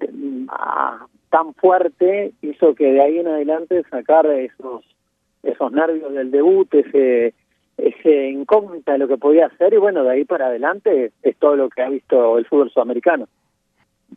ah, 0.50 1.06
tan 1.30 1.54
fuerte 1.54 2.34
hizo 2.42 2.76
que 2.76 2.92
de 2.92 3.02
ahí 3.02 3.20
en 3.20 3.28
adelante 3.28 3.84
sacar 3.90 4.26
esos 4.26 4.84
esos 5.44 5.72
nervios 5.72 6.14
del 6.14 6.32
debut, 6.32 6.74
ese 6.74 7.34
ese 7.78 8.30
incógnita 8.30 8.94
de 8.94 8.98
lo 8.98 9.08
que 9.08 9.18
podía 9.18 9.46
hacer 9.46 9.74
y 9.74 9.78
bueno, 9.78 10.04
de 10.04 10.10
ahí 10.10 10.26
para 10.26 10.48
adelante 10.48 11.12
es 11.22 11.38
todo 11.38 11.56
lo 11.56 11.70
que 11.70 11.84
ha 11.84 11.90
visto 11.90 12.38
el 12.38 12.46
fútbol 12.46 12.72
sudamericano. 12.72 13.28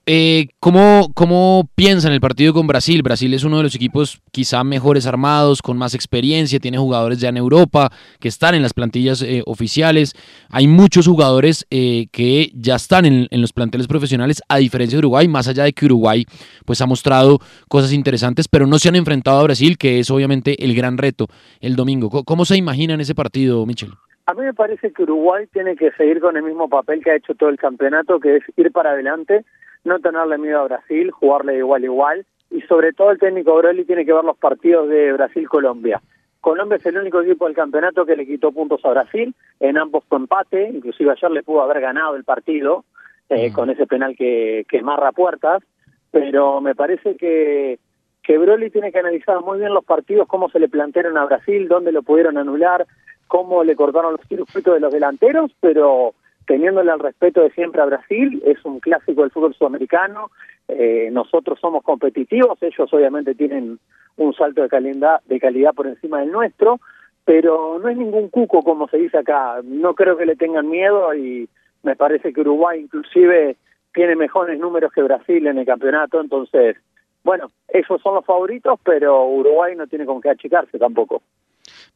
Eh, 0.06 0.48
¿cómo, 0.60 1.10
¿Cómo 1.14 1.68
piensan 1.74 2.12
el 2.12 2.20
partido 2.20 2.52
con 2.52 2.66
Brasil? 2.66 3.02
Brasil 3.02 3.34
es 3.34 3.44
uno 3.44 3.58
de 3.58 3.64
los 3.64 3.74
equipos 3.74 4.22
quizá 4.30 4.62
mejores 4.64 5.06
armados, 5.06 5.62
con 5.62 5.76
más 5.76 5.94
experiencia, 5.94 6.58
tiene 6.58 6.78
jugadores 6.78 7.20
ya 7.20 7.28
en 7.28 7.36
Europa 7.36 7.90
que 8.18 8.28
están 8.28 8.54
en 8.54 8.62
las 8.62 8.72
plantillas 8.72 9.22
eh, 9.22 9.42
oficiales. 9.46 10.14
Hay 10.48 10.68
muchos 10.68 11.06
jugadores 11.06 11.66
eh, 11.70 12.06
que 12.12 12.50
ya 12.54 12.76
están 12.76 13.04
en, 13.04 13.28
los 13.30 13.52
planteles 13.52 13.88
profesionales, 13.88 14.42
a 14.48 14.58
diferencia 14.58 14.96
de 14.96 15.00
Uruguay, 15.00 15.28
más 15.28 15.48
allá 15.48 15.64
de 15.64 15.72
que 15.72 15.86
Uruguay 15.86 16.24
pues, 16.64 16.80
ha 16.80 16.86
mostrado 16.86 17.38
cosas 17.68 17.92
interesantes, 17.92 18.48
pero 18.48 18.66
no 18.66 18.78
se 18.78 18.88
han 18.88 18.96
enfrentado 18.96 19.40
a 19.40 19.44
Brasil, 19.44 19.76
que 19.76 19.98
es 19.98 20.10
obviamente 20.10 20.64
el 20.64 20.74
gran 20.74 20.98
reto 20.98 21.26
el 21.60 21.76
domingo. 21.76 22.10
¿Cómo, 22.24 22.44
se 22.44 22.56
imaginan 22.56 23.00
ese 23.00 23.14
partido, 23.14 23.66
Michel? 23.66 23.90
A 24.26 24.34
mí 24.34 24.42
me 24.42 24.54
parece 24.54 24.92
que 24.92 25.02
Uruguay 25.02 25.46
tiene 25.52 25.76
que 25.76 25.90
seguir 25.92 26.20
con 26.20 26.36
el 26.36 26.42
mismo 26.42 26.68
papel 26.68 27.02
que 27.02 27.10
ha 27.10 27.16
hecho 27.16 27.34
todo 27.34 27.48
el 27.48 27.58
campeonato, 27.58 28.20
que 28.20 28.36
es 28.36 28.42
ir 28.56 28.70
para 28.72 28.90
adelante 28.90 29.44
no 29.84 29.98
tenerle 30.00 30.38
miedo 30.38 30.60
a 30.60 30.64
Brasil, 30.64 31.10
jugarle 31.10 31.58
igual 31.58 31.84
igual. 31.84 32.26
Y 32.50 32.62
sobre 32.62 32.92
todo 32.92 33.10
el 33.10 33.18
técnico 33.18 33.54
Broly 33.56 33.84
tiene 33.84 34.04
que 34.04 34.12
ver 34.12 34.24
los 34.24 34.36
partidos 34.36 34.88
de 34.88 35.12
Brasil-Colombia. 35.12 36.00
Colombia 36.40 36.76
es 36.76 36.86
el 36.86 36.96
único 36.96 37.20
equipo 37.20 37.46
del 37.46 37.54
campeonato 37.54 38.06
que 38.06 38.16
le 38.16 38.26
quitó 38.26 38.50
puntos 38.50 38.84
a 38.84 38.90
Brasil, 38.90 39.34
en 39.60 39.76
ambos 39.76 40.04
fue 40.08 40.18
empate, 40.18 40.70
inclusive 40.72 41.12
ayer 41.12 41.30
le 41.30 41.42
pudo 41.42 41.62
haber 41.62 41.80
ganado 41.80 42.16
el 42.16 42.24
partido 42.24 42.84
eh, 43.28 43.52
con 43.52 43.68
ese 43.68 43.86
penal 43.86 44.16
que, 44.16 44.64
que 44.68 44.82
marra 44.82 45.12
puertas, 45.12 45.62
pero 46.10 46.60
me 46.62 46.74
parece 46.74 47.16
que, 47.16 47.78
que 48.22 48.38
Broly 48.38 48.70
tiene 48.70 48.90
que 48.90 48.98
analizar 48.98 49.40
muy 49.40 49.58
bien 49.58 49.74
los 49.74 49.84
partidos, 49.84 50.26
cómo 50.26 50.48
se 50.48 50.58
le 50.58 50.68
plantearon 50.68 51.18
a 51.18 51.26
Brasil, 51.26 51.68
dónde 51.68 51.92
lo 51.92 52.02
pudieron 52.02 52.38
anular, 52.38 52.86
cómo 53.28 53.62
le 53.62 53.76
cortaron 53.76 54.12
los 54.12 54.26
circuitos 54.26 54.74
de 54.74 54.80
los 54.80 54.92
delanteros, 54.92 55.52
pero 55.60 56.14
teniéndole 56.50 56.90
el 56.90 56.98
respeto 56.98 57.42
de 57.42 57.52
siempre 57.52 57.80
a 57.80 57.84
Brasil, 57.84 58.42
es 58.44 58.64
un 58.64 58.80
clásico 58.80 59.22
del 59.22 59.30
fútbol 59.30 59.54
sudamericano, 59.54 60.32
eh, 60.66 61.08
nosotros 61.12 61.60
somos 61.60 61.84
competitivos, 61.84 62.60
ellos 62.60 62.92
obviamente 62.92 63.36
tienen 63.36 63.78
un 64.16 64.34
salto 64.34 64.60
de 64.60 64.68
calidad, 64.68 65.20
de 65.26 65.38
calidad 65.38 65.72
por 65.74 65.86
encima 65.86 66.18
del 66.18 66.32
nuestro, 66.32 66.80
pero 67.24 67.78
no 67.78 67.88
es 67.88 67.96
ningún 67.96 68.30
cuco 68.30 68.62
como 68.62 68.88
se 68.88 68.96
dice 68.96 69.18
acá, 69.18 69.60
no 69.62 69.94
creo 69.94 70.16
que 70.16 70.26
le 70.26 70.34
tengan 70.34 70.68
miedo 70.68 71.14
y 71.14 71.48
me 71.84 71.94
parece 71.94 72.32
que 72.32 72.40
Uruguay 72.40 72.80
inclusive 72.80 73.56
tiene 73.94 74.16
mejores 74.16 74.58
números 74.58 74.92
que 74.92 75.02
Brasil 75.04 75.46
en 75.46 75.56
el 75.56 75.66
campeonato, 75.66 76.20
entonces, 76.20 76.76
bueno, 77.22 77.52
esos 77.68 78.02
son 78.02 78.16
los 78.16 78.24
favoritos, 78.24 78.76
pero 78.82 79.24
Uruguay 79.24 79.76
no 79.76 79.86
tiene 79.86 80.04
con 80.04 80.20
qué 80.20 80.30
achicarse 80.30 80.80
tampoco. 80.80 81.22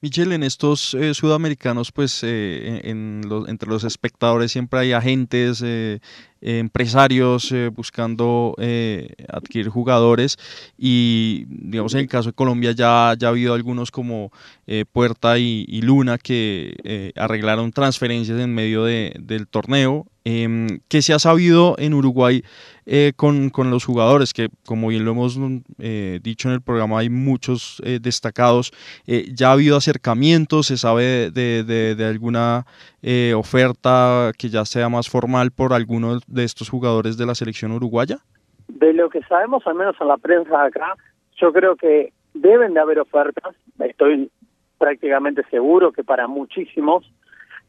Michel, 0.00 0.32
en 0.32 0.42
estos 0.42 0.94
eh, 0.94 1.14
sudamericanos, 1.14 1.90
pues 1.92 2.22
eh, 2.22 2.80
en 2.84 3.22
entre 3.46 3.68
los 3.68 3.84
espectadores 3.84 4.52
siempre 4.52 4.80
hay 4.80 4.92
agentes, 4.92 5.62
eh, 5.64 6.00
empresarios 6.44 7.52
buscando 7.74 8.54
adquirir 9.28 9.68
jugadores 9.68 10.36
y 10.78 11.44
digamos 11.48 11.94
en 11.94 12.00
el 12.00 12.08
caso 12.08 12.30
de 12.30 12.34
Colombia 12.34 12.72
ya, 12.72 13.14
ya 13.18 13.28
ha 13.28 13.30
habido 13.30 13.54
algunos 13.54 13.90
como 13.90 14.30
Puerta 14.92 15.38
y, 15.38 15.80
Luna 15.80 16.18
que 16.18 17.12
arreglaron 17.16 17.72
transferencias 17.72 18.38
en 18.40 18.54
medio 18.54 18.84
de, 18.84 19.14
del 19.18 19.48
torneo. 19.48 20.06
Em, 20.26 20.80
¿Qué 20.88 21.02
se 21.02 21.12
ha 21.12 21.18
sabido 21.18 21.76
en 21.78 21.92
Uruguay 21.92 22.42
eh, 22.86 23.12
con, 23.14 23.50
con, 23.50 23.70
los 23.70 23.84
jugadores? 23.84 24.32
Que 24.32 24.48
como 24.64 24.88
bien 24.88 25.04
lo 25.04 25.10
hemos 25.10 25.38
eh, 25.78 26.18
dicho 26.22 26.48
en 26.48 26.54
el 26.54 26.62
programa, 26.62 26.98
hay 26.98 27.10
muchos 27.10 27.82
eh, 27.84 27.98
destacados. 28.00 28.72
¿Ya 29.06 29.50
ha 29.50 29.52
habido 29.52 29.76
acercamientos? 29.76 30.68
¿Se 30.68 30.78
sabe 30.78 31.30
de, 31.30 31.62
de, 31.62 31.94
de 31.94 32.04
alguna 32.06 32.66
oferta 33.36 34.32
que 34.38 34.48
ya 34.48 34.64
sea 34.64 34.88
más 34.88 35.10
formal 35.10 35.50
por 35.50 35.74
alguno 35.74 36.20
de 36.34 36.44
estos 36.44 36.68
jugadores 36.68 37.16
de 37.16 37.26
la 37.26 37.34
selección 37.34 37.72
uruguaya? 37.72 38.18
De 38.68 38.92
lo 38.92 39.08
que 39.08 39.22
sabemos, 39.22 39.66
al 39.66 39.74
menos 39.74 39.96
en 40.00 40.08
la 40.08 40.16
prensa 40.16 40.64
acá, 40.64 40.94
yo 41.36 41.52
creo 41.52 41.76
que 41.76 42.12
deben 42.34 42.74
de 42.74 42.80
haber 42.80 42.98
ofertas. 42.98 43.54
Estoy 43.78 44.30
prácticamente 44.78 45.42
seguro 45.50 45.92
que 45.92 46.04
para 46.04 46.26
muchísimos 46.26 47.10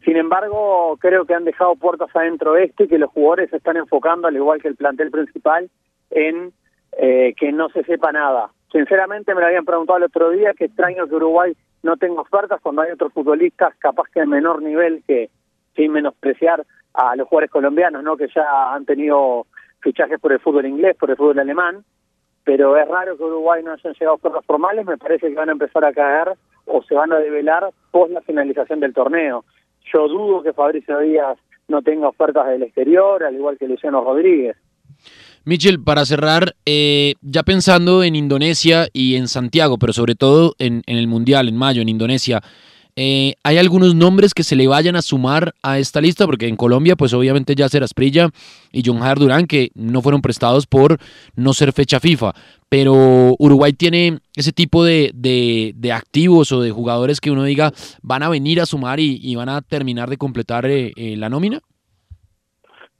sin 0.05 0.18
embargo, 0.18 0.97
creo 1.01 1.26
que 1.26 1.34
han 1.34 1.45
dejado 1.45 1.76
puertas 1.76 2.16
adentro 2.16 2.55
esto 2.55 2.84
y 2.84 2.88
que 2.88 2.99
los 2.99 3.09
jugadores 3.09 3.49
se 3.49 3.57
están 3.57 3.76
enfocando, 3.76 4.28
al 4.28 4.36
igual 4.36 4.61
que 4.61 4.68
el 4.68 4.76
plantel 4.76 5.09
principal, 5.09 5.70
en 6.11 6.53
eh, 6.97 7.34
que 7.36 7.51
no 7.51 7.70
se 7.70 7.84
sepa 7.84 8.11
nada. 8.11 8.51
Sinceramente, 8.72 9.34
me 9.34 9.41
lo 9.41 9.47
habían 9.47 9.66
preguntado 9.66 9.97
el 9.97 10.03
otro 10.03 10.30
día, 10.30 10.53
que 10.53 10.66
extraño 10.66 11.07
que 11.07 11.16
Uruguay 11.16 11.57
no 11.82 11.97
tenga 11.97 12.22
ofertas 12.22 12.61
cuando 12.61 12.84
hay 12.84 12.91
otros 12.91 13.13
futbolistas 13.13 13.74
capaz 13.80 14.03
que 14.13 14.20
de 14.20 14.28
menor 14.28 14.61
nivel 14.61 15.03
que, 15.07 15.32
sin 15.76 15.91
menospreciar 15.91 16.63
a 16.98 17.16
los 17.16 17.28
jugadores 17.28 17.52
colombianos, 17.52 18.04
no 18.04 18.18
que 18.18 18.28
ya 18.34 18.74
han 18.74 18.86
tenido 18.86 19.48
fichajes 19.82 20.20
por 20.20 20.32
el 20.32 20.39
fútbol 20.39 20.66
inglés, 20.66 20.96
por 20.98 21.10
el 21.10 21.18
fútbol 21.18 21.39
alemán, 21.39 21.84
pero 22.43 22.78
es 22.78 22.88
raro 22.88 23.18
que 23.18 23.24
Uruguay 23.24 23.64
no 23.64 23.74
hayan 23.74 23.93
llegado 23.93 24.16
ofertas 24.16 24.46
formales, 24.46 24.86
me 24.86 24.98
parece 24.98 25.28
que 25.28 25.36
van 25.36 25.50
a 25.50 25.54
empezar 25.54 25.84
a 25.84 25.93
caer 25.93 26.34
o 26.66 26.84
se 26.84 26.96
van 26.96 27.12
a 27.12 27.18
develar 27.18 27.70
post 27.91 28.14
la 28.14 28.22
finalización 28.22 28.80
del 28.80 28.93
torneo. 28.93 29.46
Yo 29.93 30.08
dudo 30.08 30.43
que 30.43 30.54
Fabricio 30.54 31.00
Díaz 31.00 31.38
no 31.68 31.82
tenga 31.82 32.08
ofertas 32.08 32.48
del 32.48 32.64
exterior, 32.64 33.24
al 33.24 33.36
igual 33.36 33.58
que 33.58 33.68
Luciano 33.68 34.04
Rodríguez. 34.04 34.56
Michel, 35.43 35.80
para 35.80 36.06
cerrar, 36.06 36.56
eh, 36.66 37.14
ya 37.22 37.43
pensando 37.43 38.04
en 38.04 38.16
Indonesia 38.16 38.88
y 38.93 39.16
en 39.16 39.28
Santiago, 39.28 39.78
pero 39.78 39.93
sobre 39.93 40.16
todo 40.16 40.56
en, 40.58 40.82
el 40.88 41.08
Mundial, 41.08 41.48
en 41.48 41.56
mayo, 41.56 41.84
en 41.84 41.89
Indonesia, 41.89 42.41
eh, 42.96 43.36
¿hay 43.43 43.58
algunos 43.58 43.96
nombres 43.96 44.34
que 44.34 44.43
se 44.43 44.56
le 44.56 44.68
vayan 44.68 44.96
a 44.96 45.02
sumar 45.02 45.54
a 45.64 45.80
esta 45.80 46.02
lista? 46.02 46.26
Porque 46.26 46.48
en 46.48 46.56
Colombia, 46.56 46.96
pues 46.96 47.14
obviamente 47.14 47.56
ya 47.56 47.70
será 47.70 47.86
Asprilla 47.86 48.30
y 48.72 48.84
John 48.86 49.00
Jair 49.00 49.18
Durán, 49.18 49.48
que 49.48 49.72
no 49.76 50.02
fueron 50.02 50.22
prestados 50.22 50.66
por 50.68 50.98
no 51.36 51.54
ser 51.54 51.74
fecha 51.74 52.00
FIFA 52.00 52.34
pero 52.70 53.36
Uruguay 53.39 53.74
tiene 53.74 54.20
ese 54.36 54.52
tipo 54.52 54.84
de, 54.84 55.12
de, 55.14 55.91
activos 55.93 56.52
o 56.52 56.62
de 56.62 56.72
jugadores 56.72 57.22
que 57.22 57.32
uno 57.32 57.43
diga 57.43 57.72
van 58.02 58.24
a 58.24 58.30
venir 58.30 58.60
a 58.60 58.66
sumar 58.66 59.00
y, 59.00 59.36
van 59.36 59.50
a 59.50 59.62
terminar 59.62 60.10
de 60.10 60.18
completar 60.18 60.66
eh, 60.66 60.91
eh, 60.98 61.16
la 61.16 61.30
nómina? 61.30 61.60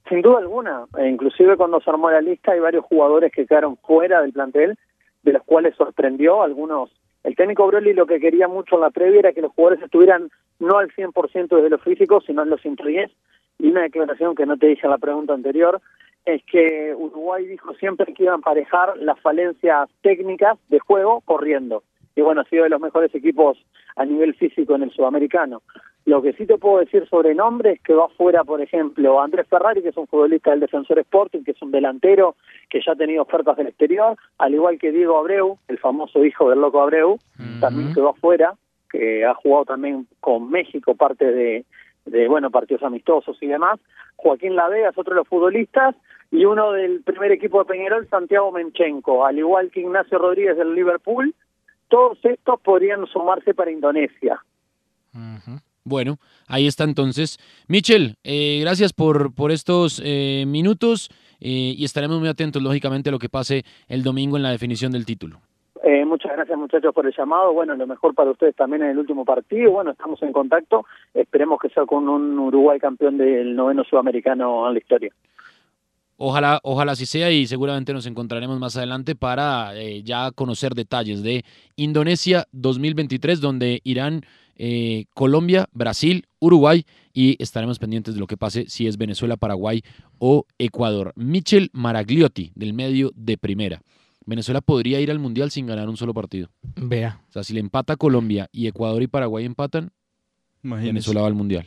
Sin 0.08 0.22
duda 0.22 0.38
alguna, 0.38 0.86
e 0.98 1.08
inclusive 1.08 1.56
cuando 1.56 1.80
se 1.80 1.90
armó 1.90 2.10
la 2.10 2.20
lista 2.20 2.52
hay 2.52 2.60
varios 2.60 2.84
jugadores 2.84 3.32
que 3.32 3.44
quedaron 3.44 3.76
fuera 3.76 4.22
del 4.22 4.32
plantel, 4.32 4.78
de 5.22 5.32
los 5.32 5.42
cuales 5.42 5.74
sorprendió 5.76 6.42
algunos. 6.42 6.90
El 7.26 7.34
técnico 7.34 7.66
Broly 7.66 7.92
lo 7.92 8.06
que 8.06 8.20
quería 8.20 8.46
mucho 8.46 8.76
en 8.76 8.82
la 8.82 8.90
previa 8.90 9.18
era 9.18 9.32
que 9.32 9.42
los 9.42 9.50
jugadores 9.50 9.82
estuvieran 9.82 10.30
no 10.60 10.78
al 10.78 10.92
100% 10.92 11.48
desde 11.48 11.70
lo 11.70 11.78
físico, 11.78 12.20
sino 12.20 12.44
en 12.44 12.50
los 12.50 12.60
110, 12.62 13.10
y 13.58 13.66
una 13.66 13.82
declaración 13.82 14.36
que 14.36 14.46
no 14.46 14.56
te 14.56 14.68
dije 14.68 14.86
en 14.86 14.92
la 14.92 14.98
pregunta 14.98 15.34
anterior, 15.34 15.80
es 16.24 16.40
que 16.44 16.94
Uruguay 16.96 17.44
dijo 17.44 17.74
siempre 17.74 18.14
que 18.14 18.22
iba 18.22 18.32
a 18.32 18.36
emparejar 18.36 18.96
las 18.98 19.18
falencias 19.18 19.88
técnicas 20.02 20.56
de 20.68 20.78
juego 20.78 21.20
corriendo. 21.22 21.82
y 22.14 22.20
bueno, 22.20 22.42
ha 22.42 22.44
sido 22.44 22.62
de 22.62 22.70
los 22.70 22.80
mejores 22.80 23.12
equipos 23.12 23.58
a 23.96 24.04
nivel 24.04 24.32
físico 24.36 24.76
en 24.76 24.84
el 24.84 24.92
sudamericano. 24.92 25.62
Lo 26.06 26.22
que 26.22 26.32
sí 26.34 26.46
te 26.46 26.56
puedo 26.56 26.78
decir 26.78 27.04
sobre 27.08 27.34
nombres 27.34 27.74
es 27.74 27.82
que 27.82 27.92
va 27.92 28.08
fuera, 28.10 28.44
por 28.44 28.60
ejemplo, 28.60 29.20
Andrés 29.20 29.48
Ferrari, 29.48 29.82
que 29.82 29.88
es 29.88 29.96
un 29.96 30.06
futbolista 30.06 30.52
del 30.52 30.60
Defensor 30.60 31.00
Sporting, 31.00 31.42
que 31.42 31.50
es 31.50 31.60
un 31.60 31.72
delantero 31.72 32.36
que 32.70 32.80
ya 32.80 32.92
ha 32.92 32.96
tenido 32.96 33.22
ofertas 33.22 33.56
del 33.56 33.66
exterior, 33.66 34.16
al 34.38 34.54
igual 34.54 34.78
que 34.78 34.92
Diego 34.92 35.18
Abreu, 35.18 35.58
el 35.66 35.78
famoso 35.78 36.24
hijo 36.24 36.48
del 36.48 36.60
loco 36.60 36.80
Abreu, 36.80 37.18
también 37.58 37.92
quedó 37.92 38.10
afuera, 38.10 38.54
que 38.88 39.24
ha 39.24 39.34
jugado 39.34 39.64
también 39.64 40.06
con 40.20 40.48
México 40.48 40.94
parte 40.94 41.24
de, 41.32 41.64
de 42.04 42.28
bueno 42.28 42.52
partidos 42.52 42.84
amistosos 42.84 43.36
y 43.40 43.48
demás. 43.48 43.80
Joaquín 44.14 44.54
Lavega 44.54 44.90
es 44.90 44.98
otro 44.98 45.12
de 45.12 45.20
los 45.20 45.28
futbolistas 45.28 45.96
y 46.30 46.44
uno 46.44 46.70
del 46.70 47.02
primer 47.02 47.32
equipo 47.32 47.58
de 47.58 47.64
Peñarol, 47.64 48.08
Santiago 48.08 48.52
Menchenko, 48.52 49.26
al 49.26 49.38
igual 49.38 49.72
que 49.72 49.80
Ignacio 49.80 50.18
Rodríguez 50.18 50.56
del 50.56 50.72
Liverpool. 50.72 51.34
Todos 51.88 52.24
estos 52.24 52.60
podrían 52.60 53.06
sumarse 53.06 53.54
para 53.54 53.72
Indonesia. 53.72 54.40
Bueno, 55.86 56.18
ahí 56.48 56.66
está 56.66 56.82
entonces. 56.82 57.38
Michel, 57.68 58.16
eh, 58.24 58.58
gracias 58.60 58.92
por, 58.92 59.32
por 59.32 59.52
estos 59.52 60.02
eh, 60.04 60.44
minutos 60.44 61.08
eh, 61.40 61.74
y 61.78 61.84
estaremos 61.84 62.18
muy 62.18 62.28
atentos, 62.28 62.60
lógicamente, 62.60 63.08
a 63.08 63.12
lo 63.12 63.20
que 63.20 63.28
pase 63.28 63.64
el 63.86 64.02
domingo 64.02 64.36
en 64.36 64.42
la 64.42 64.50
definición 64.50 64.90
del 64.90 65.06
título. 65.06 65.40
Eh, 65.84 66.04
muchas 66.04 66.32
gracias 66.32 66.58
muchachos 66.58 66.92
por 66.92 67.06
el 67.06 67.14
llamado. 67.16 67.52
Bueno, 67.52 67.76
lo 67.76 67.86
mejor 67.86 68.16
para 68.16 68.32
ustedes 68.32 68.56
también 68.56 68.82
en 68.82 68.90
el 68.90 68.98
último 68.98 69.24
partido. 69.24 69.70
Bueno, 69.70 69.92
estamos 69.92 70.20
en 70.22 70.32
contacto. 70.32 70.84
Esperemos 71.14 71.60
que 71.60 71.68
sea 71.68 71.86
con 71.86 72.08
un 72.08 72.36
Uruguay 72.36 72.80
campeón 72.80 73.16
del 73.16 73.54
noveno 73.54 73.84
sudamericano 73.84 74.66
en 74.66 74.74
la 74.74 74.80
historia. 74.80 75.12
Ojalá, 76.18 76.60
ojalá 76.62 76.92
así 76.92 77.04
sea 77.04 77.30
y 77.30 77.46
seguramente 77.46 77.92
nos 77.92 78.06
encontraremos 78.06 78.58
más 78.58 78.76
adelante 78.76 79.14
para 79.14 79.76
eh, 79.76 80.02
ya 80.02 80.30
conocer 80.30 80.74
detalles 80.74 81.22
de 81.22 81.44
Indonesia 81.76 82.46
2023, 82.52 83.40
donde 83.42 83.80
irán 83.84 84.22
eh, 84.56 85.04
Colombia, 85.14 85.68
Brasil, 85.72 86.26
Uruguay 86.38 86.84
y 87.12 87.40
estaremos 87.42 87.78
pendientes 87.78 88.14
de 88.14 88.20
lo 88.20 88.26
que 88.26 88.36
pase 88.36 88.66
si 88.68 88.86
es 88.86 88.96
Venezuela, 88.96 89.36
Paraguay 89.36 89.82
o 90.18 90.46
Ecuador. 90.58 91.12
Michel 91.16 91.70
Maragliotti, 91.72 92.52
del 92.54 92.72
medio 92.72 93.12
de 93.14 93.38
primera. 93.38 93.82
Venezuela 94.26 94.60
podría 94.60 95.00
ir 95.00 95.10
al 95.10 95.18
Mundial 95.18 95.50
sin 95.50 95.66
ganar 95.66 95.88
un 95.88 95.96
solo 95.96 96.12
partido. 96.12 96.50
Vea. 96.74 97.20
O 97.28 97.32
sea, 97.32 97.44
si 97.44 97.54
le 97.54 97.60
empata 97.60 97.96
Colombia 97.96 98.48
y 98.50 98.66
Ecuador 98.66 99.02
y 99.02 99.06
Paraguay 99.06 99.44
empatan, 99.44 99.92
Imagínese. 100.62 100.92
Venezuela 100.92 101.20
va 101.20 101.26
al 101.28 101.34
Mundial. 101.34 101.66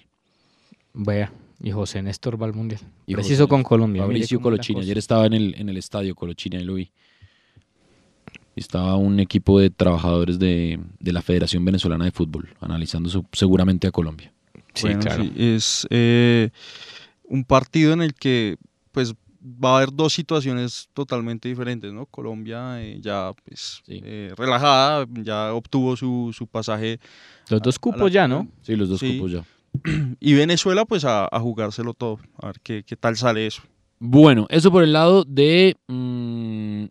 Vea. 0.93 1.31
Y 1.61 1.71
José 1.71 2.01
Néstor 2.01 2.41
va 2.41 2.45
al 2.47 2.53
Mundial. 2.53 2.81
Y 3.05 3.13
Preciso 3.13 3.43
José 3.43 3.49
con 3.49 3.63
Colombia. 3.63 4.03
Fabricio 4.03 4.41
Colochini. 4.41 4.81
Ayer 4.81 4.97
estaba 4.97 5.25
en 5.25 5.33
el, 5.33 5.55
en 5.57 5.69
el 5.69 5.77
estadio 5.77 6.15
Colochini, 6.15 6.57
ahí 6.57 6.63
lo 6.63 6.75
vi. 6.75 6.91
Estaba 8.59 8.95
un 8.97 9.19
equipo 9.19 9.59
de 9.59 9.69
trabajadores 9.69 10.37
de, 10.39 10.79
de 10.99 11.13
la 11.13 11.21
Federación 11.21 11.63
Venezolana 11.65 12.05
de 12.05 12.11
Fútbol, 12.11 12.49
analizando 12.59 13.09
su- 13.09 13.25
seguramente 13.31 13.87
a 13.87 13.91
Colombia. 13.91 14.31
Bueno, 14.81 15.01
sí, 15.15 15.33
es 15.35 15.87
eh, 15.89 16.49
un 17.23 17.43
partido 17.43 17.93
en 17.93 18.01
el 18.01 18.13
que 18.13 18.57
pues 18.91 19.13
va 19.41 19.73
a 19.73 19.77
haber 19.77 19.93
dos 19.93 20.13
situaciones 20.13 20.89
totalmente 20.93 21.47
diferentes, 21.49 21.91
¿no? 21.93 22.05
Colombia 22.05 22.81
eh, 22.83 22.99
ya 23.01 23.31
pues 23.45 23.81
eh, 23.87 24.33
relajada, 24.37 25.07
ya 25.23 25.53
obtuvo 25.53 25.95
su, 25.95 26.31
su 26.33 26.45
pasaje. 26.47 26.99
Los 27.49 27.61
dos 27.61 27.75
a- 27.75 27.77
a 27.77 27.81
cupos 27.81 28.01
la- 28.01 28.09
ya, 28.09 28.27
¿no? 28.27 28.47
Sí, 28.61 28.75
los 28.75 28.89
dos 28.89 28.99
cupos 28.99 29.31
ya. 29.31 29.43
Y 30.19 30.33
Venezuela 30.33 30.83
pues 30.85 31.05
a, 31.05 31.25
a 31.31 31.39
jugárselo 31.39 31.93
todo, 31.93 32.19
a 32.41 32.47
ver 32.47 32.59
qué, 32.61 32.83
qué 32.85 32.95
tal 32.95 33.15
sale 33.15 33.47
eso. 33.47 33.61
Bueno, 34.01 34.47
eso 34.49 34.71
por 34.71 34.83
el 34.83 34.93
lado 34.93 35.25
de 35.25 35.75
mm, 35.87 36.48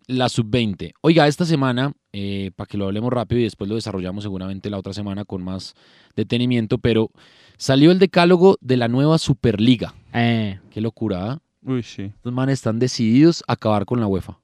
la 0.09 0.27
sub-20. 0.27 0.93
Oiga, 1.01 1.27
esta 1.27 1.45
semana, 1.45 1.93
eh, 2.13 2.49
para 2.55 2.67
que 2.67 2.77
lo 2.77 2.85
hablemos 2.85 3.13
rápido 3.13 3.39
y 3.39 3.43
después 3.43 3.69
lo 3.69 3.75
desarrollamos 3.75 4.23
seguramente 4.23 4.71
la 4.71 4.79
otra 4.79 4.91
semana 4.91 5.23
con 5.23 5.43
más 5.43 5.75
detenimiento, 6.15 6.79
pero 6.79 7.11
salió 7.57 7.91
el 7.91 7.99
decálogo 7.99 8.57
de 8.59 8.77
la 8.77 8.87
nueva 8.87 9.19
Superliga. 9.19 9.93
Eh. 10.13 10.59
Qué 10.71 10.81
locura. 10.81 11.33
¿ah? 11.33 11.39
Uy, 11.61 11.83
sí. 11.83 12.03
Estos 12.03 12.33
manes 12.33 12.53
están 12.53 12.79
decididos 12.79 13.43
a 13.47 13.53
acabar 13.53 13.85
con 13.85 13.99
la 13.99 14.07
UEFA. 14.07 14.39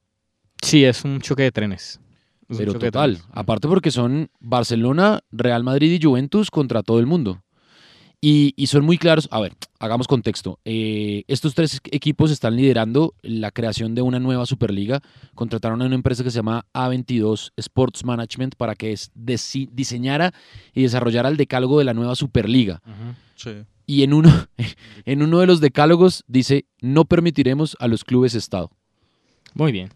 Sí, 0.62 0.84
es 0.84 1.04
un 1.04 1.20
choque 1.20 1.42
de 1.42 1.50
trenes. 1.52 2.00
Es 2.48 2.58
Pero 2.58 2.74
total, 2.74 3.16
trenes. 3.16 3.28
aparte 3.32 3.66
porque 3.66 3.90
son 3.90 4.30
Barcelona, 4.38 5.20
Real 5.32 5.64
Madrid 5.64 5.90
y 5.90 6.02
Juventus 6.02 6.52
contra 6.52 6.84
todo 6.84 7.00
el 7.00 7.06
mundo. 7.06 7.42
Y, 8.20 8.54
y 8.56 8.66
son 8.68 8.84
muy 8.84 8.98
claros. 8.98 9.28
A 9.30 9.40
ver, 9.40 9.52
hagamos 9.78 10.08
contexto. 10.08 10.58
Eh, 10.64 11.24
estos 11.28 11.54
tres 11.54 11.80
equipos 11.90 12.30
están 12.30 12.56
liderando 12.56 13.14
la 13.22 13.50
creación 13.50 13.94
de 13.94 14.02
una 14.02 14.18
nueva 14.18 14.46
Superliga. 14.46 15.00
Contrataron 15.34 15.82
a 15.82 15.86
una 15.86 15.94
empresa 15.94 16.24
que 16.24 16.30
se 16.30 16.36
llama 16.36 16.64
A22 16.72 17.52
Sports 17.56 18.04
Management 18.04 18.54
para 18.56 18.74
que 18.74 18.92
es- 18.92 19.10
diseñara 19.14 20.32
y 20.74 20.82
desarrollara 20.82 21.28
el 21.28 21.36
decálogo 21.36 21.78
de 21.78 21.84
la 21.84 21.94
nueva 21.94 22.14
Superliga. 22.16 22.80
Sí. 23.36 23.50
Y 23.86 24.02
en 24.02 24.14
uno, 24.14 24.32
en 25.04 25.22
uno 25.22 25.38
de 25.38 25.46
los 25.46 25.60
decálogos 25.60 26.24
dice, 26.26 26.64
no 26.80 27.04
permitiremos 27.04 27.76
a 27.80 27.86
los 27.86 28.02
clubes 28.02 28.34
Estado. 28.34 28.70
Muy 29.54 29.72
bien. 29.72 29.90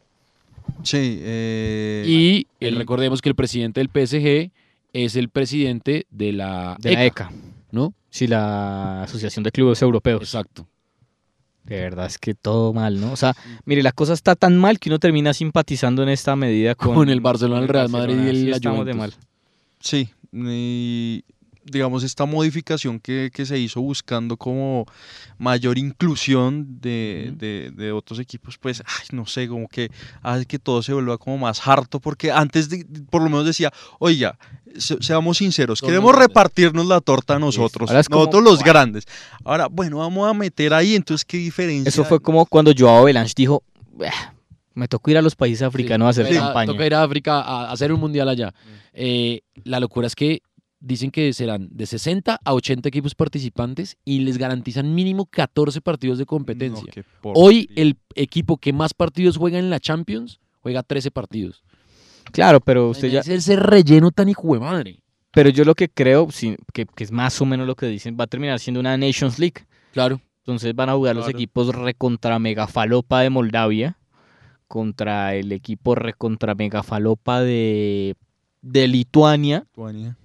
Sí. 0.84 1.18
eh, 1.22 2.04
Y 2.60 2.70
recordemos 2.70 3.22
que 3.22 3.30
el 3.30 3.34
presidente 3.34 3.80
del 3.80 3.88
PSG 3.88 4.52
es 4.92 5.16
el 5.16 5.30
presidente 5.30 6.06
de 6.10 6.32
la 6.32 6.76
De 6.78 6.92
la 6.92 7.04
ECA. 7.06 7.32
¿no? 7.72 7.94
Sí, 8.10 8.26
la 8.26 9.04
Asociación 9.04 9.44
de 9.44 9.52
Clubes 9.52 9.80
Europeos. 9.82 10.22
Exacto. 10.22 10.66
De 11.64 11.80
verdad 11.80 12.06
es 12.06 12.18
que 12.18 12.34
todo 12.34 12.72
mal, 12.72 13.00
¿no? 13.00 13.12
O 13.12 13.16
sea, 13.16 13.34
mire, 13.64 13.82
la 13.82 13.92
cosa 13.92 14.12
está 14.12 14.34
tan 14.34 14.58
mal 14.58 14.78
que 14.78 14.88
uno 14.88 14.98
termina 14.98 15.32
simpatizando 15.32 16.02
en 16.02 16.08
esta 16.08 16.34
medida 16.34 16.74
con, 16.74 16.94
Con 16.94 17.08
el 17.10 17.20
Barcelona, 17.20 17.62
el 17.62 17.68
Real 17.68 17.88
Madrid 17.88 18.16
y 18.24 18.28
el 18.28 18.52
estamos 18.54 18.84
de 18.84 18.94
mal. 18.94 19.14
Sí, 19.78 20.10
y 20.32 21.24
digamos 21.70 22.02
esta 22.04 22.24
modificación 22.26 22.98
que, 23.00 23.30
que 23.32 23.46
se 23.46 23.58
hizo 23.58 23.80
buscando 23.80 24.36
como 24.36 24.86
mayor 25.38 25.78
inclusión 25.78 26.80
de, 26.80 27.32
de- 27.36 27.70
de 27.70 27.92
otros 27.92 28.18
equipos, 28.18 28.58
pues, 28.58 28.82
ay, 28.84 29.06
no 29.12 29.26
sé, 29.26 29.48
como 29.48 29.68
que 29.68 29.90
hace 30.22 30.46
que 30.46 30.58
todo 30.58 30.82
se 30.82 30.92
vuelva 30.92 31.18
como 31.18 31.38
más 31.38 31.66
harto, 31.66 32.00
porque 32.00 32.30
antes 32.32 32.68
de, 32.68 32.84
por 33.10 33.22
lo 33.22 33.30
menos 33.30 33.46
decía, 33.46 33.72
oiga, 33.98 34.38
se- 34.76 35.02
seamos 35.02 35.38
sinceros, 35.38 35.80
queremos 35.80 36.14
repartirnos 36.28 36.86
la 36.86 37.00
torta 37.00 37.36
a 37.36 37.38
nosotros, 37.38 37.90
es 37.90 38.08
como, 38.08 38.20
nosotros 38.24 38.42
los 38.44 38.62
grandes. 38.64 39.04
Ahora, 39.44 39.66
bueno, 39.68 39.98
vamos 39.98 40.28
a 40.28 40.34
meter 40.34 40.74
ahí, 40.74 40.94
entonces, 40.94 41.24
¿qué 41.24 41.36
diferencia? 41.38 41.88
Eso 41.88 42.04
fue 42.04 42.20
como 42.20 42.44
cuando 42.46 42.72
Joao 42.76 43.04
Belange 43.04 43.32
dijo, 43.36 43.62
"Ah, 44.04 44.34
me 44.74 44.86
tocó 44.88 45.10
ir 45.10 45.18
a 45.18 45.22
los 45.22 45.34
países 45.34 45.62
africanos 45.62 46.06
a 46.06 46.10
hacer 46.10 46.26
campaña. 46.34 46.66
Toca 46.72 46.86
ir 46.86 46.94
a 46.94 47.02
África 47.02 47.40
a 47.40 47.68
a 47.68 47.72
hacer 47.72 47.92
un 47.92 48.00
mundial 48.00 48.28
allá. 48.28 48.54
Eh, 48.92 49.40
la 49.64 49.78
locura 49.80 50.06
es 50.06 50.14
que 50.14 50.42
dicen 50.80 51.10
que 51.10 51.32
serán 51.32 51.68
de 51.70 51.86
60 51.86 52.40
a 52.42 52.54
80 52.54 52.88
equipos 52.88 53.14
participantes 53.14 53.96
y 54.04 54.20
les 54.20 54.38
garantizan 54.38 54.94
mínimo 54.94 55.26
14 55.26 55.80
partidos 55.80 56.18
de 56.18 56.26
competencia. 56.26 56.92
Hoy 57.22 57.70
el 57.76 57.98
equipo 58.14 58.56
que 58.56 58.72
más 58.72 58.94
partidos 58.94 59.36
juega 59.36 59.58
en 59.58 59.70
la 59.70 59.78
Champions 59.78 60.40
juega 60.60 60.82
13 60.82 61.10
partidos. 61.10 61.62
Claro, 62.32 62.60
pero 62.60 62.90
usted 62.90 63.08
ya... 63.08 63.20
Es 63.20 63.28
ese 63.28 63.56
relleno 63.56 64.10
tan 64.10 64.28
hijo 64.28 64.54
de 64.54 64.60
madre. 64.60 65.02
Pero 65.32 65.50
yo 65.50 65.64
lo 65.64 65.74
que 65.74 65.88
creo, 65.88 66.28
sí, 66.30 66.56
que, 66.72 66.86
que 66.86 67.04
es 67.04 67.12
más 67.12 67.40
o 67.40 67.46
menos 67.46 67.66
lo 67.66 67.76
que 67.76 67.86
dicen, 67.86 68.16
va 68.18 68.24
a 68.24 68.26
terminar 68.26 68.58
siendo 68.58 68.80
una 68.80 68.96
Nations 68.96 69.38
League. 69.38 69.66
Claro. 69.92 70.20
Entonces 70.38 70.74
van 70.74 70.88
a 70.88 70.94
jugar 70.94 71.14
los 71.14 71.28
equipos 71.28 71.74
recontra 71.74 72.38
megafalopa 72.38 73.20
de 73.20 73.30
Moldavia 73.30 73.98
contra 74.66 75.34
el 75.34 75.52
equipo 75.52 75.94
recontra 75.94 76.54
megafalopa 76.54 77.40
de, 77.40 78.16
de 78.62 78.88
Lituania. 78.88 79.66
Lituania. 79.70 80.16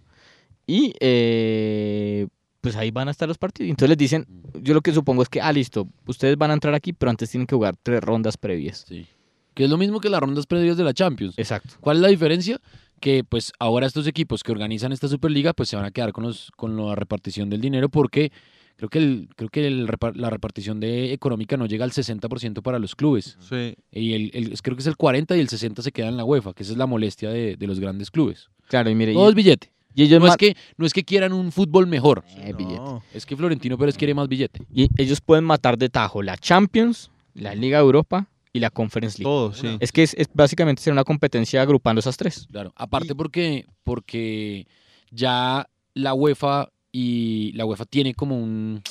Y 0.68 0.94
eh, 1.00 2.28
pues 2.62 2.76
ahí 2.76 2.92
van 2.92 3.08
a 3.08 3.12
estar 3.12 3.28
los 3.28 3.38
partidos. 3.38 3.70
Entonces 3.70 3.90
les 3.90 3.98
dicen, 3.98 4.26
yo 4.62 4.74
lo 4.74 4.82
que 4.82 4.92
supongo 4.92 5.22
es 5.22 5.30
que, 5.30 5.42
ah, 5.42 5.52
listo, 5.54 5.88
ustedes 6.08 6.38
van 6.38 6.52
a 6.52 6.56
entrar 6.56 6.74
aquí, 6.74 6.94
pero 6.94 7.10
antes 7.10 7.30
tienen 7.30 7.46
que 7.48 7.56
jugar 7.56 7.76
tres 7.82 8.02
rondas 8.02 8.38
previas. 8.38 8.86
Sí. 8.88 9.06
Que 9.54 9.66
es 9.66 9.70
lo 9.70 9.78
mismo 9.78 10.00
que 10.00 10.10
las 10.10 10.20
rondas 10.20 10.46
previas 10.48 10.76
de 10.78 10.84
la 10.84 10.94
Champions. 10.94 11.36
Exacto. 11.38 11.76
¿Cuál 11.80 11.98
es 11.98 12.02
la 12.02 12.08
diferencia? 12.10 12.60
Que 13.00 13.24
pues 13.24 13.52
ahora 13.60 13.86
estos 13.88 14.08
equipos 14.08 14.42
que 14.44 14.52
organizan 14.52 14.92
esta 14.92 15.08
Superliga 15.08 15.54
pues 15.54 15.70
se 15.70 15.76
van 15.76 15.86
a 15.86 15.92
quedar 15.92 16.12
con 16.12 16.24
los 16.24 16.50
con 16.56 16.76
la 16.76 16.96
repartición 16.96 17.50
del 17.50 17.62
dinero 17.62 17.90
porque 17.90 18.32
creo 18.78 18.90
que 18.90 18.98
el 19.00 19.30
creo 19.36 19.50
que 19.50 19.68
el 19.68 19.86
la 20.16 20.30
repartición 20.30 20.80
de 20.80 21.14
económica 21.14 21.56
no 21.58 21.66
llega 21.68 21.84
al 21.86 21.92
60% 21.92 22.62
para 22.64 22.80
los 22.80 22.96
clubes. 22.96 23.38
Sí. 23.48 23.76
Y 23.92 24.14
el, 24.14 24.32
el- 24.34 24.62
creo 24.62 24.76
que 24.76 24.82
es 24.82 24.88
el 24.88 24.98
40 24.98 25.38
y 25.38 25.40
el 25.40 25.50
60 25.50 25.82
se 25.82 25.92
queda 25.92 26.08
en 26.08 26.18
la 26.18 26.24
UEFA, 26.26 26.54
que 26.54 26.64
esa 26.64 26.72
es 26.72 26.78
la 26.78 26.86
molestia 26.88 27.30
de, 27.30 27.56
de 27.58 27.68
los 27.68 27.80
grandes 27.80 28.10
clubes. 28.12 28.50
Claro, 28.70 28.90
y 28.90 28.96
mire. 28.96 29.14
Todo 29.14 29.28
y- 29.28 29.30
es 29.30 29.36
billete. 29.36 29.72
Y 29.96 30.04
ellos 30.04 30.22
no, 30.22 30.28
es 30.28 30.36
que, 30.36 30.56
no 30.78 30.86
es 30.86 30.94
que 30.94 31.04
quieran 31.04 31.32
un 31.32 31.52
fútbol 31.52 31.88
mejor. 31.88 32.24
billete. 32.58 32.82
Es 33.14 33.26
que 33.26 33.36
Florentino 33.36 33.78
Pérez 33.78 33.98
quiere 33.98 34.14
más 34.14 34.28
billete. 34.28 34.62
Y 34.74 34.90
ellos 34.98 35.22
pueden 35.22 35.46
matar 35.46 35.78
de 35.78 35.90
tajo 35.90 36.22
la 36.22 36.38
Champions, 36.38 37.12
la 37.34 37.56
Liga 37.56 37.78
de 37.78 37.86
Europa 37.86 38.28
y 38.52 38.60
la 38.60 38.70
Conference 38.70 39.18
League. 39.18 39.30
Todo, 39.30 39.54
sí. 39.54 39.78
Es 39.80 39.92
que 39.92 40.04
es, 40.04 40.14
es 40.16 40.28
básicamente 40.34 40.82
ser 40.82 40.94
una 40.94 41.04
competencia 41.04 41.62
agrupando 41.62 42.00
esas 42.00 42.18
tres. 42.18 42.48
Claro, 42.52 42.74
aparte 42.76 43.16
porque, 43.16 43.66
porque 43.84 44.68
ya 45.12 45.68
la 45.94 46.14
UEFA 46.14 46.70
y 46.92 47.54
la 47.54 47.66
UEFA 47.66 47.86
tiene 47.86 48.14
como 48.14 48.38
un 48.38 48.82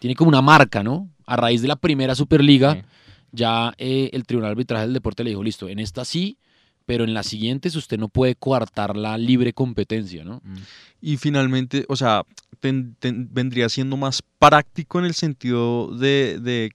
tiene 0.00 0.16
como 0.16 0.28
una 0.28 0.42
marca, 0.42 0.82
¿no? 0.82 1.08
A 1.26 1.36
raíz 1.36 1.62
de 1.62 1.68
la 1.68 1.76
primera 1.76 2.16
Superliga, 2.16 2.84
ya 3.30 3.72
eh, 3.78 4.10
el 4.12 4.26
Tribunal 4.26 4.48
de 4.48 4.52
Arbitraje 4.52 4.84
del 4.86 4.94
Deporte 4.94 5.22
le 5.22 5.30
dijo, 5.30 5.44
listo, 5.44 5.68
en 5.68 5.78
esta 5.78 6.04
sí 6.04 6.38
pero 6.86 7.04
en 7.04 7.14
las 7.14 7.26
siguientes 7.26 7.76
usted 7.76 7.98
no 7.98 8.08
puede 8.08 8.34
coartar 8.34 8.96
la 8.96 9.16
libre 9.18 9.52
competencia, 9.52 10.24
¿no? 10.24 10.42
Y 11.00 11.16
finalmente, 11.16 11.84
o 11.88 11.96
sea, 11.96 12.22
ten- 12.60 12.94
ten- 12.98 13.28
vendría 13.32 13.68
siendo 13.68 13.96
más 13.96 14.22
práctico 14.38 14.98
en 14.98 15.04
el 15.06 15.14
sentido 15.14 15.88
de, 15.96 16.38
de 16.40 16.70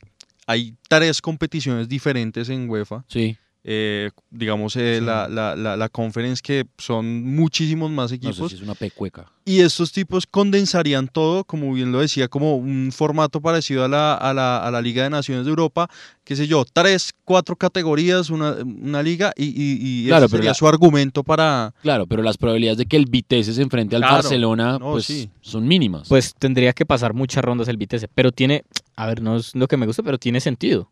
hay 0.45 0.75
tres 0.89 1.21
competiciones 1.21 1.87
diferentes 1.89 2.49
en 2.49 2.69
UEFA. 2.69 3.03
Sí. 3.07 3.37
Eh, 3.69 4.11
digamos, 4.31 4.77
eh, 4.77 5.01
la, 5.03 5.27
la, 5.27 5.53
la, 5.57 5.75
la 5.75 5.89
conference 5.89 6.41
que 6.41 6.65
son 6.77 7.21
muchísimos 7.35 7.91
más 7.91 8.11
No 8.11 8.15
equipos. 8.15 8.37
sé 8.37 8.47
si 8.47 8.55
es 8.55 8.61
una 8.61 8.75
pecueca. 8.75 9.29
Y 9.43 9.59
estos 9.59 9.91
tipos 9.91 10.25
condensarían 10.25 11.09
todo, 11.09 11.43
como 11.43 11.73
bien 11.73 11.91
lo 11.91 11.99
decía, 11.99 12.29
como 12.29 12.55
un 12.55 12.91
formato 12.93 13.41
parecido 13.41 13.83
a 13.83 13.89
la, 13.89 14.13
a 14.13 14.33
la, 14.33 14.65
a 14.65 14.71
la 14.71 14.81
Liga 14.81 15.03
de 15.03 15.09
Naciones 15.09 15.43
de 15.43 15.49
Europa, 15.49 15.89
qué 16.23 16.37
sé 16.37 16.47
yo, 16.47 16.63
tres, 16.71 17.11
cuatro 17.25 17.57
categorías, 17.57 18.29
una, 18.29 18.51
una 18.53 19.03
liga, 19.03 19.33
y, 19.35 19.45
y, 19.47 19.77
y 19.81 19.99
ese 20.03 20.07
Claro, 20.11 20.25
pero 20.29 20.37
sería 20.37 20.49
la- 20.51 20.55
su 20.55 20.65
argumento 20.67 21.23
para... 21.25 21.73
Claro, 21.81 22.07
pero 22.07 22.23
las 22.23 22.37
probabilidades 22.37 22.77
de 22.77 22.85
que 22.85 22.95
el 22.95 23.05
Vitesse 23.05 23.53
se 23.53 23.61
enfrente 23.61 23.97
al 23.97 24.01
Claro, 24.01 24.15
Barcelona 24.15 24.79
no, 24.79 24.91
pues, 24.93 25.05
sí. 25.05 25.29
son 25.41 25.67
mínimas. 25.67 26.07
Pues 26.07 26.33
tendría 26.39 26.71
que 26.71 26.85
pasar 26.85 27.13
muchas 27.13 27.43
rondas 27.43 27.67
el 27.67 27.75
Vitesse, 27.75 28.07
pero 28.15 28.31
tiene, 28.31 28.63
a 28.95 29.07
ver, 29.07 29.21
no 29.21 29.35
es 29.35 29.53
lo 29.55 29.67
que 29.67 29.75
me 29.75 29.85
gusta, 29.85 30.03
pero 30.03 30.17
tiene 30.17 30.39
sentido. 30.39 30.89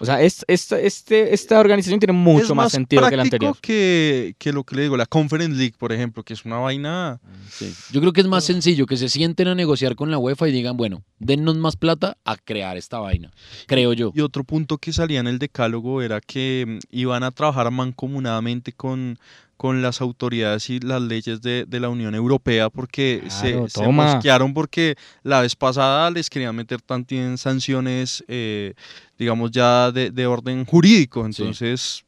O 0.00 0.04
sea, 0.04 0.22
es- 0.22 0.44
esta, 0.48 0.78
este, 0.78 1.34
esta 1.34 1.58
organización 1.58 1.98
tiene 2.00 2.12
mucho 2.12 2.44
es 2.44 2.48
más, 2.50 2.56
más 2.66 2.72
sentido 2.72 3.08
que 3.08 3.16
la 3.16 3.22
anterior. 3.22 3.56
que, 3.60 4.34
que 4.38 4.52
lo 4.52 4.64
que 4.64 4.76
le 4.76 4.82
digo, 4.82 4.96
la 4.96 5.06
Conference 5.06 5.56
League, 5.56 5.74
por 5.78 5.92
ejemplo, 5.92 6.22
que 6.22 6.34
es 6.34 6.44
una 6.44 6.58
vaina... 6.58 7.20
Sí. 7.50 7.72
Yo 7.92 8.00
creo 8.00 8.12
que 8.12 8.20
es 8.20 8.26
más 8.26 8.44
sencillo 8.44 8.86
que 8.86 8.96
se 8.96 9.08
sienten 9.08 9.48
a 9.48 9.54
negociar 9.54 9.96
con 9.96 10.10
la 10.10 10.18
UEFA 10.18 10.48
y 10.48 10.52
digan, 10.52 10.76
bueno, 10.76 11.02
dennos 11.18 11.56
más 11.56 11.76
plata 11.76 12.16
a 12.24 12.36
crear 12.36 12.76
esta 12.76 12.98
vaina. 13.00 13.30
Creo 13.66 13.92
yo. 13.92 14.12
Y 14.14 14.20
otro 14.20 14.44
punto 14.44 14.78
que 14.78 14.92
salía 14.92 15.20
en 15.20 15.26
el 15.26 15.38
decálogo 15.38 16.02
era 16.02 16.20
que 16.20 16.64
mm, 16.66 16.78
iban 16.90 17.22
a 17.22 17.30
trabajar 17.30 17.70
mancomunadamente 17.70 18.72
con, 18.72 19.18
con 19.58 19.82
las 19.82 20.00
autoridades 20.00 20.70
y 20.70 20.78
las 20.80 21.02
leyes 21.02 21.42
de, 21.42 21.66
de 21.66 21.80
la 21.80 21.90
Unión 21.90 22.14
Europea 22.14 22.70
porque 22.70 23.18
Claro, 23.20 23.68
se, 23.68 23.80
se 23.80 23.88
mosquearon 23.88 24.54
porque 24.54 24.94
la 25.24 25.40
vez 25.42 25.54
pasada 25.56 26.10
les 26.10 26.30
querían 26.30 26.56
meter 26.56 26.80
también 26.80 27.36
sanciones, 27.36 28.24
eh, 28.28 28.72
digamos, 29.18 29.50
ya 29.50 29.90
de, 29.92 30.10
de 30.12 30.26
orden 30.26 30.64
jurídico. 30.64 31.26
Entonces, 31.26 32.04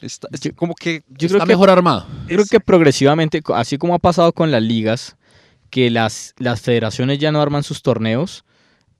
está, 0.00 0.28
es 0.30 0.52
como 0.54 0.74
que... 0.74 1.02
Yo 1.08 1.28
creo 1.28 1.44
que- 1.46 1.70
armado. 1.72 2.06
Yo 2.28 2.36
creo 2.36 2.46
que 2.46 2.60
progresivamente, 2.60 3.42
así 3.54 3.78
como 3.78 3.94
ha 3.94 3.98
pasado 3.98 4.32
con 4.32 4.50
las 4.50 4.62
ligas, 4.62 5.16
que 5.70 5.90
las, 5.90 6.34
las 6.36 6.60
federaciones 6.60 7.18
ya 7.18 7.32
no 7.32 7.40
arman 7.40 7.62
sus 7.62 7.80
torneos, 7.80 8.44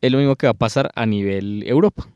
es 0.01 0.11
lo 0.11 0.16
mismo 0.16 0.36
que 0.36 0.47
va 0.47 0.53
a 0.53 0.55
pasar 0.55 0.90
a 0.95 1.05
nivel 1.05 1.62
Europa. 1.66 2.09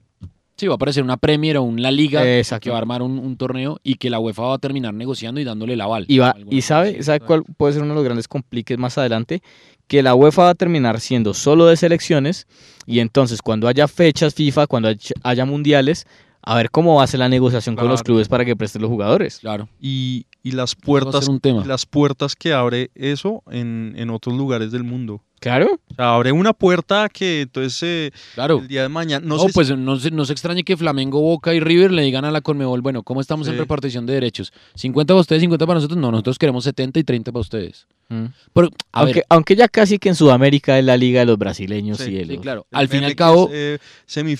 Sí, 0.56 0.66
va 0.66 0.74
a 0.74 0.76
aparecer 0.76 1.02
una 1.02 1.16
Premier 1.18 1.58
o 1.58 1.62
una 1.62 1.90
Liga 1.90 2.24
Exacto. 2.38 2.64
que 2.64 2.70
va 2.70 2.76
a 2.76 2.80
armar 2.80 3.02
un, 3.02 3.18
un 3.18 3.36
torneo 3.36 3.78
y 3.82 3.96
que 3.96 4.08
la 4.08 4.18
UEFA 4.18 4.42
va 4.42 4.54
a 4.54 4.58
terminar 4.58 4.94
negociando 4.94 5.38
y 5.40 5.44
dándole 5.44 5.74
el 5.74 5.80
aval. 5.82 6.06
Y, 6.08 6.18
va, 6.18 6.34
y 6.50 6.62
sabe, 6.62 7.02
¿sabe 7.02 7.20
cuál 7.20 7.42
puede 7.58 7.74
ser 7.74 7.82
uno 7.82 7.90
de 7.92 7.96
los 7.96 8.04
grandes 8.04 8.26
compliques 8.26 8.78
más 8.78 8.96
adelante? 8.96 9.42
Que 9.86 10.02
la 10.02 10.14
UEFA 10.14 10.44
va 10.44 10.50
a 10.50 10.54
terminar 10.54 10.98
siendo 11.00 11.34
solo 11.34 11.66
de 11.66 11.76
selecciones 11.76 12.46
y 12.86 13.00
entonces 13.00 13.42
cuando 13.42 13.68
haya 13.68 13.86
fechas 13.86 14.34
FIFA, 14.34 14.66
cuando 14.66 14.88
haya- 15.22 15.44
mundiales, 15.44 16.06
a 16.42 16.56
ver 16.56 16.70
cómo 16.70 16.94
va 16.96 17.04
a 17.04 17.06
ser 17.06 17.20
la 17.20 17.28
negociación 17.28 17.76
con 17.76 17.88
los 17.88 18.02
clubes 18.02 18.28
para 18.28 18.44
que 18.44 18.56
presten 18.56 18.80
los 18.80 18.90
jugadores. 18.90 19.38
Claro. 19.40 19.68
Y, 19.80 20.26
y 20.46 20.52
las 20.52 20.74
puertas, 20.74 21.24
ser 21.24 21.30
un 21.34 21.40
tema. 21.40 21.64
las 21.66 21.86
puertas 21.86 22.36
que 22.36 22.52
abre 22.52 22.90
eso 22.94 23.42
en, 23.50 23.94
en 23.96 24.10
otros 24.10 24.36
lugares 24.36 24.70
del 24.72 24.84
mundo. 24.84 25.22
Claro. 25.38 25.78
O 25.90 25.94
sea, 25.94 26.14
abre 26.14 26.32
una 26.32 26.54
puerta 26.54 27.08
que 27.10 27.42
entonces 27.42 27.82
eh, 27.82 28.10
Claro. 28.34 28.58
el 28.60 28.68
día 28.68 28.82
de 28.82 28.88
mañana... 28.88 29.24
No, 29.26 29.36
No, 29.36 29.42
sé 29.42 29.48
si- 29.48 29.52
pues 29.52 29.76
no 29.76 29.96
se, 29.98 30.10
no 30.10 30.24
se 30.24 30.32
extrañe 30.32 30.64
que 30.64 30.76
Flamengo, 30.78 31.20
Boca 31.20 31.52
y 31.54 31.60
River 31.60 31.92
le 31.92 32.02
digan 32.02 32.24
a 32.24 32.30
la 32.30 32.40
Conmebol, 32.40 32.80
bueno, 32.80 33.02
¿cómo 33.02 33.20
estamos 33.20 33.46
en 33.48 33.58
repartición 33.58 34.06
de 34.06 34.14
derechos? 34.14 34.52
¿50 34.76 35.06
para 35.06 35.20
ustedes, 35.20 35.40
50 35.42 35.66
para 35.66 35.76
nosotros? 35.76 35.98
No, 36.00 36.10
nosotros 36.10 36.38
queremos 36.38 36.64
70 36.64 37.00
y 37.00 37.04
30 37.04 37.32
para 37.32 37.40
ustedes. 37.42 37.86
Mm. 38.08 38.24
Pero, 38.54 38.68
a 38.92 39.00
Aunque, 39.00 39.14
ver, 39.14 39.24
aunque 39.28 39.56
ya 39.56 39.68
casi 39.68 39.98
que 39.98 40.08
en 40.08 40.14
Sudamérica 40.14 40.78
es 40.78 40.84
la 40.84 40.96
liga 40.96 41.20
de 41.20 41.26
los 41.26 41.36
brasileños 41.38 41.98
Sí, 41.98 42.14
y 42.14 42.24
sí, 42.24 42.24
los- 42.24 42.40
claro. 42.40 42.66
El 42.70 42.78
Al 42.78 42.88
fin 42.88 43.02
y 43.02 43.06
al 43.06 43.14
cabo, 43.14 43.48
es, 43.52 43.52
eh, 43.54 43.78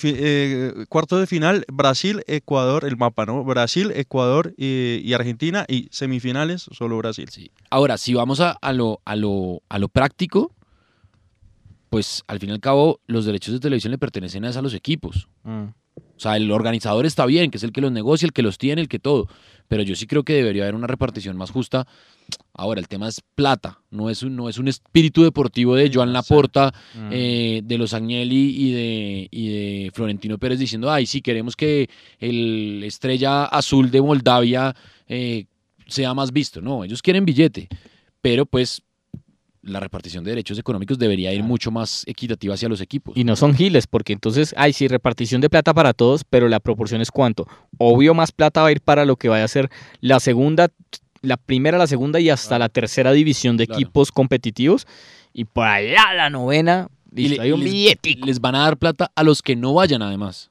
eh, 0.05 0.85
cuartos 0.89 1.21
de 1.21 1.27
final, 1.27 1.65
Brasil, 1.71 2.23
Ecuador, 2.27 2.85
el 2.87 2.97
mapa, 2.97 3.27
¿no? 3.27 3.45
Brasil, 3.45 3.93
Ecuador 3.95 4.55
y, 4.57 5.01
y 5.05 5.13
Argentina 5.13 5.65
y 5.69 5.89
semifinales, 5.97 6.67
solo 6.73 6.99
Brasil. 6.99 7.29
ahora, 7.71 7.97
si 7.99 8.15
vamos 8.15 8.41
a, 8.41 8.53
a 8.53 8.73
lo, 8.73 9.01
a, 9.05 9.17
lo, 9.17 9.63
a 9.69 9.79
lo 9.79 9.89
práctico, 9.89 10.53
pues 11.91 12.23
al 12.27 12.39
fin 12.41 12.51
y 12.51 12.53
al 12.53 12.61
cabo 12.61 13.01
los 13.07 13.25
derechos 13.25 13.55
de 13.55 13.61
televisión 13.61 13.91
le 13.93 13.99
pertenecen 13.99 14.45
a, 14.45 14.63
los 14.63 14.75
equipos. 14.75 15.29
Mm. 15.45 15.65
O 15.99 16.19
sea, 16.19 16.37
el 16.37 16.51
organizador 16.51 17.07
está 17.07 17.27
bien, 17.27 17.51
que 17.51 17.59
es 17.59 17.63
el 17.65 17.73
que 17.73 17.81
los 17.81 17.93
negocia, 17.93 18.27
el 18.27 18.33
que 18.33 18.43
los 18.43 18.59
tiene, 18.59 18.83
el 18.83 18.89
que 18.89 18.99
todo. 18.99 19.29
Pero 19.69 19.83
yo 19.83 19.95
sí 19.95 20.07
creo 20.07 20.23
que 20.25 20.35
debería 20.35 20.65
haber 20.65 20.75
una 20.75 20.87
repartición 20.87 21.37
más 21.37 21.51
justa. 21.51 21.87
Ahora, 22.55 22.81
el 22.81 22.89
tema 22.89 23.09
es 23.09 23.21
plata, 23.35 23.81
no 23.91 24.11
es 24.11 24.23
un, 24.23 24.35
no 24.35 24.49
es 24.49 24.59
un 24.59 24.69
espíritu 24.69 25.23
deportivo 25.23 25.75
de 25.75 25.91
Joan 25.93 26.13
Laporta, 26.13 26.73
Mm. 26.95 27.09
eh, 27.13 27.61
de 27.65 27.79
los 27.79 27.95
Agnelli 27.95 28.55
y 28.57 28.73
de, 28.73 29.29
y 29.31 29.49
de 29.49 29.91
Florentino 29.95 30.39
Pérez 30.39 30.59
diciendo, 30.59 30.91
ay, 30.91 31.07
sí, 31.07 31.21
queremos 31.23 31.55
que 31.57 31.89
el 32.19 32.83
estrella 32.85 33.45
azul 33.45 33.91
de 33.91 34.01
Moldavia 34.03 34.75
eh, 35.09 35.47
sea 35.87 36.15
más 36.15 36.33
visto. 36.33 36.61
No, 36.61 36.85
ellos 36.85 37.03
quieren 37.03 37.25
billete, 37.25 37.69
pero 38.21 38.47
pues 38.47 38.83
la 39.63 39.81
repartición 39.81 40.23
de 40.23 40.31
derechos 40.31 40.59
económicos 40.59 40.97
debería 40.99 41.33
ir 41.33 41.43
mucho 41.43 41.73
más 41.73 42.05
equitativa 42.07 42.55
hacia 42.55 42.69
los 42.69 42.81
equipos. 42.81 43.17
Y 43.17 43.25
no 43.25 43.35
son 43.35 43.53
giles, 43.55 43.87
porque 43.89 44.13
entonces, 44.13 44.55
ay, 44.57 44.73
sí, 44.73 44.87
repartición 44.87 45.41
de 45.41 45.51
plata 45.51 45.75
para 45.75 45.93
todos, 45.93 46.23
pero 46.23 46.49
la 46.49 46.61
proporción 46.61 47.01
es 47.01 47.11
cuánto. 47.11 47.49
Obvio, 47.79 48.15
más 48.15 48.31
plata 48.31 48.63
va 48.63 48.69
a 48.69 48.73
ir 48.73 48.81
para 48.81 49.05
lo 49.05 49.17
que 49.17 49.29
vaya 49.29 49.45
a 49.45 49.49
ser 49.49 49.69
la 50.01 50.21
segunda, 50.21 50.69
la 51.21 51.37
primera, 51.37 51.79
la 51.79 51.89
segunda 51.89 52.21
y 52.21 52.31
hasta 52.31 52.59
la 52.61 52.69
tercera 52.69 53.11
división 53.11 53.57
de 53.57 53.67
Claro. 53.67 53.81
equipos 53.81 54.13
competitivos. 54.13 54.87
Y 55.33 55.47
por 55.47 55.67
allá 55.67 56.15
la 56.15 56.31
novena, 56.31 56.89
Y 57.13 57.23
listo, 57.29 57.37
le- 57.39 57.43
hay 57.43 57.53
un 57.53 57.61
y 57.61 57.65
les- 57.65 57.73
billetico. 57.73 58.27
les 58.27 58.41
van 58.41 58.55
a 58.55 58.61
dar 58.61 58.77
plata 58.77 59.11
a 59.17 59.23
los 59.25 59.43
que 59.43 59.57
no 59.57 59.75
vayan 59.75 60.01
además. 60.03 60.51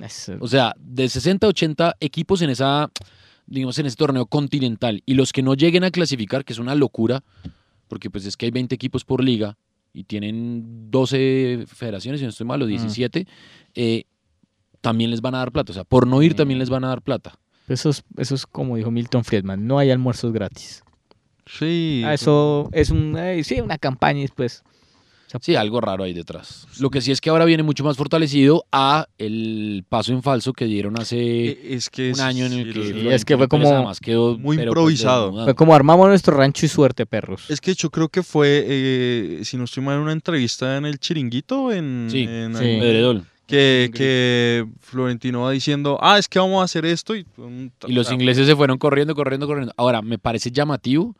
Eso- 0.00 0.36
O 0.40 0.48
sea, 0.48 0.74
de 0.78 1.08
60 1.10 1.46
a 1.46 1.50
80 1.50 1.94
equipos 2.00 2.40
en 2.42 2.48
esa, 2.50 2.90
digamos, 3.46 3.78
en 3.78 3.86
ese 3.86 3.96
torneo 3.96 4.26
continental 4.26 5.02
y 5.06 5.14
los 5.14 5.32
que 5.32 5.42
no 5.42 5.54
lleguen 5.54 5.84
a 5.84 5.90
clasificar, 5.90 6.44
que 6.44 6.52
es 6.52 6.58
una 6.58 6.74
locura, 6.74 7.22
porque 7.88 8.10
pues 8.10 8.26
es 8.26 8.36
que 8.36 8.46
hay 8.46 8.50
20 8.50 8.74
equipos 8.74 9.04
por 9.04 9.22
liga 9.22 9.56
y 9.92 10.04
tienen 10.04 10.90
12 10.90 11.64
federaciones, 11.66 12.20
si 12.20 12.24
no 12.24 12.30
estoy 12.30 12.46
mal, 12.46 12.60
o 12.62 12.66
17, 12.66 13.26
eh, 13.74 14.04
también 14.80 15.10
les 15.10 15.20
van 15.20 15.34
a 15.34 15.38
dar 15.38 15.52
plata. 15.52 15.72
O 15.72 15.74
sea, 15.74 15.84
por 15.84 16.06
no 16.06 16.22
ir 16.22 16.34
también 16.34 16.58
les 16.58 16.70
van 16.70 16.84
a 16.84 16.88
dar 16.88 17.02
plata. 17.02 17.38
Eso 17.68 17.90
es, 17.90 18.04
eso 18.16 18.34
es 18.34 18.46
como 18.46 18.76
dijo 18.76 18.90
Milton 18.90 19.24
Friedman, 19.24 19.66
no 19.66 19.78
hay 19.78 19.90
almuerzos 19.90 20.32
gratis. 20.32 20.82
Sí. 21.46 22.02
Ah, 22.04 22.14
eso 22.14 22.68
es 22.72 22.90
un, 22.90 23.16
eh, 23.18 23.42
sí, 23.44 23.60
una 23.60 23.78
campaña 23.78 24.18
y 24.18 24.22
después. 24.22 24.62
Sí, 25.40 25.56
algo 25.56 25.80
raro 25.80 26.04
ahí 26.04 26.12
detrás. 26.12 26.66
Lo 26.78 26.90
que 26.90 27.00
sí 27.00 27.10
es 27.10 27.20
que 27.20 27.28
ahora 27.28 27.44
viene 27.44 27.64
mucho 27.64 27.82
más 27.82 27.96
fortalecido 27.96 28.64
a 28.70 29.08
el 29.18 29.84
paso 29.88 30.12
en 30.12 30.22
falso 30.22 30.52
que 30.52 30.64
dieron 30.66 30.96
hace 30.98 31.16
E, 31.18 31.74
es 31.74 31.90
que 31.90 32.12
un 32.12 32.20
año 32.20 32.46
en 32.46 32.52
el 32.52 32.72
que 32.72 32.84
sí, 32.92 33.08
es 33.08 33.24
que 33.24 33.36
fue 33.36 33.48
como 33.48 33.92
quedó, 34.00 34.38
muy 34.38 34.56
pues, 34.56 34.68
improvisado. 34.68 35.44
Fue 35.44 35.54
como 35.56 35.74
armamos 35.74 36.06
nuestro 36.08 36.36
rancho 36.36 36.66
y 36.66 36.68
suerte, 36.68 37.04
perros. 37.04 37.50
Es 37.50 37.60
que 37.60 37.74
yo 37.74 37.90
creo 37.90 38.08
que 38.08 38.22
fue, 38.22 38.64
eh, 38.64 39.40
si 39.44 39.56
no 39.56 39.64
estoy 39.64 39.82
mal, 39.82 39.98
una 39.98 40.12
entrevista 40.12 40.76
en 40.76 40.84
el 40.86 41.00
Chiringuito, 41.00 41.72
en, 41.72 42.06
Sí, 42.10 42.22
en- 42.28 42.56
sí. 42.56 42.64
en- 42.64 42.80
Pedredol. 42.80 43.24
que, 43.46 43.90
que 43.92 44.64
Florentino 44.80 45.42
va 45.42 45.50
diciendo, 45.50 45.98
ah, 46.00 46.18
es 46.18 46.28
que 46.28 46.38
vamos 46.38 46.60
a 46.60 46.64
hacer 46.64 46.86
esto. 46.86 47.14
Y, 47.16 47.26
un- 47.38 47.72
Y 47.86 47.92
los 47.92 48.10
ingleses 48.12 48.46
se 48.46 48.54
fueron 48.56 48.78
corriendo, 48.78 49.14
corriendo, 49.16 49.46
corriendo. 49.46 49.72
Ahora, 49.76 50.00
me 50.00 50.18
parece 50.18 50.50
llamativo 50.52 51.14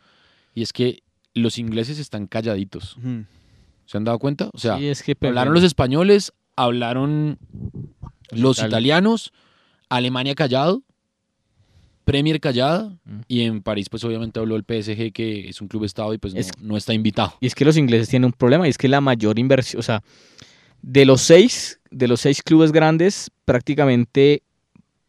y 0.54 0.62
es 0.62 0.72
que 0.72 1.02
los 1.34 1.58
ingleses 1.58 1.98
están 1.98 2.26
calladitos. 2.28 2.96
ujú. 2.96 3.24
¿Se 3.86 3.96
han 3.96 4.04
dado 4.04 4.18
cuenta? 4.18 4.50
O 4.52 4.58
sea, 4.58 4.78
Sí, 4.78 4.88
es 4.88 5.02
que 5.02 5.16
hablaron 5.22 5.54
los 5.54 5.62
españoles, 5.64 6.32
hablaron 6.56 7.38
los 8.30 8.58
italianos. 8.58 8.68
italianos, 8.68 9.32
Alemania 9.88 10.34
callado, 10.34 10.82
Premier 12.04 12.38
callada 12.38 12.90
Mm. 13.04 13.20
y 13.28 13.40
en 13.42 13.62
París 13.62 13.88
pues 13.90 14.04
obviamente 14.04 14.38
habló 14.38 14.56
el 14.56 14.64
PSG 14.64 15.12
que 15.12 15.48
es 15.48 15.60
un 15.62 15.68
club 15.68 15.84
estado 15.84 16.12
y 16.12 16.18
pues 16.18 16.34
no, 16.34 16.40
no 16.60 16.76
está 16.76 16.92
invitado. 16.92 17.34
Y 17.40 17.46
es 17.46 17.54
que 17.54 17.64
los 17.64 17.76
ingleses 17.78 18.08
tienen 18.08 18.26
un 18.26 18.32
problema 18.32 18.66
y 18.66 18.70
es 18.70 18.78
que 18.78 18.88
la 18.88 19.00
mayor 19.00 19.38
inversión, 19.38 19.80
o 19.80 19.82
sea, 19.82 20.02
de 20.82 21.04
los 21.06 21.22
seis, 21.22 21.80
de 21.90 22.08
los 22.08 22.20
seis 22.20 22.42
clubes 22.42 22.72
grandes, 22.72 23.30
prácticamente 23.46 24.42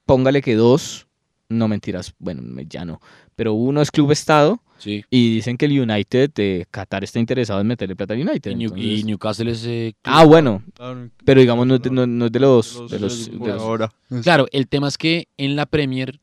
póngale 0.05 0.41
que 0.41 0.55
dos, 0.55 1.07
no 1.49 1.67
mentiras, 1.67 2.13
bueno, 2.17 2.41
ya 2.69 2.85
no, 2.85 3.01
pero 3.35 3.53
uno 3.53 3.81
es 3.81 3.91
club 3.91 4.11
estado 4.11 4.61
Sí. 4.77 5.03
y 5.09 5.35
dicen 5.35 5.57
que 5.57 5.65
el 5.65 5.79
United 5.79 6.31
de 6.35 6.67
Qatar 6.69 7.03
está 7.03 7.19
interesado 7.19 7.61
en 7.61 7.67
meterle 7.67 7.95
plata 7.95 8.13
al 8.13 8.19
United. 8.27 8.51
Y, 8.51 8.55
New- 8.55 8.69
entonces- 8.75 8.99
y 8.99 9.03
Newcastle 9.03 9.51
es... 9.51 9.65
eh, 9.65 9.93
Ah, 10.03 10.25
bueno, 10.25 10.63
pero 11.23 11.39
digamos 11.39 11.65
no 11.65 11.75
es 11.75 11.81
de, 11.81 11.89
no- 11.89 12.05
no 12.07 12.25
es 12.25 12.31
de 12.31 12.39
los... 12.39 12.75
los- 12.75 12.91
de 12.91 12.99
los- 12.99 13.61
ahora. 13.61 13.91
Claro, 14.21 14.45
el 14.51 14.67
tema 14.67 14.87
es 14.89 14.97
que 14.97 15.27
en 15.37 15.55
la 15.55 15.65
Premier 15.65 16.19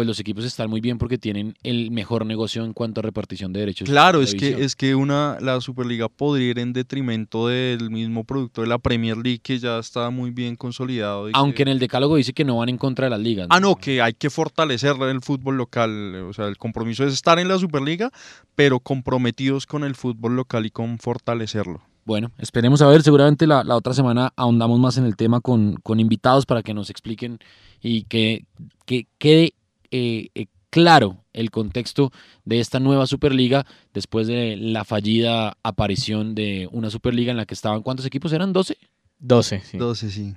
pues 0.00 0.06
los 0.08 0.18
equipos 0.18 0.46
están 0.46 0.70
muy 0.70 0.80
bien 0.80 0.96
porque 0.96 1.18
tienen 1.18 1.54
el 1.62 1.90
mejor 1.90 2.24
negocio 2.24 2.64
en 2.64 2.72
cuanto 2.72 3.00
a 3.00 3.02
repartición 3.02 3.52
de 3.52 3.60
derechos. 3.60 3.86
Claro, 3.86 4.20
de 4.20 4.24
es 4.24 4.34
que, 4.34 4.64
es 4.64 4.74
que 4.74 4.94
una, 4.94 5.36
la 5.42 5.60
Superliga 5.60 6.08
podría 6.08 6.48
ir 6.52 6.58
en 6.58 6.72
detrimento 6.72 7.48
del 7.48 7.90
mismo 7.90 8.24
producto 8.24 8.62
de 8.62 8.66
la 8.68 8.78
Premier 8.78 9.18
League 9.18 9.40
que 9.42 9.58
ya 9.58 9.78
está 9.78 10.08
muy 10.08 10.30
bien 10.30 10.56
consolidado. 10.56 11.28
y 11.28 11.32
Aunque 11.34 11.56
que- 11.56 11.62
en 11.64 11.68
el 11.68 11.78
decálogo 11.78 12.16
dice 12.16 12.32
que 12.32 12.46
no 12.46 12.56
van 12.56 12.70
en 12.70 12.78
contra 12.78 13.04
de 13.04 13.10
las 13.10 13.20
ligas. 13.20 13.46
Ah, 13.50 13.60
no, 13.60 13.76
que 13.76 14.00
hay 14.00 14.14
que 14.14 14.30
fortalecer 14.30 14.96
el 15.02 15.20
fútbol 15.20 15.58
local. 15.58 16.14
O 16.28 16.32
sea, 16.32 16.46
el 16.46 16.56
compromiso 16.56 17.04
es 17.04 17.12
estar 17.12 17.38
en 17.38 17.48
la 17.48 17.58
Superliga, 17.58 18.10
pero 18.54 18.80
comprometidos 18.80 19.66
con 19.66 19.84
el 19.84 19.94
fútbol 19.94 20.34
local 20.34 20.64
y 20.64 20.70
con 20.70 20.98
fortalecerlo. 20.98 21.82
Bueno, 22.06 22.30
esperemos 22.38 22.80
a 22.80 22.86
ver. 22.88 23.02
Seguramente 23.02 23.46
la, 23.46 23.62
la 23.64 23.76
otra 23.76 23.92
semana 23.92 24.32
ahondamos 24.34 24.80
más 24.80 24.96
en 24.96 25.04
el 25.04 25.14
tema 25.16 25.42
con, 25.42 25.74
con 25.82 26.00
invitados 26.00 26.46
para 26.46 26.62
que 26.62 26.72
nos 26.72 26.88
expliquen 26.88 27.38
y 27.82 28.04
que, 28.04 28.46
que 28.86 29.06
quede 29.18 29.52
eh, 29.90 30.28
eh, 30.34 30.46
claro 30.70 31.24
el 31.32 31.50
contexto 31.50 32.12
de 32.44 32.60
esta 32.60 32.78
nueva 32.80 33.06
Superliga 33.06 33.66
después 33.94 34.26
de 34.26 34.56
la 34.56 34.84
fallida 34.84 35.56
aparición 35.62 36.34
de 36.34 36.68
una 36.72 36.90
Superliga 36.90 37.30
en 37.30 37.36
la 37.36 37.46
que 37.46 37.54
estaban, 37.54 37.82
¿cuántos 37.82 38.06
equipos 38.06 38.32
eran? 38.32 38.52
¿12? 38.54 38.76
12, 39.18 39.62
sí. 39.64 39.76
12, 39.78 40.10
sí. 40.10 40.34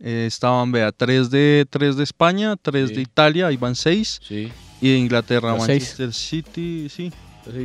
Eh, 0.00 0.24
estaban, 0.26 0.70
vea, 0.72 0.92
tres 0.92 1.30
de, 1.30 1.66
tres 1.70 1.96
de 1.96 2.04
España, 2.04 2.54
tres 2.60 2.94
de 2.94 3.00
Italia, 3.00 3.46
ahí 3.46 3.56
van 3.56 3.74
seis. 3.74 4.20
Sí. 4.22 4.48
Y 4.82 4.88
de 4.90 4.98
Inglaterra, 4.98 5.52
Los 5.56 5.64
seis. 5.64 5.82
Manchester 5.98 6.12
City, 6.12 6.88
sí. 6.90 7.10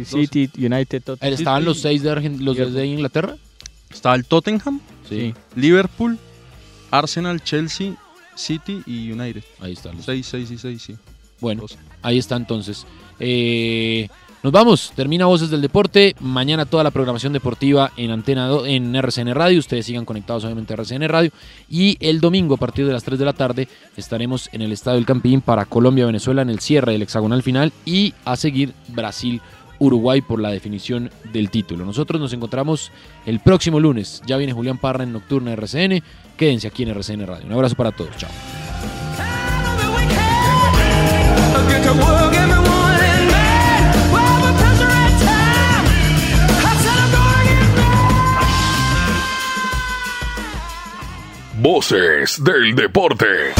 City, 0.05 0.49
United, 0.57 1.01
Tottenham. 1.03 1.33
¿Estaban 1.33 1.65
los 1.65 1.81
seis 1.81 2.03
de, 2.03 2.11
Argen- 2.11 2.37
los 2.39 2.55
Liverpool. 2.55 2.73
de 2.73 2.85
Inglaterra? 2.85 3.35
Estaba 3.89 4.15
el 4.15 4.25
Tottenham, 4.25 4.79
Sí. 5.09 5.33
Liverpool, 5.55 6.17
Arsenal, 6.91 7.43
Chelsea, 7.43 7.95
City 8.35 8.81
y 8.85 9.11
United. 9.11 9.43
Ahí 9.59 9.73
están 9.73 9.97
los 9.97 10.05
6, 10.05 10.25
6 10.25 10.51
y 10.51 10.57
6, 10.57 10.81
sí. 10.81 10.95
Bueno, 11.41 11.65
ahí 12.01 12.17
está 12.17 12.35
entonces. 12.37 12.85
Eh, 13.19 14.07
nos 14.43 14.51
vamos, 14.51 14.91
termina 14.95 15.25
Voces 15.27 15.49
del 15.51 15.61
Deporte. 15.61 16.15
Mañana 16.19 16.65
toda 16.65 16.83
la 16.83 16.89
programación 16.89 17.31
deportiva 17.33 17.91
en 17.97 18.09
Antena 18.09 18.47
do- 18.47 18.65
en 18.65 18.95
RCN 18.95 19.33
Radio. 19.35 19.59
Ustedes 19.59 19.85
sigan 19.85 20.03
conectados 20.05 20.43
obviamente 20.45 20.73
a 20.73 20.77
RCN 20.77 21.07
Radio. 21.07 21.29
Y 21.69 21.95
el 21.99 22.19
domingo 22.21 22.55
a 22.55 22.57
partir 22.57 22.87
de 22.87 22.93
las 22.93 23.03
3 23.03 23.19
de 23.19 23.25
la 23.25 23.33
tarde 23.33 23.67
estaremos 23.97 24.49
en 24.51 24.63
el 24.63 24.71
Estadio 24.71 24.95
del 24.95 25.05
Campín 25.05 25.41
para 25.41 25.65
Colombia-Venezuela 25.65 26.41
en 26.41 26.49
el 26.49 26.59
cierre 26.59 26.93
del 26.93 27.03
hexagonal 27.03 27.43
final 27.43 27.71
y 27.85 28.15
a 28.25 28.35
seguir 28.35 28.73
Brasil-Uruguay 28.87 30.21
por 30.21 30.39
la 30.41 30.49
definición 30.49 31.11
del 31.31 31.51
título. 31.51 31.85
Nosotros 31.85 32.19
nos 32.19 32.33
encontramos 32.33 32.91
el 33.27 33.41
próximo 33.41 33.79
lunes. 33.79 34.23
Ya 34.25 34.37
viene 34.37 34.53
Julián 34.53 34.79
Parra 34.79 35.03
en 35.03 35.13
Nocturna 35.13 35.53
RCN. 35.53 36.01
Quédense 36.35 36.67
aquí 36.67 36.81
en 36.81 36.89
RCN 36.89 37.27
Radio. 37.27 37.45
Un 37.45 37.53
abrazo 37.53 37.75
para 37.75 37.91
todos. 37.91 38.17
Chao. 38.17 38.60
Voces 51.61 52.43
del 52.43 52.75
deporte. 52.75 53.53